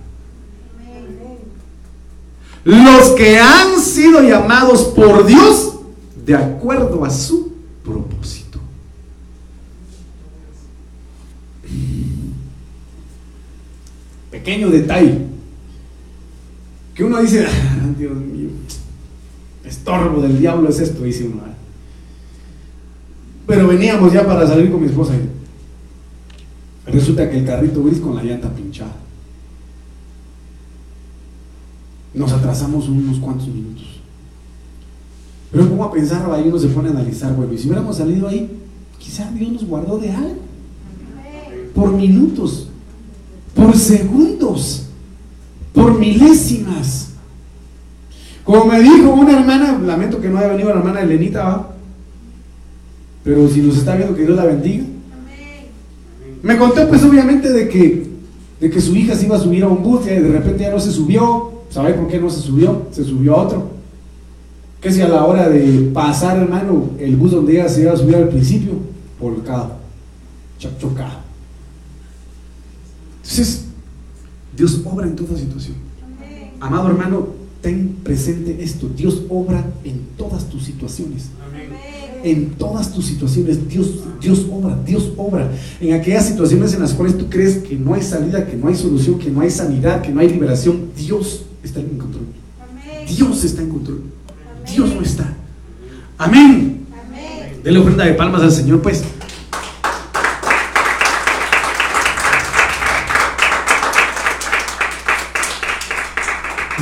Los 2.65 3.11
que 3.11 3.39
han 3.39 3.81
sido 3.81 4.23
llamados 4.23 4.85
por 4.85 5.27
Dios 5.27 5.75
de 6.25 6.35
acuerdo 6.35 7.05
a 7.05 7.11
su 7.11 7.53
propósito. 7.85 8.59
Pequeño 14.31 14.71
detalle. 14.71 15.27
Que 16.95 17.05
uno 17.05 17.21
dice, 17.21 17.47
ah, 17.47 17.87
Dios 17.97 18.17
mío, 18.17 18.51
estorbo 19.65 20.21
del 20.21 20.39
diablo 20.39 20.69
es 20.69 20.81
esto, 20.81 21.03
dice 21.03 21.25
uno. 21.25 21.58
Pero 23.49 23.67
veníamos 23.67 24.13
ya 24.13 24.27
para 24.27 24.47
salir 24.47 24.71
con 24.71 24.83
mi 24.83 24.89
esposa. 24.89 25.15
Y 26.87 26.91
resulta 26.91 27.29
que 27.31 27.39
el 27.39 27.47
carrito 27.47 27.83
gris 27.83 27.99
con 27.99 28.15
la 28.15 28.23
llanta 28.23 28.51
pinchada. 28.51 28.95
Nos 32.13 32.31
atrasamos 32.31 32.91
unos 32.91 33.19
cuantos 33.19 33.49
minutos. 33.49 34.01
Pero 35.51 35.67
pongo 35.67 35.85
a 35.85 35.93
pensar, 35.93 36.31
ahí 36.31 36.45
uno 36.47 36.59
se 36.59 36.69
pone 36.69 36.89
a 36.89 36.93
analizar, 36.93 37.35
bueno, 37.35 37.55
y 37.55 37.57
si 37.57 37.69
hubiéramos 37.69 37.97
salido 37.97 38.29
ahí, 38.29 38.51
quizá 38.99 39.31
Dios 39.31 39.51
nos 39.51 39.65
guardó 39.65 39.99
de 39.99 40.11
algo. 40.11 40.43
Por 41.75 41.93
minutos, 41.93 42.69
por 43.55 43.75
segundos, 43.75 44.89
por 45.73 45.99
milésimas. 45.99 47.13
Como 48.45 48.67
me 48.67 48.83
dijo 48.83 49.11
una 49.11 49.39
hermana, 49.39 49.79
lamento 49.79 50.21
que 50.21 50.29
no 50.29 50.37
haya 50.37 50.49
venido 50.49 50.69
la 50.69 50.81
hermana 50.81 51.01
Elenita. 51.01 51.78
Pero 53.29 53.47
si 53.47 53.61
nos 53.61 53.77
está 53.77 53.95
viendo, 53.95 54.17
que 54.17 54.23
Dios 54.23 54.35
la 54.35 54.47
bendiga. 54.47 54.85
Me 56.43 56.57
contó 56.57 56.89
pues 56.89 57.03
obviamente 57.05 57.53
de 57.53 57.69
que, 57.69 58.07
de 58.59 58.71
que 58.71 58.81
su 58.81 58.97
hija 58.97 59.15
se 59.15 59.27
iba 59.27 59.37
a 59.37 59.39
subir 59.39 59.65
a 59.65 59.69
un 59.69 59.83
bus 59.83 60.07
y 60.07 60.09
de 60.09 60.29
repente 60.29 60.63
ya 60.63 60.71
no 60.71 60.81
se 60.81 60.91
subió. 60.91 61.53
¿Sabe 61.69 61.93
por 61.93 62.09
qué 62.09 62.19
no 62.19 62.31
se 62.31 62.41
subió? 62.41 62.87
Se 62.91 63.05
subió 63.05 63.35
a 63.35 63.43
otro. 63.43 63.71
Que 64.81 64.91
si 64.91 65.03
a 65.03 65.09
la 65.09 65.27
hora 65.27 65.47
de 65.47 65.91
pasar, 65.93 66.39
hermano, 66.39 66.93
el 66.99 67.17
bus 67.17 67.33
donde 67.33 67.53
ella 67.53 67.69
se 67.69 67.83
iba 67.83 67.93
a 67.93 67.99
subir 67.99 68.17
al 68.17 68.31
principio, 68.31 68.73
volcado, 69.21 69.73
chocado. 70.59 71.19
Entonces, 73.23 73.67
Dios 74.57 74.81
obra 74.87 75.07
en 75.07 75.17
toda 75.17 75.37
situación. 75.37 75.77
Amado 76.61 76.89
hermano, 76.89 77.29
ten 77.61 77.97
presente 78.03 78.57
esto. 78.63 78.89
Dios 78.89 79.21
obra 79.29 79.67
en 79.85 80.01
todas 80.17 80.49
tus 80.49 80.65
situaciones. 80.65 81.29
En 82.25 82.51
todas 82.51 82.93
tus 82.93 83.07
situaciones, 83.07 83.69
Dios, 83.69 84.01
Dios 84.21 84.47
obra, 84.51 84.77
Dios 84.85 85.13
obra. 85.17 85.51
En 85.81 85.95
aquellas 85.95 86.27
situaciones 86.27 86.75
en 86.75 86.81
las 86.81 86.93
cuales 86.93 87.17
tú 87.17 87.29
crees 87.31 87.59
que 87.59 87.77
no 87.77 87.95
hay 87.95 88.03
salida, 88.03 88.47
que 88.47 88.57
no 88.57 88.69
hay 88.69 88.75
solución, 88.75 89.19
que 89.19 89.31
no 89.31 89.41
hay 89.41 89.51
sanidad, 89.51 90.03
que 90.03 90.11
no 90.11 90.21
hay 90.21 90.29
liberación, 90.29 90.91
Dios 90.97 91.43
está 91.63 91.81
en 91.81 91.99
control. 91.99 92.27
Dios 93.09 93.45
está 93.45 93.63
en 93.63 93.69
control. 93.69 94.03
Dios 94.67 94.95
no 94.95 95.03
está. 95.03 95.33
Amén. 96.19 96.87
Dele 97.63 97.79
ofrenda 97.79 98.05
de 98.05 98.15
palmas 98.15 98.43
al 98.43 98.53
Señor, 98.53 98.83
pues. 98.83 99.03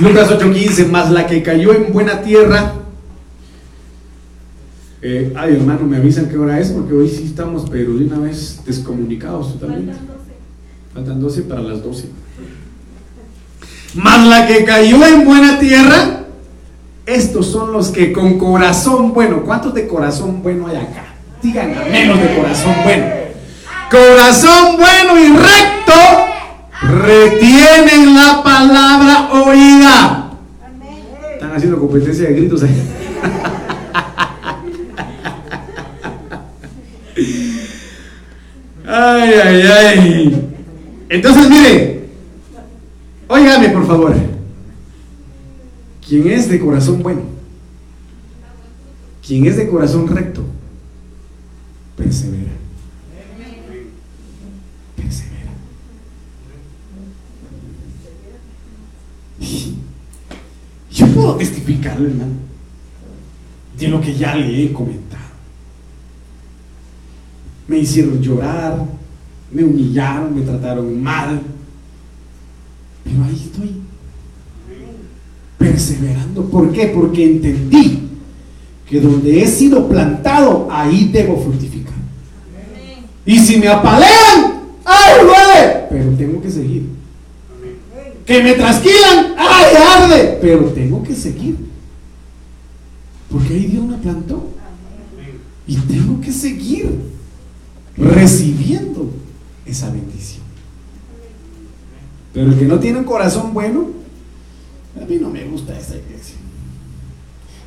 Lucas 0.01 0.31
8:15, 0.31 0.89
más 0.91 1.11
la 1.11 1.27
que 1.27 1.43
cayó 1.43 1.73
en 1.73 1.93
buena 1.93 2.23
tierra. 2.23 2.75
Eh, 5.03 5.33
ay, 5.37 5.55
hermano, 5.55 5.87
me 5.87 5.99
avisan 5.99 6.29
qué 6.29 6.39
hora 6.39 6.59
es, 6.59 6.69
porque 6.71 6.95
hoy 6.95 7.09
sí 7.09 7.25
estamos, 7.27 7.69
pero 7.71 7.95
de 7.95 8.05
una 8.07 8.19
vez 8.19 8.61
descomunicados 8.65 9.53
totalmente. 9.53 9.95
Faltan 10.95 11.21
12 11.21 11.43
para 11.43 11.61
las 11.61 11.83
12. 11.83 12.09
Más 13.95 14.27
la 14.27 14.47
que 14.47 14.65
cayó 14.65 15.05
en 15.07 15.25
buena 15.25 15.59
tierra, 15.59 16.25
estos 17.05 17.47
son 17.47 17.73
los 17.73 17.89
que 17.89 18.13
con 18.13 18.39
corazón 18.39 19.13
bueno, 19.13 19.43
¿cuántos 19.43 19.75
de 19.75 19.87
corazón 19.87 20.43
bueno 20.43 20.67
hay 20.67 20.77
acá? 20.77 21.15
Digan 21.43 21.73
menos 21.91 22.21
de 22.21 22.37
corazón 22.37 22.75
bueno. 22.83 23.07
Corazón 23.91 24.77
bueno 24.77 25.19
y 25.19 25.29
recto 25.29 26.27
retienen 26.83 28.15
la 28.15 28.43
palabra 28.43 29.31
oída. 29.33 30.31
Están 31.35 31.53
haciendo 31.55 31.79
competencia 31.79 32.29
de 32.29 32.35
gritos 32.35 32.63
ahí. 32.63 32.83
Ay, 38.99 39.31
ay, 39.45 39.63
ay. 39.63 40.49
Entonces, 41.11 41.51
mire, 41.51 42.01
óigame 43.29 43.69
por 43.69 43.87
favor. 43.87 44.17
¿Quién 46.09 46.29
es 46.29 46.49
de 46.49 46.59
corazón 46.59 47.03
bueno? 47.03 47.21
¿Quién 49.27 49.45
es 49.45 49.59
de 49.59 49.69
corazón 49.69 50.09
recto? 50.09 50.43
Persevera. 51.95 52.53
Persevera. 54.97 55.53
Yo 60.91 61.07
puedo 61.09 61.37
testificarle, 61.37 62.09
hermano, 62.09 62.33
de 63.79 63.89
lo 63.89 64.01
que 64.01 64.15
ya 64.15 64.35
le 64.37 64.65
he 64.65 64.73
comentado. 64.73 65.06
Me 67.69 67.79
hicieron 67.79 68.21
llorar, 68.23 68.85
me 69.51 69.65
humillaron, 69.65 70.35
me 70.35 70.43
trataron 70.43 71.03
mal, 71.03 71.41
pero 73.05 73.25
ahí 73.25 73.43
estoy 73.45 73.83
perseverando. 75.59 76.45
¿Por 76.49 76.73
qué? 76.73 76.87
Porque 76.89 77.25
entendí 77.25 78.01
que 78.89 79.01
donde 79.01 79.43
he 79.43 79.47
sido 79.47 79.89
plantado, 79.89 80.69
ahí 80.71 81.11
debo 81.13 81.41
fructificar. 81.41 81.95
Y 83.25 83.39
si 83.39 83.59
me 83.59 83.69
apalean, 83.69 84.63
¡ay, 84.85 85.15
duele! 85.23 85.87
Pero 85.91 86.11
tengo 86.17 86.41
que 86.41 86.51
seguir. 86.51 86.87
Que 88.25 88.43
me 88.43 88.55
trasquilan, 88.55 89.35
¡ay, 89.37 89.77
arde! 89.77 90.39
Pero 90.41 90.67
tengo 90.67 91.03
que 91.03 91.15
seguir. 91.15 91.57
Porque 93.31 93.55
ahí 93.55 93.67
Dios 93.67 93.85
me 93.85 93.97
plantó. 93.99 94.51
Y 95.67 95.77
tengo 95.77 96.21
que 96.21 96.33
seguir 96.33 97.16
recibiendo 97.97 99.11
esa 99.65 99.91
bendición. 99.91 100.45
Pero 102.33 102.49
el 102.49 102.59
que 102.59 102.67
no 102.67 102.79
tiene 102.79 102.99
un 102.99 103.05
corazón 103.05 103.55
bueno, 103.55 103.89
a 105.01 105.05
mí 105.05 105.17
no 105.21 105.31
me 105.31 105.45
gusta 105.45 105.79
esa 105.79 105.97
iglesia. 105.97 106.37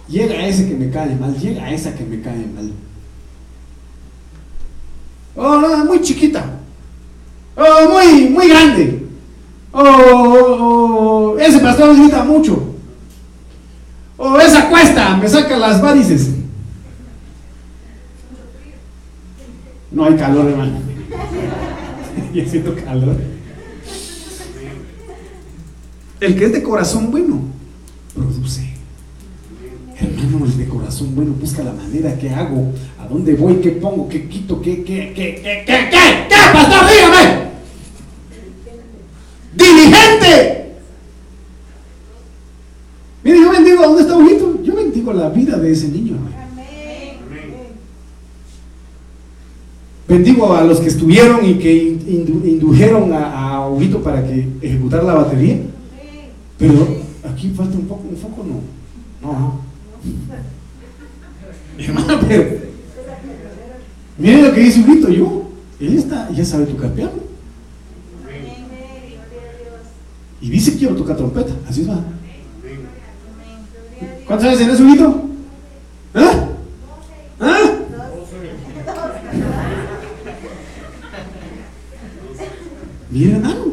Llega 0.08 0.46
ese 0.46 0.68
que 0.68 0.76
me 0.76 0.90
cae 0.90 1.16
mal, 1.16 1.38
llega 1.38 1.72
esa 1.72 1.96
que 1.96 2.04
me 2.04 2.22
cae 2.22 2.46
mal. 2.48 2.72
Oh, 5.36 5.86
muy 5.86 6.02
chiquita. 6.02 6.60
Oh, 7.56 7.90
muy, 7.90 8.30
muy 8.30 8.48
grande. 8.48 9.08
Oh, 9.72 9.82
oh, 9.82 11.34
oh, 11.36 11.40
ese 11.40 11.60
pastor 11.60 11.96
grita 11.96 12.24
mucho. 12.24 12.76
Oh, 14.18 14.40
esa 14.40 14.70
cuesta, 14.70 15.18
me 15.18 15.28
saca 15.30 15.58
las 15.58 15.82
varices. 15.82 16.39
No 19.92 20.06
hay 20.06 20.16
calor, 20.16 20.48
hermano. 20.48 20.80
ya 22.34 22.46
siento 22.46 22.76
calor. 22.76 23.16
El 26.20 26.36
que 26.36 26.46
es 26.46 26.52
de 26.52 26.64
corazón 26.64 27.12
bueno, 27.12 27.42
produce. 28.14 28.70
Hermano, 29.98 30.46
el 30.46 30.58
de 30.58 30.68
corazón 30.68 31.16
bueno 31.16 31.34
busca 31.40 31.64
la 31.64 31.74
manera 31.74 32.18
que 32.18 32.30
hago, 32.30 32.72
a 33.00 33.08
dónde 33.08 33.36
voy, 33.36 33.56
qué 33.56 33.72
pongo, 33.72 34.08
qué 34.10 34.28
quito, 34.28 34.62
qué, 34.62 34.84
qué, 34.84 35.14
qué, 35.16 35.36
qué, 35.36 35.64
qué, 35.66 35.90
qué, 35.90 36.28
qué, 36.30 36.36
pastor, 36.54 36.86
dígame. 36.90 37.50
Diligente. 39.56 40.76
Mire, 43.24 43.42
yo 43.42 43.52
bendigo, 43.52 43.82
¿dónde 43.84 44.02
está 44.02 44.18
Huguito? 44.18 44.64
Yo 44.64 44.76
bendigo 44.76 45.14
la 45.14 45.30
vida 45.30 45.58
de 45.58 45.72
ese 45.72 45.88
niño, 45.90 46.16
hermano. 46.16 46.49
Bendigo 50.10 50.56
a 50.56 50.64
los 50.64 50.80
que 50.80 50.88
estuvieron 50.88 51.46
y 51.46 51.60
que 51.60 51.72
indujeron 51.78 53.14
a, 53.14 53.58
a 53.58 53.70
para 54.04 54.26
que 54.26 54.48
ejecutara 54.60 55.04
la 55.04 55.14
batería. 55.14 55.60
Pero 56.58 56.98
aquí 57.32 57.52
falta 57.56 57.78
un 57.78 57.86
poco, 57.86 58.08
un 58.10 58.18
foco, 58.18 58.44
no. 58.44 58.60
No, 59.22 59.40
no. 59.40 59.62
Hermano, 61.84 62.20
pero. 62.28 62.44
Miren 64.18 64.44
lo 64.44 64.54
que 64.54 64.62
dice 64.62 64.82
Huguito, 64.82 65.10
yo. 65.10 65.50
Él 65.80 65.98
está, 65.98 66.30
ya 66.32 66.44
sabe 66.44 66.66
tocar 66.66 66.92
piano. 66.92 67.12
Y 70.42 70.50
dice 70.50 70.76
quiero 70.76 70.96
tocar 70.96 71.18
trompeta, 71.18 71.54
así 71.70 71.84
va. 71.86 72.04
¿Cuántos 74.26 74.48
años 74.48 74.60
tenés, 74.60 74.80
Huguito? 74.80 75.24
¿Ah? 76.16 76.50
¿Ah? 77.40 77.79
Mira, 83.12 83.38
hermano, 83.38 83.66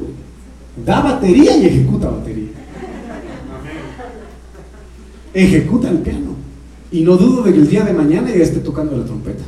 da 0.85 1.01
batería 1.01 1.57
y 1.57 1.67
ejecuta 1.67 2.09
batería. 2.09 2.49
Ejecuta 5.35 5.91
el 5.91 5.99
piano. 5.99 6.37
Y 6.91 7.03
no 7.03 7.17
dudo 7.17 7.43
de 7.43 7.53
que 7.53 7.59
el 7.59 7.69
día 7.69 7.85
de 7.85 7.93
mañana 7.93 8.29
ya 8.29 8.43
esté 8.43 8.61
tocando 8.61 8.97
la 8.97 9.05
trompeta. 9.05 9.45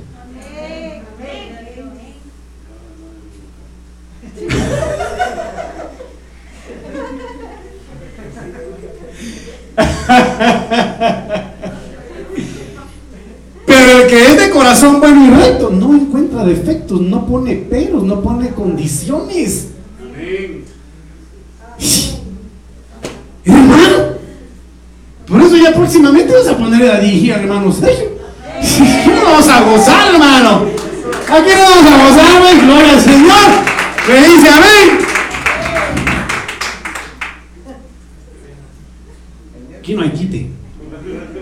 Pero 13.67 14.03
el 14.03 14.09
que 14.09 14.27
es 14.27 14.37
de 14.37 14.51
corazón 14.51 15.01
bueno 15.01 15.27
y 15.27 15.31
recto 15.31 15.71
no 15.71 15.95
encuentra 15.95 16.45
defectos, 16.45 17.01
no 17.01 17.27
pone 17.27 17.57
peros, 17.57 18.03
no 18.03 18.21
pone 18.23 18.51
condiciones. 18.51 19.69
Hermano, 23.45 23.97
por 25.27 25.43
eso 25.43 25.57
ya 25.69 25.75
próximamente 25.75 26.33
vas 26.33 26.47
a 26.49 26.57
poner 26.57 26.91
a 26.91 26.99
dirigir 27.01 27.35
al 27.35 27.41
hermano 27.41 27.71
Sergio. 27.73 28.17
Aquí 28.59 28.81
no 29.07 29.25
vamos 29.25 29.49
a 29.49 29.61
gozar, 29.63 30.15
hermano. 30.15 30.67
Aquí 31.31 31.51
no 31.57 31.63
vamos 31.63 31.87
a 31.87 32.05
gozar, 32.05 32.37
amén. 32.37 32.61
Gloria 32.65 32.93
al 32.93 33.01
Señor. 33.01 33.49
Que 34.07 34.15
dice 34.15 34.49
amén. 34.49 34.99
Aquí 39.79 39.95
no 39.95 40.03
hay 40.03 40.11
quite. 40.11 40.51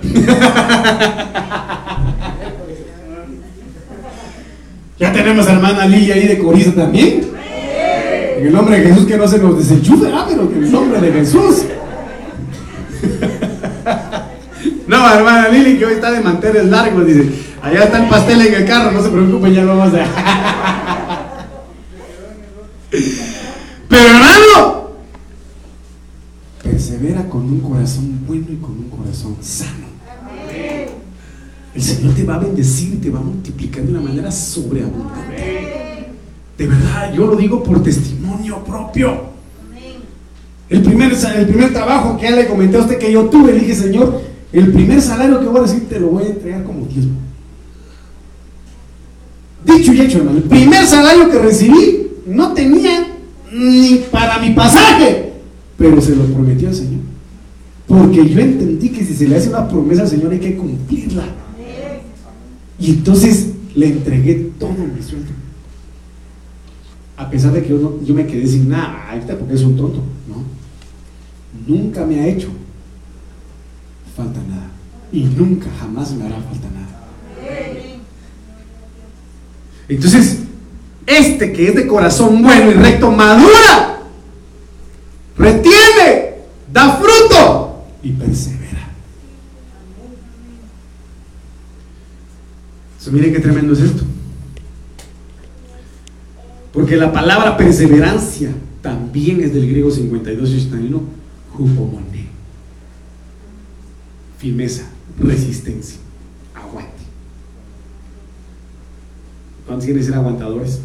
ya 4.98 5.12
tenemos 5.12 5.46
a 5.46 5.52
hermana 5.52 5.84
Lilia 5.86 6.14
ahí 6.14 6.26
de 6.26 6.38
coriza 6.38 6.72
también. 6.72 7.28
En 8.38 8.46
el 8.46 8.52
nombre 8.52 8.80
de 8.80 8.88
Jesús 8.88 9.06
que 9.06 9.16
no 9.16 9.26
se 9.26 9.38
nos 9.38 9.56
desenchufe, 9.58 10.10
ah, 10.12 10.26
pero 10.28 10.42
en 10.42 10.64
el 10.64 10.70
nombre 10.70 11.00
de 11.00 11.10
Jesús. 11.12 11.64
No, 14.86 15.12
hermana 15.12 15.48
Lili, 15.48 15.78
que 15.78 15.86
hoy 15.86 15.94
está 15.94 16.12
de 16.12 16.20
manteles 16.20 16.66
largos, 16.66 17.06
dice. 17.06 17.28
Allá 17.62 17.84
está 17.84 18.02
el 18.02 18.08
pastel 18.08 18.40
en 18.42 18.54
el 18.54 18.64
carro, 18.64 18.92
no 18.92 19.02
se 19.02 19.08
preocupen, 19.08 19.52
ya 19.52 19.62
lo 19.64 19.76
vamos 19.76 19.94
a. 19.94 20.06
pero 23.88 24.02
hermano, 24.08 24.90
persevera 26.62 27.28
con 27.28 27.42
un 27.42 27.60
corazón 27.60 28.20
bueno 28.26 28.46
y 28.50 28.56
con 28.56 28.70
un 28.72 28.90
corazón 28.90 29.36
sano. 29.40 29.86
El 31.74 31.82
Señor 31.82 32.14
te 32.14 32.24
va 32.24 32.36
a 32.36 32.38
bendecir, 32.38 33.00
te 33.02 33.10
va 33.10 33.18
a 33.18 33.22
multiplicar 33.22 33.82
de 33.82 33.90
una 33.90 34.00
manera 34.00 34.30
sobreabundante. 34.30 36.06
De 36.56 36.66
verdad, 36.66 37.12
yo 37.12 37.26
lo 37.26 37.36
digo 37.36 37.62
por 37.62 37.82
testimonio 37.82 38.64
propio. 38.64 39.36
El 40.68 40.82
primer, 40.82 41.12
el 41.12 41.46
primer 41.46 41.72
trabajo 41.72 42.16
que 42.16 42.24
ya 42.24 42.30
le 42.30 42.46
comenté 42.46 42.76
a 42.76 42.80
usted 42.80 42.98
que 42.98 43.12
yo 43.12 43.26
tuve, 43.26 43.52
dije, 43.52 43.74
Señor, 43.74 44.22
el 44.52 44.72
primer 44.72 45.00
salario 45.00 45.40
que 45.40 45.46
voy 45.46 45.58
a 45.58 45.62
decir 45.62 45.88
te 45.88 46.00
lo 46.00 46.08
voy 46.08 46.24
a 46.24 46.28
entregar 46.28 46.64
como 46.64 46.86
diezmo. 46.86 47.16
Dicho 49.64 49.92
y 49.92 50.00
hecho, 50.00 50.18
hermano, 50.18 50.38
el 50.38 50.44
primer 50.44 50.86
salario 50.86 51.28
que 51.28 51.38
recibí 51.38 52.06
no 52.26 52.52
tenía 52.52 53.06
ni 53.52 54.04
para 54.10 54.38
mi 54.38 54.50
pasaje, 54.50 55.32
pero 55.76 56.00
se 56.00 56.14
lo 56.14 56.24
prometió 56.24 56.68
al 56.68 56.74
Señor. 56.74 57.00
Porque 57.86 58.28
yo 58.28 58.40
entendí 58.40 58.88
que 58.90 59.04
si 59.04 59.14
se 59.14 59.28
le 59.28 59.36
hace 59.36 59.48
una 59.48 59.68
promesa 59.68 60.02
al 60.02 60.08
Señor 60.08 60.32
hay 60.32 60.40
que 60.40 60.56
cumplirla. 60.56 61.24
Y 62.78 62.90
entonces 62.90 63.50
le 63.74 63.88
entregué 63.88 64.52
todo 64.58 64.70
mi 64.70 65.02
sueldo. 65.02 65.32
A 67.16 67.30
pesar 67.30 67.52
de 67.52 67.62
que 67.62 67.70
yo, 67.70 68.00
yo 68.04 68.14
me 68.14 68.26
quedé 68.26 68.46
sin 68.46 68.68
nada, 68.68 69.04
porque 69.38 69.54
es 69.54 69.62
un 69.62 69.76
tonto, 69.76 70.02
¿no? 70.28 70.44
Nunca 71.66 72.04
me 72.04 72.20
ha 72.20 72.28
hecho 72.28 72.48
falta 74.16 74.40
nada. 74.48 74.70
Y 75.12 75.24
nunca, 75.24 75.66
jamás 75.78 76.12
me 76.12 76.24
hará 76.24 76.36
falta 76.36 76.68
nada. 76.70 76.86
Entonces, 79.88 80.38
este 81.06 81.52
que 81.52 81.68
es 81.68 81.74
de 81.76 81.86
corazón 81.86 82.42
bueno 82.42 82.70
y 82.72 82.74
recto, 82.74 83.10
madura, 83.12 84.00
retiene, 85.36 86.34
da 86.72 86.96
fruto 86.96 87.84
y 88.02 88.12
persevera. 88.12 88.56
miren 93.12 93.32
qué 93.32 93.40
tremendo 93.40 93.72
es 93.72 93.80
esto. 93.80 94.02
Porque 96.72 96.96
la 96.96 97.12
palabra 97.12 97.56
perseverancia 97.56 98.50
también 98.82 99.40
es 99.40 99.54
del 99.54 99.68
griego 99.68 99.90
52 99.90 100.50
y 100.50 100.56
81, 100.56 101.02
jupomone. 101.52 102.15
Firmeza, 104.38 104.84
resistencia, 105.18 105.98
aguante. 106.54 106.90
¿Cuántos 109.66 109.86
quieren 109.86 110.04
ser 110.04 110.14
aguantadores? 110.14 110.80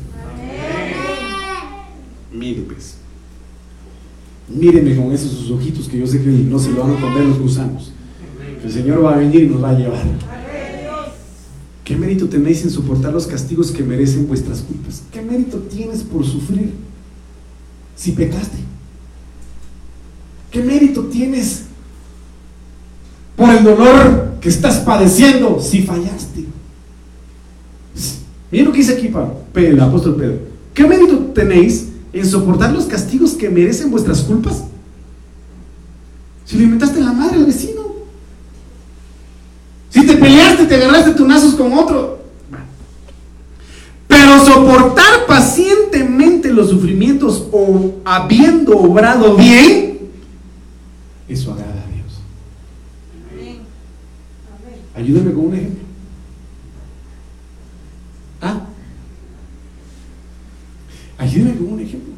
Mire 2.34 2.62
pues. 2.62 2.96
Míreme 4.48 4.96
con 4.96 5.12
esos 5.12 5.32
sus 5.32 5.52
ojitos 5.52 5.88
que 5.88 6.00
yo 6.00 6.08
sé 6.08 6.22
que 6.22 6.30
no 6.30 6.60
se 6.60 6.72
lo 6.72 6.82
van 6.82 6.96
a 6.96 7.02
comer 7.02 7.26
los 7.26 7.40
gusanos. 7.40 7.92
El 8.64 8.72
Señor 8.72 9.04
va 9.04 9.16
a 9.16 9.18
venir 9.18 9.44
y 9.44 9.48
nos 9.48 9.64
va 9.64 9.70
a 9.70 9.78
llevar. 9.78 10.04
¿Qué 11.84 11.98
mérito 11.98 12.30
tenéis 12.30 12.64
en 12.64 12.70
soportar 12.70 13.12
los 13.12 13.28
castigos 13.28 13.72
que 13.72 13.84
merecen 13.84 14.28
vuestras 14.28 14.62
culpas? 14.62 15.04
¿Qué 15.12 15.22
mérito 15.22 15.58
tienes 15.58 16.04
por 16.04 16.26
sufrir 16.26 16.72
si 17.96 18.12
pecaste? 18.12 18.58
¿Qué 20.52 20.64
mérito 20.64 21.06
tienes 21.06 21.64
por 23.42 23.50
el 23.50 23.64
dolor 23.64 24.36
que 24.40 24.50
estás 24.50 24.82
padeciendo 24.82 25.60
si 25.60 25.82
fallaste? 25.82 26.46
Miren 28.52 28.68
lo 28.68 28.72
que 28.72 28.78
dice 28.78 28.94
aquí 28.94 29.12
el 29.56 29.80
apóstol 29.80 30.16
Pedro. 30.16 30.40
¿Qué 30.76 30.86
mérito 30.86 31.18
tenéis 31.34 31.88
en 32.14 32.24
soportar 32.24 32.72
los 32.72 32.86
castigos 32.86 33.32
que 33.32 33.50
merecen 33.50 33.90
vuestras 33.90 34.22
culpas? 34.22 34.66
Si 36.46 36.56
le 36.56 36.66
inventaste 36.66 37.02
la 37.02 37.14
madre 37.14 37.38
al 37.38 37.46
vecino. 37.46 37.82
Si 39.90 40.06
te 40.06 40.18
peleaste, 40.18 40.66
te 40.66 40.76
agarraste 40.76 41.12
tunazos 41.14 41.56
con 41.56 41.74
otro. 41.74 42.22
Pero 44.08 44.46
soportar 44.46 45.26
pacientemente 45.26 46.54
los 46.54 46.70
sufrimientos 46.70 47.48
o 47.52 47.96
habiendo 48.06 48.78
obrado 48.78 49.36
bien, 49.36 49.98
eso 51.28 51.54
agrada 51.54 51.72
a 51.72 51.88
Dios. 51.88 51.92
Ayúdame 55.02 55.34
con 55.34 55.46
un 55.48 55.54
ejemplo. 55.56 55.84
¿Ah? 58.40 58.62
Ayúdame 61.18 61.56
con 61.56 61.74
un 61.74 61.80
ejemplo. 61.80 62.14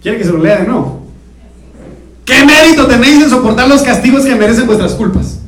¿Quiere 0.00 0.16
que 0.16 0.24
se 0.24 0.32
lo 0.32 0.38
lea 0.38 0.60
de 0.60 0.68
nuevo? 0.68 1.02
¿Qué 2.24 2.44
mérito 2.46 2.86
tenéis 2.86 3.24
en 3.24 3.28
soportar 3.28 3.68
los 3.68 3.82
castigos 3.82 4.24
que 4.24 4.34
merecen 4.36 4.66
vuestras 4.66 4.94
culpas? 4.94 5.40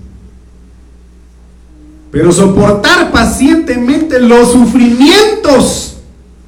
Pero 2.10 2.30
soportar 2.30 3.10
pacientemente 3.10 4.20
los 4.20 4.52
sufrimientos, 4.52 5.96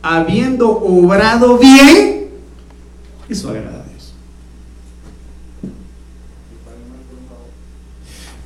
habiendo 0.03 0.68
obrado 0.70 1.57
bien, 1.57 2.28
eso 3.30 3.49
agrada 3.49 3.82
a 3.82 3.88
Dios. 3.88 4.12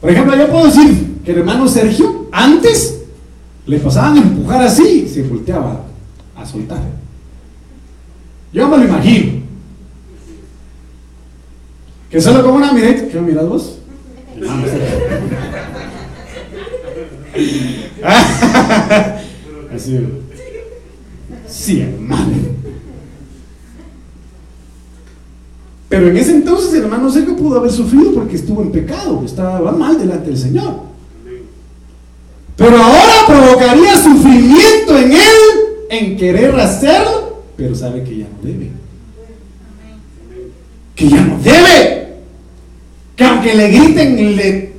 Por 0.01 0.11
ejemplo, 0.11 0.37
yo 0.37 0.49
puedo 0.49 0.67
decir 0.67 1.19
que 1.25 1.33
el 1.33 1.39
hermano 1.39 1.69
Sergio, 1.69 2.27
antes 2.33 3.03
le 3.67 3.79
pasaban 3.79 4.17
a 4.17 4.21
empujar 4.23 4.63
así 4.63 5.05
y 5.07 5.09
se 5.09 5.23
volteaba 5.23 5.85
a 6.37 6.47
soltar. 6.47 6.81
Yo 8.53 8.69
me 8.69 8.79
lo 8.79 8.85
imagino. 8.85 9.41
Que 12.11 12.21
solo 12.21 12.43
como 12.43 12.57
una 12.57 12.73
mirada, 12.73 13.09
¿qué 13.09 13.21
miras 13.21 13.47
vos? 13.47 13.79
Así. 19.75 20.01
Sí, 21.47 21.81
hermano. 21.83 22.60
Pero 25.91 26.07
en 26.07 26.17
ese 26.17 26.31
entonces 26.31 26.73
el 26.73 26.85
hermano 26.85 27.11
Sergio 27.11 27.37
pudo 27.37 27.59
haber 27.59 27.73
sufrido 27.73 28.15
porque 28.15 28.37
estuvo 28.37 28.63
en 28.63 28.71
pecado, 28.71 29.23
estaba 29.27 29.73
mal 29.73 29.99
delante 29.99 30.31
del 30.31 30.39
Señor. 30.39 30.83
Pero 32.57 32.77
ahora 32.77 33.27
provocaría 33.27 34.01
sufrimiento 34.01 34.97
en 34.97 35.13
él 35.13 35.39
en 35.91 36.17
querer 36.17 36.55
hacerlo, 36.55 37.43
pero 37.57 37.75
sabe 37.75 38.05
que 38.05 38.19
ya 38.19 38.27
no 38.27 38.39
debe. 38.41 38.71
Que 40.95 41.09
ya 41.09 41.21
no 41.23 41.39
debe. 41.43 42.09
Que 43.17 43.25
aunque 43.25 43.55
le 43.57 43.69
griten, 43.71 44.37
le 44.37 44.73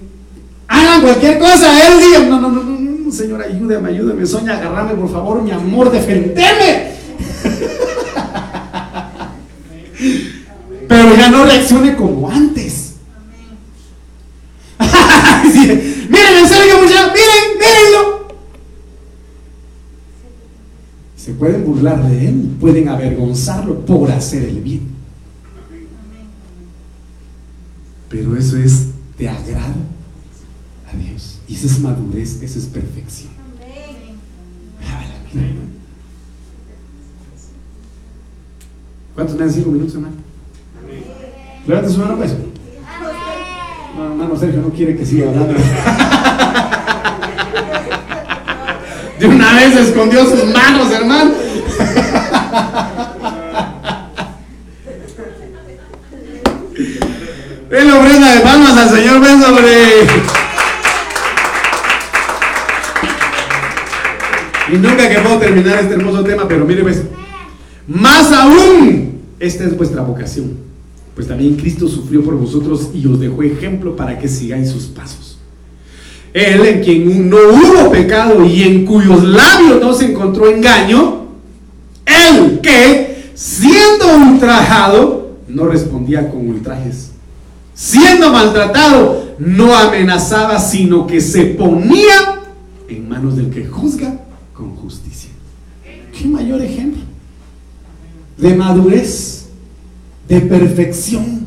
hagan 0.70 1.02
cualquier 1.02 1.40
cosa, 1.40 1.88
él 1.88 2.00
diga, 2.00 2.20
no, 2.30 2.40
no, 2.40 2.50
no, 2.52 2.64
no, 2.64 3.12
Señor, 3.12 3.42
ayúdame, 3.42 3.90
ayúdame, 3.90 4.26
soña, 4.26 4.58
agarrame, 4.58 4.94
por 4.94 5.12
favor, 5.12 5.42
mi 5.42 5.52
amor, 5.52 5.92
defendeme. 5.92 6.92
Pero 10.92 11.16
ya 11.16 11.30
no 11.30 11.46
reaccione 11.46 11.96
como 11.96 12.30
antes. 12.30 12.96
miren, 14.78 16.38
en 16.38 16.50
serio, 16.50 16.82
muchachos, 16.82 17.14
miren, 17.14 17.58
mírenlo. 17.58 18.28
Se 21.16 21.32
pueden 21.32 21.64
burlar 21.64 22.06
de 22.10 22.28
él, 22.28 22.58
pueden 22.60 22.90
avergonzarlo 22.90 23.86
por 23.86 24.12
hacer 24.12 24.44
el 24.44 24.60
bien. 24.60 24.82
Pero 28.10 28.36
eso 28.36 28.58
es 28.58 28.88
de 29.18 29.30
agrado 29.30 29.76
a 30.92 30.98
Dios. 30.98 31.40
Y 31.48 31.56
esa 31.56 31.68
es 31.68 31.80
madurez, 31.80 32.42
esa 32.42 32.60
es 32.60 32.66
perfección. 32.66 33.32
¿Cuántos 39.16 39.38
me 39.38 39.46
dan 39.46 39.54
cinco 39.54 39.72
minutos, 39.72 39.96
hermano? 39.96 40.31
Levanta 41.72 41.90
su 41.90 42.00
mano, 42.00 42.18
pues. 42.18 42.36
No, 43.96 44.38
Sergio 44.38 44.60
no 44.60 44.72
quiere 44.72 44.98
que 44.98 45.06
siga 45.06 45.30
hablando. 45.30 45.54
De 49.18 49.26
una 49.26 49.54
vez 49.54 49.78
escondió 49.78 50.26
sus 50.26 50.54
manos, 50.54 50.92
hermano. 50.92 51.32
Ven 57.70 57.92
ofrenda 57.92 58.36
de 58.36 58.42
palmas 58.42 58.78
al 58.78 58.90
Señor, 58.90 59.22
ven 59.22 59.42
sobre. 59.42 60.02
Y 64.74 64.78
nunca 64.78 65.08
que 65.08 65.20
puedo 65.20 65.38
terminar 65.38 65.80
este 65.80 65.94
hermoso 65.94 66.22
tema, 66.22 66.50
pero 66.50 66.66
mire, 66.66 66.84
pues, 66.84 67.04
más 67.88 68.30
aún, 68.34 69.22
esta 69.40 69.64
es 69.64 69.78
vuestra 69.78 70.02
vocación. 70.02 70.71
Pues 71.16 71.28
también 71.28 71.56
Cristo 71.56 71.88
sufrió 71.88 72.24
por 72.24 72.36
vosotros 72.36 72.90
y 72.94 73.06
os 73.06 73.20
dejó 73.20 73.44
ejemplo 73.44 73.96
para 73.96 74.18
que 74.18 74.28
sigáis 74.28 74.70
sus 74.70 74.86
pasos. 74.86 75.38
Él 76.34 76.66
en 76.66 76.84
quien 76.84 77.30
no 77.30 77.38
hubo 77.38 77.92
pecado 77.92 78.46
y 78.46 78.64
en 78.64 78.86
cuyos 78.86 79.24
labios 79.24 79.82
no 79.82 79.94
se 79.94 80.12
encontró 80.12 80.50
engaño, 80.50 81.26
él 82.06 82.60
que, 82.62 83.32
siendo 83.34 84.16
ultrajado, 84.16 85.32
no 85.48 85.66
respondía 85.66 86.30
con 86.30 86.48
ultrajes. 86.48 87.12
Siendo 87.74 88.32
maltratado, 88.32 89.36
no 89.40 89.76
amenazaba, 89.76 90.60
sino 90.60 91.08
que 91.08 91.20
se 91.20 91.46
ponía 91.46 92.42
en 92.88 93.10
manos 93.10 93.36
del 93.36 93.50
que 93.50 93.66
juzga 93.66 94.20
con 94.54 94.76
justicia. 94.76 95.32
¿Qué 96.18 96.28
mayor 96.28 96.62
ejemplo? 96.62 97.02
De 98.38 98.54
madurez, 98.56 99.41
de 100.28 100.42
perfección, 100.42 101.46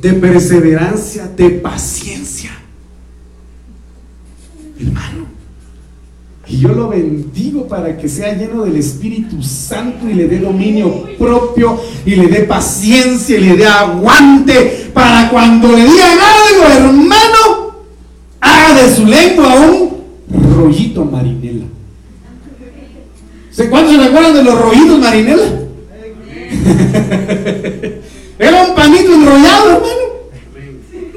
de 0.00 0.12
perseverancia, 0.14 1.26
de 1.26 1.50
paciencia. 1.50 2.50
Hermano, 4.78 5.26
y 6.46 6.58
yo 6.58 6.68
lo 6.68 6.88
bendigo 6.88 7.66
para 7.66 7.96
que 7.96 8.08
sea 8.08 8.34
lleno 8.34 8.64
del 8.64 8.76
Espíritu 8.76 9.42
Santo 9.42 10.08
y 10.08 10.14
le 10.14 10.28
dé 10.28 10.38
dominio 10.38 11.06
propio 11.18 11.80
y 12.06 12.14
le 12.16 12.28
dé 12.28 12.40
paciencia 12.44 13.36
y 13.36 13.44
le 13.44 13.56
dé 13.56 13.66
aguante 13.66 14.90
para 14.94 15.30
cuando 15.30 15.68
le 15.68 15.84
digan 15.84 16.18
algo, 16.18 16.72
hermano, 16.74 17.74
haga 18.40 18.82
de 18.82 18.94
su 18.94 19.04
lengua 19.04 19.54
un 19.56 20.56
rollito 20.56 21.04
marinela. 21.04 21.64
¿Cuántos 23.70 23.96
se 23.96 24.02
recuerdan 24.04 24.34
de 24.34 24.44
los 24.44 24.60
rollitos 24.60 24.98
marinela? 25.00 25.67
Era 28.38 28.64
un 28.64 28.74
panito 28.74 29.14
enrollado, 29.14 29.70
hermano. 29.70 30.08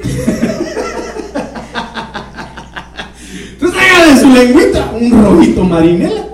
Entonces 3.52 3.80
haga 3.80 4.14
de 4.14 4.20
su 4.20 4.28
lengüita 4.28 4.90
un 4.90 5.24
rollito 5.24 5.64
marinela. 5.64 6.26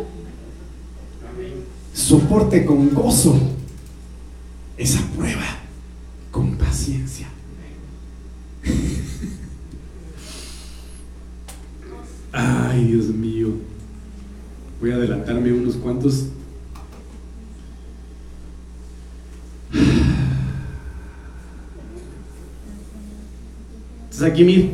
Soporte 1.92 2.64
con 2.64 2.92
gozo 2.94 3.38
esa 4.76 5.00
prueba, 5.16 5.44
con 6.30 6.56
paciencia. 6.56 7.28
Ay, 12.32 12.84
Dios 12.84 13.06
mío. 13.06 13.48
Voy 14.80 14.92
a 14.92 14.94
adelantarme 14.94 15.52
unos 15.52 15.74
cuantos. 15.76 16.28
Aquí, 24.22 24.42
mire, 24.42 24.70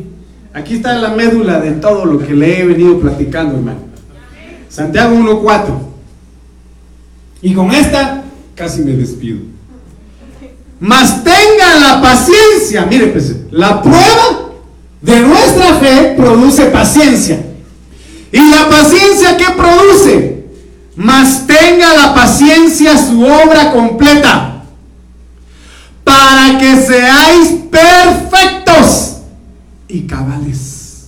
aquí 0.53 0.77
está 0.77 0.95
la 0.95 1.11
médula 1.11 1.61
de 1.61 1.73
todo 1.73 2.05
lo 2.05 2.19
que 2.19 2.35
le 2.35 2.61
he 2.61 2.65
venido 2.65 2.99
platicando, 2.99 3.57
hermano. 3.57 3.81
Santiago 4.69 5.15
1.4. 5.17 5.65
Y 7.43 7.53
con 7.53 7.71
esta 7.73 8.25
casi 8.55 8.83
me 8.83 8.93
despido. 8.93 9.41
Mas 10.81 11.23
tenga 11.23 11.79
la 11.81 12.01
paciencia, 12.01 12.87
mire, 12.87 13.09
pues, 13.09 13.37
la 13.51 13.83
prueba 13.83 14.51
de 15.03 15.21
nuestra 15.21 15.75
fe 15.75 16.15
produce 16.17 16.67
paciencia. 16.67 17.41
¿Y 18.33 18.51
la 18.51 18.69
paciencia 18.69 19.37
qué 19.37 19.47
produce? 19.57 20.45
Mas 20.97 21.47
tenga 21.47 21.95
la 21.95 22.15
paciencia 22.15 22.97
su 22.97 23.23
obra 23.23 23.73
completa, 23.73 24.65
para 26.03 26.59
que 26.59 26.77
seáis 26.77 27.49
perfectos 27.71 28.64
y 29.95 30.07
cabales, 30.09 31.07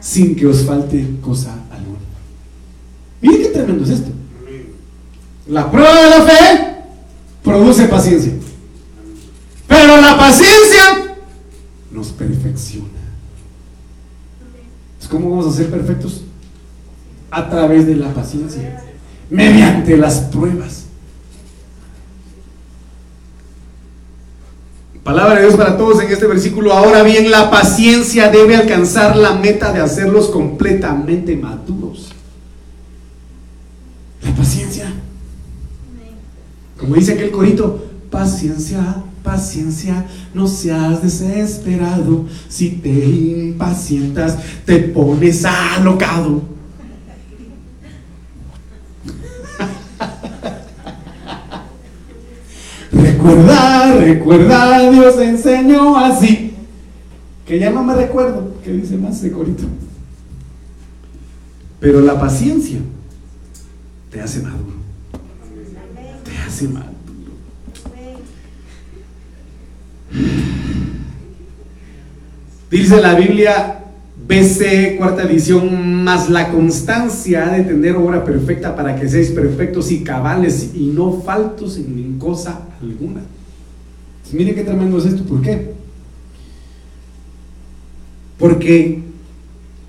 sin 0.00 0.34
que 0.34 0.46
os 0.46 0.64
falte 0.64 1.16
cosa 1.20 1.54
alguna. 1.70 1.98
Miren 3.20 3.42
qué 3.42 3.48
tremendo 3.48 3.84
es 3.84 3.90
esto. 3.90 4.10
La 5.48 5.70
prueba 5.70 5.94
de 5.94 6.10
la 6.10 6.22
fe 6.22 6.76
produce 7.42 7.86
paciencia, 7.86 8.32
pero 9.68 10.00
la 10.00 10.16
paciencia 10.16 11.16
nos 11.92 12.08
perfecciona. 12.08 12.88
¿Cómo 15.10 15.30
vamos 15.30 15.46
a 15.54 15.56
ser 15.56 15.70
perfectos? 15.70 16.22
A 17.30 17.48
través 17.48 17.86
de 17.86 17.94
la 17.94 18.12
paciencia, 18.12 18.82
mediante 19.28 19.96
las 19.96 20.18
pruebas. 20.20 20.83
Palabra 25.04 25.34
de 25.34 25.42
Dios 25.42 25.56
para 25.56 25.76
todos 25.76 26.02
en 26.02 26.10
este 26.10 26.26
versículo. 26.26 26.72
Ahora 26.72 27.02
bien, 27.02 27.30
la 27.30 27.50
paciencia 27.50 28.30
debe 28.30 28.56
alcanzar 28.56 29.16
la 29.16 29.34
meta 29.34 29.72
de 29.72 29.80
hacerlos 29.80 30.30
completamente 30.30 31.36
maduros. 31.36 32.10
La 34.22 34.34
paciencia. 34.34 34.92
Como 36.78 36.94
dice 36.94 37.12
aquel 37.12 37.30
corito, 37.30 37.84
paciencia 38.10 39.04
paciencia, 39.24 40.06
no 40.34 40.46
seas 40.46 41.02
desesperado. 41.02 42.26
Si 42.48 42.70
te 42.70 42.90
impacientas, 42.90 44.38
te 44.64 44.78
pones 44.78 45.44
alocado. 45.44 46.53
Recuerda, 53.24 53.94
recuerda, 53.96 54.90
Dios 54.90 55.18
enseñó 55.18 55.96
así. 55.96 56.52
Que 57.46 57.58
ya 57.58 57.70
no 57.70 57.82
me 57.82 57.94
recuerdo, 57.94 58.54
que 58.62 58.72
dice 58.72 58.96
más 58.96 59.20
de 59.22 59.30
corito. 59.30 59.64
Pero 61.80 62.00
la 62.00 62.18
paciencia 62.18 62.78
te 64.10 64.20
hace 64.20 64.40
maduro. 64.40 64.74
Te 66.24 66.38
hace 66.38 66.68
maduro. 66.68 66.94
Dice 72.70 73.00
la 73.00 73.14
Biblia, 73.14 73.83
BC, 74.26 74.96
cuarta 74.96 75.24
edición, 75.24 76.02
más 76.02 76.30
la 76.30 76.50
constancia 76.50 77.46
de 77.46 77.64
tener 77.64 77.96
obra 77.96 78.24
perfecta 78.24 78.74
para 78.74 78.96
que 78.96 79.08
seáis 79.08 79.30
perfectos 79.30 79.90
y 79.90 80.02
cabales 80.02 80.70
y 80.74 80.86
no 80.86 81.20
faltos 81.20 81.76
en 81.76 82.18
cosa 82.18 82.60
alguna. 82.80 83.20
Mire 84.32 84.54
qué 84.54 84.64
tremendo 84.64 84.98
es 84.98 85.06
esto, 85.06 85.22
¿por 85.24 85.42
qué? 85.42 85.74
Porque 88.38 89.02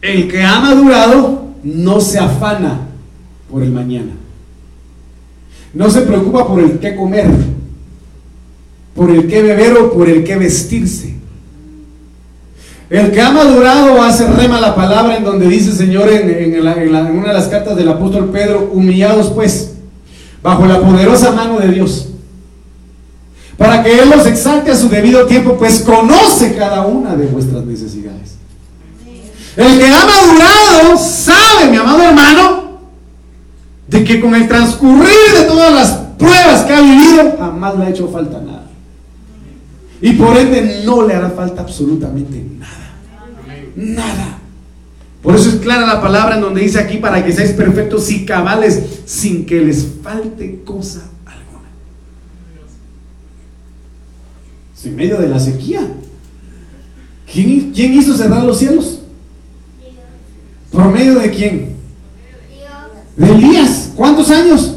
el 0.02 0.28
que 0.28 0.44
ha 0.44 0.60
madurado 0.60 1.46
no 1.64 2.00
se 2.00 2.20
afana 2.20 2.82
por 3.50 3.64
el 3.64 3.72
mañana. 3.72 4.12
No 5.74 5.90
se 5.90 6.02
preocupa 6.02 6.48
por 6.48 6.62
el 6.62 6.80
qué 6.80 6.96
comer, 6.96 7.28
por 8.96 9.10
el 9.10 9.28
qué 9.28 9.42
beber 9.42 9.78
o 9.78 9.94
por 9.94 10.10
el 10.10 10.24
qué 10.24 10.38
vestirse. 10.38 11.16
El 12.90 13.12
que 13.12 13.22
ha 13.22 13.32
madurado 13.32 14.02
hace 14.04 14.28
rema 14.28 14.62
la 14.62 14.76
palabra 14.76 15.18
en 15.18 15.24
donde 15.24 15.48
dice 15.48 15.72
Señor 15.72 16.08
en, 16.10 16.60
una 16.60 17.28
de 17.30 17.34
las 17.34 17.48
cartas 17.48 17.76
del 17.76 17.90
apóstol 17.90 18.30
Pedro, 18.30 18.70
humillados 18.72 19.32
pues, 19.32 19.74
bajo 20.44 20.68
la 20.68 20.80
poderosa 20.80 21.32
mano 21.32 21.60
de 21.60 21.70
Dios, 21.70 22.10
para 23.58 23.82
que 23.82 24.00
Él 24.00 24.10
los 24.10 24.28
exalte 24.28 24.72
a 24.72 24.76
su 24.76 24.90
debido 24.90 25.26
tiempo, 25.26 25.58
pues 25.58 25.80
conoce 25.80 26.56
cada 26.56 26.86
una 26.86 27.16
de 27.16 27.26
vuestras 27.26 27.66
necesidades. 27.66 28.36
El 29.58 29.80
que 29.80 29.88
ha 29.88 30.06
madurado 30.06 30.98
sabe, 30.98 31.72
mi 31.72 31.78
amado 31.78 32.04
hermano, 32.04 32.66
de 33.88 34.04
que 34.04 34.20
con 34.20 34.36
el 34.36 34.48
transcurrir 34.48 35.40
de 35.40 35.44
todas 35.48 35.74
las 35.74 35.92
pruebas 36.20 36.64
que 36.64 36.74
ha 36.74 36.82
vivido, 36.82 37.36
jamás 37.40 37.78
le 37.78 37.86
ha 37.86 37.90
hecho 37.90 38.10
falta 38.10 38.40
nada. 38.42 38.65
Y 40.06 40.14
por 40.14 40.38
ende 40.38 40.84
no 40.86 41.02
le 41.02 41.16
hará 41.16 41.32
falta 41.32 41.64
absolutamente 41.64 42.40
nada. 42.60 42.94
Nada. 43.76 44.38
Por 45.24 45.34
eso 45.34 45.50
es 45.50 45.56
clara 45.56 45.88
la 45.88 46.00
palabra 46.00 46.36
en 46.36 46.42
donde 46.42 46.62
dice 46.62 46.78
aquí 46.78 46.98
para 46.98 47.26
que 47.26 47.34
seáis 47.34 47.54
perfectos 47.54 48.12
y 48.12 48.24
cabales 48.24 48.84
sin 49.08 49.48
que 49.48 49.62
les 49.62 49.84
falte 50.04 50.62
cosa 50.64 51.10
alguna. 51.26 51.70
En 54.84 54.96
medio 54.96 55.18
de 55.18 55.28
la 55.28 55.40
sequía. 55.40 55.82
¿Quién, 57.34 57.72
quién 57.74 57.96
hizo 57.96 58.16
cerrar 58.16 58.44
los 58.44 58.60
cielos? 58.60 59.00
¿Por 60.72 60.92
medio 60.92 61.16
de 61.16 61.32
quién? 61.32 61.78
De 63.18 63.32
Elías. 63.32 63.90
¿Cuántos 63.96 64.30
años? 64.30 64.76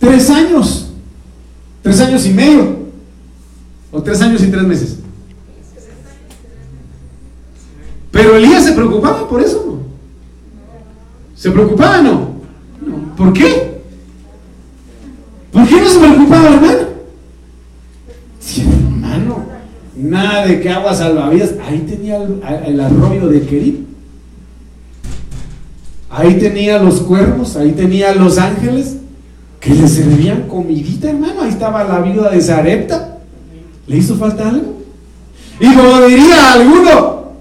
Tres 0.00 0.30
años. 0.30 0.90
Tres 1.80 2.00
años 2.00 2.26
y 2.26 2.30
medio. 2.30 2.77
O 3.90 4.02
tres 4.02 4.20
años 4.20 4.42
y 4.42 4.48
tres 4.48 4.62
meses. 4.64 4.98
Pero 8.10 8.36
Elías 8.36 8.64
se 8.64 8.72
preocupaba 8.72 9.28
por 9.28 9.40
eso. 9.40 9.80
¿Se 11.34 11.50
preocupaba 11.50 12.02
no? 12.02 12.12
no? 12.84 13.16
¿Por 13.16 13.32
qué? 13.32 13.80
¿Por 15.52 15.66
qué 15.66 15.80
no 15.80 15.88
se 15.88 15.98
preocupaba, 15.98 16.54
hermano? 16.54 16.78
Sí, 18.40 18.62
hermano, 18.62 19.44
nada 19.96 20.46
de 20.46 20.60
que 20.60 20.68
agua 20.68 20.94
salvavidas. 20.94 21.54
Ahí 21.66 21.80
tenía 21.80 22.16
el, 22.66 22.80
arroyo 22.80 23.28
de 23.28 23.42
Kerib. 23.42 23.86
Ahí 26.10 26.38
tenía 26.38 26.82
los 26.82 27.00
cuervos, 27.02 27.56
ahí 27.56 27.72
tenía 27.72 28.14
los 28.14 28.38
ángeles 28.38 28.96
que 29.60 29.74
le 29.74 29.86
servían 29.86 30.48
comidita, 30.48 31.10
hermano. 31.10 31.42
Ahí 31.42 31.50
estaba 31.50 31.84
la 31.84 32.00
viuda 32.00 32.30
de 32.30 32.40
Zarepta. 32.40 33.07
¿Le 33.88 33.96
hizo 33.96 34.16
falta 34.16 34.48
algo? 34.48 34.82
Y 35.58 35.74
como 35.74 36.00
diría 36.02 36.52
alguno, 36.52 37.32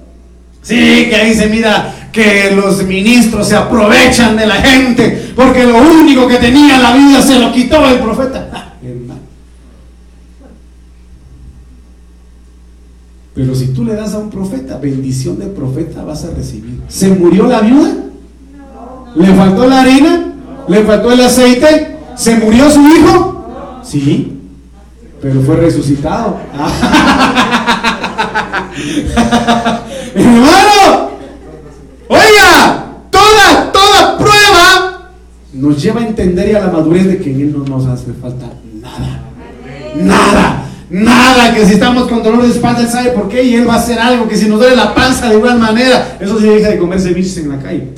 sí, 0.62 1.08
que 1.10 1.16
ahí 1.16 1.34
se 1.36 1.48
mira 1.48 1.94
que 2.12 2.52
los 2.56 2.84
ministros 2.84 3.48
se 3.48 3.56
aprovechan 3.56 4.36
de 4.36 4.48
la 4.48 4.56
gente 4.56 5.32
porque 5.36 5.66
lo 5.66 5.78
único 5.78 6.28
que 6.28 6.38
tenía 6.38 6.80
la 6.80 6.96
vida 6.96 7.22
se 7.22 7.38
lo 7.38 7.52
quitó 7.52 7.86
el 7.88 8.00
profeta. 8.00 8.50
Ah. 8.52 8.64
Pero 13.36 13.54
si 13.54 13.68
tú 13.68 13.86
le 13.86 13.94
das 13.94 14.16
a 14.16 14.18
un 14.18 14.32
profeta, 14.32 14.80
bendición 14.80 15.38
de 15.38 15.46
profeta 15.46 16.04
vas 16.04 16.26
a 16.26 16.32
recibir. 16.32 16.82
¿Se 16.88 17.10
murió 17.10 17.46
la 17.46 17.62
viuda? 17.62 17.94
¿Le 19.16 19.28
faltó 19.36 19.68
la 19.68 19.82
harina? 19.82 20.34
¿Le 20.68 20.84
faltó 20.84 21.12
el 21.12 21.22
aceite? 21.22 21.98
¿Se 22.16 22.36
murió 22.38 22.68
su 22.72 22.82
hijo? 22.82 23.82
Sí, 23.84 24.37
pero 25.22 25.42
fue 25.42 25.56
resucitado. 25.58 26.38
Hermano, 30.16 31.10
oiga, 32.08 32.86
toda, 33.10 33.72
toda 33.72 34.18
prueba 34.18 35.12
nos 35.54 35.82
lleva 35.82 36.02
a 36.02 36.08
entender 36.08 36.50
y 36.50 36.56
a 36.56 36.60
la 36.60 36.72
madurez 36.72 37.08
de 37.08 37.18
que 37.18 37.32
en 37.32 37.42
Él 37.42 37.56
no 37.58 37.66
nos 37.66 37.86
hace 37.88 38.14
falta 38.14 38.48
nada. 38.82 39.24
Nada. 39.96 40.64
Nada, 40.90 41.54
que 41.54 41.66
si 41.66 41.74
estamos 41.74 42.08
con 42.08 42.24
dolor 42.24 42.44
de 42.44 42.50
espalda, 42.52 42.82
Él 42.82 42.88
sabe 42.88 43.10
por 43.12 43.28
qué 43.28 43.44
y 43.44 43.56
Él 43.56 43.68
va 43.68 43.74
a 43.74 43.78
hacer 43.78 44.00
algo, 44.00 44.28
que 44.28 44.38
si 44.38 44.48
nos 44.48 44.60
duele 44.60 44.76
la 44.76 44.96
panza 44.96 45.28
de 45.28 45.36
igual 45.36 45.60
manera, 45.60 46.18
eso 46.20 46.40
sí 46.40 46.46
deja 46.46 46.70
de 46.70 46.78
comerse 46.78 47.14
bichos 47.14 47.38
en 47.38 47.50
la 47.50 47.60
calle. 47.60 47.90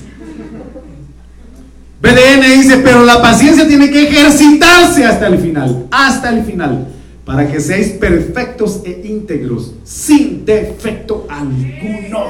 BDN 2.01 2.61
dice, 2.61 2.78
pero 2.78 3.03
la 3.03 3.22
paciencia 3.22 3.67
tiene 3.67 3.91
que 3.91 4.07
ejercitarse 4.07 5.05
hasta 5.05 5.28
el 5.28 5.38
final, 5.38 5.86
hasta 5.91 6.30
el 6.30 6.43
final, 6.45 6.88
para 7.30 7.47
que 7.47 7.59
seáis 7.59 7.89
perfectos 7.89 8.82
e 8.84 9.01
íntegros, 9.05 9.75
sin 9.84 10.43
defecto 10.43 11.27
alguno. 11.30 12.25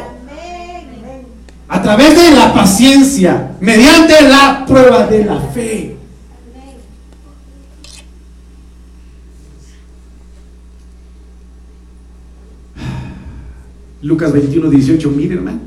A 1.70 1.82
través 1.82 2.18
de 2.18 2.32
la 2.32 2.54
paciencia, 2.54 3.56
mediante 3.62 4.22
la 4.24 4.66
prueba 4.68 5.08
de 5.08 5.24
la 5.24 5.40
fe. 5.40 5.96
Lucas 14.02 14.34
21, 14.34 14.70
18, 14.70 15.12
mire 15.12 15.36
hermano. 15.36 15.62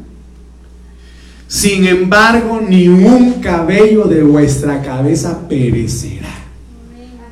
Sin 1.49 1.87
embargo, 1.87 2.61
ni 2.61 2.87
un 2.87 3.41
cabello 3.41 4.05
de 4.05 4.23
vuestra 4.23 4.83
cabeza 4.83 5.49
perecerá. 5.49 6.29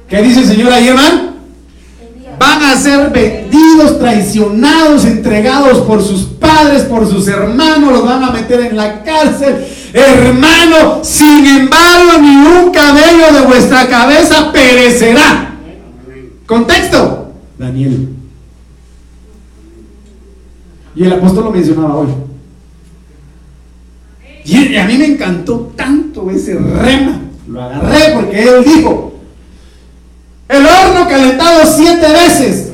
¿Qué 0.09 0.23
dice 0.23 0.41
el 0.41 0.47
Señor 0.47 0.73
ahí, 0.73 0.89
hermano? 0.89 1.30
A 2.63 2.77
ser 2.77 3.11
vendidos, 3.11 3.99
traicionados, 3.99 5.07
entregados 5.07 5.79
por 5.79 6.03
sus 6.03 6.25
padres, 6.25 6.83
por 6.83 7.09
sus 7.09 7.27
hermanos, 7.27 7.91
los 7.91 8.05
van 8.05 8.23
a 8.23 8.31
meter 8.31 8.61
en 8.61 8.77
la 8.77 9.03
cárcel. 9.03 9.65
Hermano, 9.95 11.01
sin 11.03 11.47
embargo, 11.47 12.21
ni 12.21 12.37
un 12.37 12.71
cabello 12.71 13.33
de 13.33 13.47
vuestra 13.47 13.89
cabeza 13.89 14.53
perecerá. 14.53 15.55
Contexto. 16.47 17.33
Daniel. 17.59 18.11
Y 20.95 21.05
el 21.05 21.13
apóstol 21.13 21.45
lo 21.45 21.51
mencionaba 21.53 21.97
hoy. 21.97 22.09
Y 24.45 24.77
a 24.77 24.85
mí 24.85 24.99
me 24.99 25.07
encantó 25.07 25.73
tanto 25.77 26.31
ese 26.31 26.59
rema. 26.59 27.21
Lo 27.49 27.63
agarré 27.63 28.13
porque 28.15 28.43
él 28.43 28.65
dijo, 28.65 29.10
el 30.51 30.67
horno 30.67 31.09
calentado 31.09 31.61
siete 31.65 32.07
veces. 32.09 32.67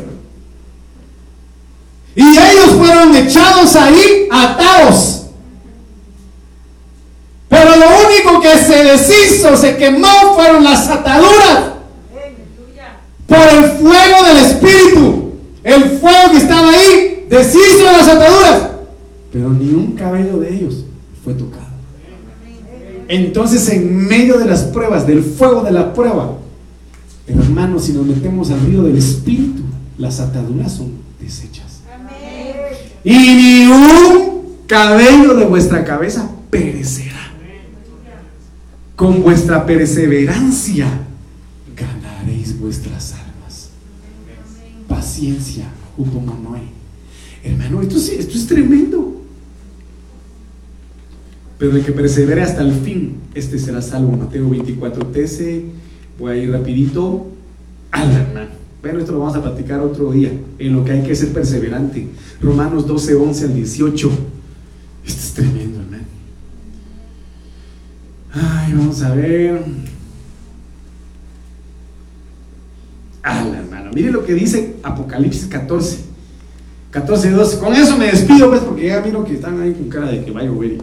Y 2.14 2.22
ellos 2.22 2.70
fueron 2.78 3.14
echados 3.14 3.76
ahí 3.76 4.26
atados. 4.32 5.26
Pero 7.50 7.76
lo 7.76 7.86
único 8.08 8.40
que 8.40 8.56
se 8.58 8.82
deshizo, 8.82 9.56
se 9.56 9.76
quemó, 9.76 10.34
fueron 10.34 10.64
las 10.64 10.88
ataduras. 10.88 11.72
Por 13.26 13.38
el 13.38 13.70
fuego 13.72 14.24
del 14.26 14.36
Espíritu. 14.38 15.32
El 15.62 15.98
fuego 15.98 16.30
que 16.30 16.38
estaba 16.38 16.70
ahí 16.70 17.26
deshizo 17.28 17.84
las 17.84 18.08
ataduras. 18.08 18.70
Pero 19.30 19.50
ni 19.50 19.68
un 19.74 19.92
cabello 19.92 20.38
de 20.38 20.54
ellos 20.54 20.84
fue 21.22 21.34
tocado. 21.34 21.66
Entonces 23.08 23.68
en 23.68 24.06
medio 24.06 24.38
de 24.38 24.46
las 24.46 24.62
pruebas, 24.62 25.06
del 25.06 25.22
fuego 25.22 25.62
de 25.62 25.72
la 25.72 25.92
prueba, 25.92 26.38
Hermanos, 27.26 27.84
si 27.84 27.92
nos 27.92 28.06
metemos 28.06 28.50
al 28.50 28.60
río 28.60 28.82
del 28.84 28.96
Espíritu, 28.96 29.62
las 29.98 30.20
ataduras 30.20 30.72
son 30.72 30.92
deshechas. 31.20 31.80
Y 33.02 33.12
ni 33.12 33.66
un 33.66 34.56
cabello 34.66 35.34
de 35.34 35.46
vuestra 35.46 35.84
cabeza 35.84 36.30
perecerá. 36.50 37.32
Con 38.94 39.22
vuestra 39.22 39.66
perseverancia 39.66 40.88
ganaréis 41.76 42.58
vuestras 42.58 43.12
almas. 43.12 43.70
Paciencia, 44.88 45.66
Upomonoe. 45.98 46.62
Hermano, 47.44 47.82
esto 47.82 47.96
es, 47.96 48.08
esto 48.08 48.38
es 48.38 48.46
tremendo. 48.46 49.22
Pero 51.58 51.76
el 51.76 51.84
que 51.84 51.92
persevere 51.92 52.42
hasta 52.42 52.62
el 52.62 52.72
fin, 52.72 53.18
este 53.34 53.58
será 53.58 53.80
salvo. 53.80 54.16
Mateo 54.16 54.48
24, 54.48 55.06
13. 55.06 55.64
Voy 56.18 56.32
a 56.32 56.36
ir 56.36 56.52
rapidito. 56.52 57.28
Al 57.90 58.10
hermano. 58.10 58.50
Bueno, 58.82 59.00
esto 59.00 59.12
lo 59.12 59.18
vamos 59.18 59.36
a 59.36 59.42
platicar 59.42 59.80
otro 59.80 60.12
día, 60.12 60.30
en 60.58 60.72
lo 60.72 60.84
que 60.84 60.92
hay 60.92 61.02
que 61.02 61.14
ser 61.16 61.32
perseverante. 61.32 62.06
Romanos 62.40 62.86
12, 62.86 63.14
11 63.14 63.44
al 63.46 63.54
18. 63.54 64.10
Esto 65.04 65.20
es 65.20 65.32
tremendo, 65.34 65.80
hermano. 65.80 66.04
Ay, 68.32 68.72
vamos 68.74 69.02
a 69.02 69.14
ver. 69.14 69.64
Al 73.22 73.54
hermano. 73.54 73.90
Mire 73.92 74.12
lo 74.12 74.24
que 74.24 74.34
dice 74.34 74.76
Apocalipsis 74.82 75.46
14. 75.46 75.98
14, 76.90 77.30
12. 77.30 77.58
Con 77.58 77.74
eso 77.74 77.96
me 77.96 78.06
despido, 78.06 78.48
pues, 78.50 78.62
porque 78.62 78.86
ya 78.86 79.00
miro 79.00 79.24
que 79.24 79.34
están 79.34 79.60
ahí 79.60 79.72
con 79.72 79.88
cara 79.88 80.10
de 80.10 80.24
que 80.24 80.30
va 80.30 80.40
a 80.40 80.44
llover. 80.44 80.78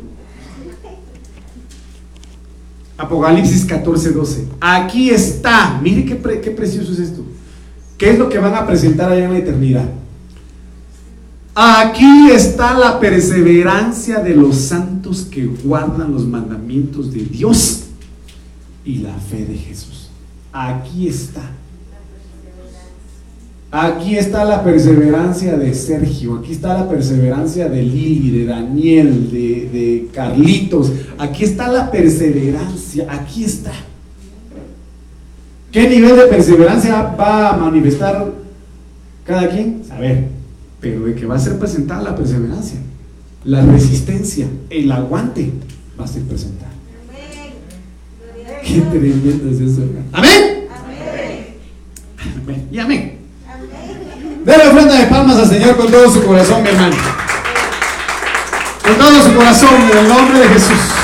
Apocalipsis 2.98 3.66
14, 3.66 4.12
12. 4.12 4.48
Aquí 4.60 5.10
está. 5.10 5.80
Mire 5.82 6.06
qué, 6.06 6.42
qué 6.42 6.52
precioso 6.52 6.92
es 6.92 7.00
esto. 7.00 7.24
¿Qué 7.98 8.12
es 8.12 8.20
lo 8.20 8.30
que 8.30 8.38
van 8.38 8.54
a 8.54 8.66
presentar 8.66 9.12
allá 9.12 9.26
en 9.26 9.34
la 9.34 9.40
eternidad? 9.40 9.90
Aquí 11.56 12.32
está 12.32 12.78
la 12.78 13.00
perseverancia 13.00 14.20
de 14.20 14.36
los 14.36 14.56
santos 14.56 15.22
que 15.22 15.46
guardan 15.46 16.12
los 16.12 16.26
mandamientos 16.26 17.14
de 17.14 17.24
Dios 17.26 17.84
y 18.84 18.98
la 19.00 19.14
fe 19.14 19.46
de 19.46 19.56
Jesús. 19.56 20.10
Aquí 20.52 21.08
está. 21.08 21.52
Aquí 23.76 24.16
está 24.16 24.46
la 24.46 24.64
perseverancia 24.64 25.58
de 25.58 25.74
Sergio, 25.74 26.36
aquí 26.36 26.52
está 26.52 26.76
la 26.76 26.88
perseverancia 26.88 27.68
de 27.68 27.82
Lili, 27.82 28.30
de 28.30 28.46
Daniel, 28.46 29.32
de, 29.32 29.68
de 29.68 30.10
Carlitos. 30.14 30.92
Aquí 31.18 31.44
está 31.44 31.70
la 31.70 31.90
perseverancia, 31.90 33.08
aquí 33.10 33.44
está. 33.44 33.72
¿Qué 35.72 35.90
nivel 35.90 36.16
de 36.16 36.28
perseverancia 36.28 37.16
va 37.20 37.50
a 37.50 37.58
manifestar 37.58 38.32
cada 39.26 39.50
quien? 39.50 39.82
A 39.90 39.98
ver, 39.98 40.26
pero 40.80 41.06
de 41.06 41.16
que 41.16 41.26
va 41.26 41.38
a 41.38 41.40
ser 41.40 41.58
presentada 41.58 42.04
la 42.04 42.16
perseverancia, 42.16 42.78
la 43.44 43.66
resistencia, 43.66 44.46
el 44.70 44.92
aguante 44.92 45.52
va 46.00 46.04
a 46.04 46.08
ser 46.08 46.22
presentada. 46.22 46.74
Qué 48.64 48.82
tremendo 48.82 49.50
es 49.50 49.60
eso, 49.62 49.82
hermano. 49.82 50.06
Amén. 50.12 50.68
Amén. 52.44 52.68
Y 52.72 52.78
amén. 52.78 53.23
Dele 54.44 54.68
ofrenda 54.68 54.96
de 54.96 55.06
palmas 55.06 55.38
al 55.38 55.48
Señor 55.48 55.78
con 55.78 55.90
todo 55.90 56.12
su 56.12 56.22
corazón, 56.26 56.64
mi 56.64 56.70
hermano. 56.70 56.96
Con 58.84 58.96
todo 58.96 59.24
su 59.24 59.34
corazón, 59.36 59.70
en 59.90 59.98
el 59.98 60.08
nombre 60.10 60.40
de 60.40 60.48
Jesús. 60.50 61.03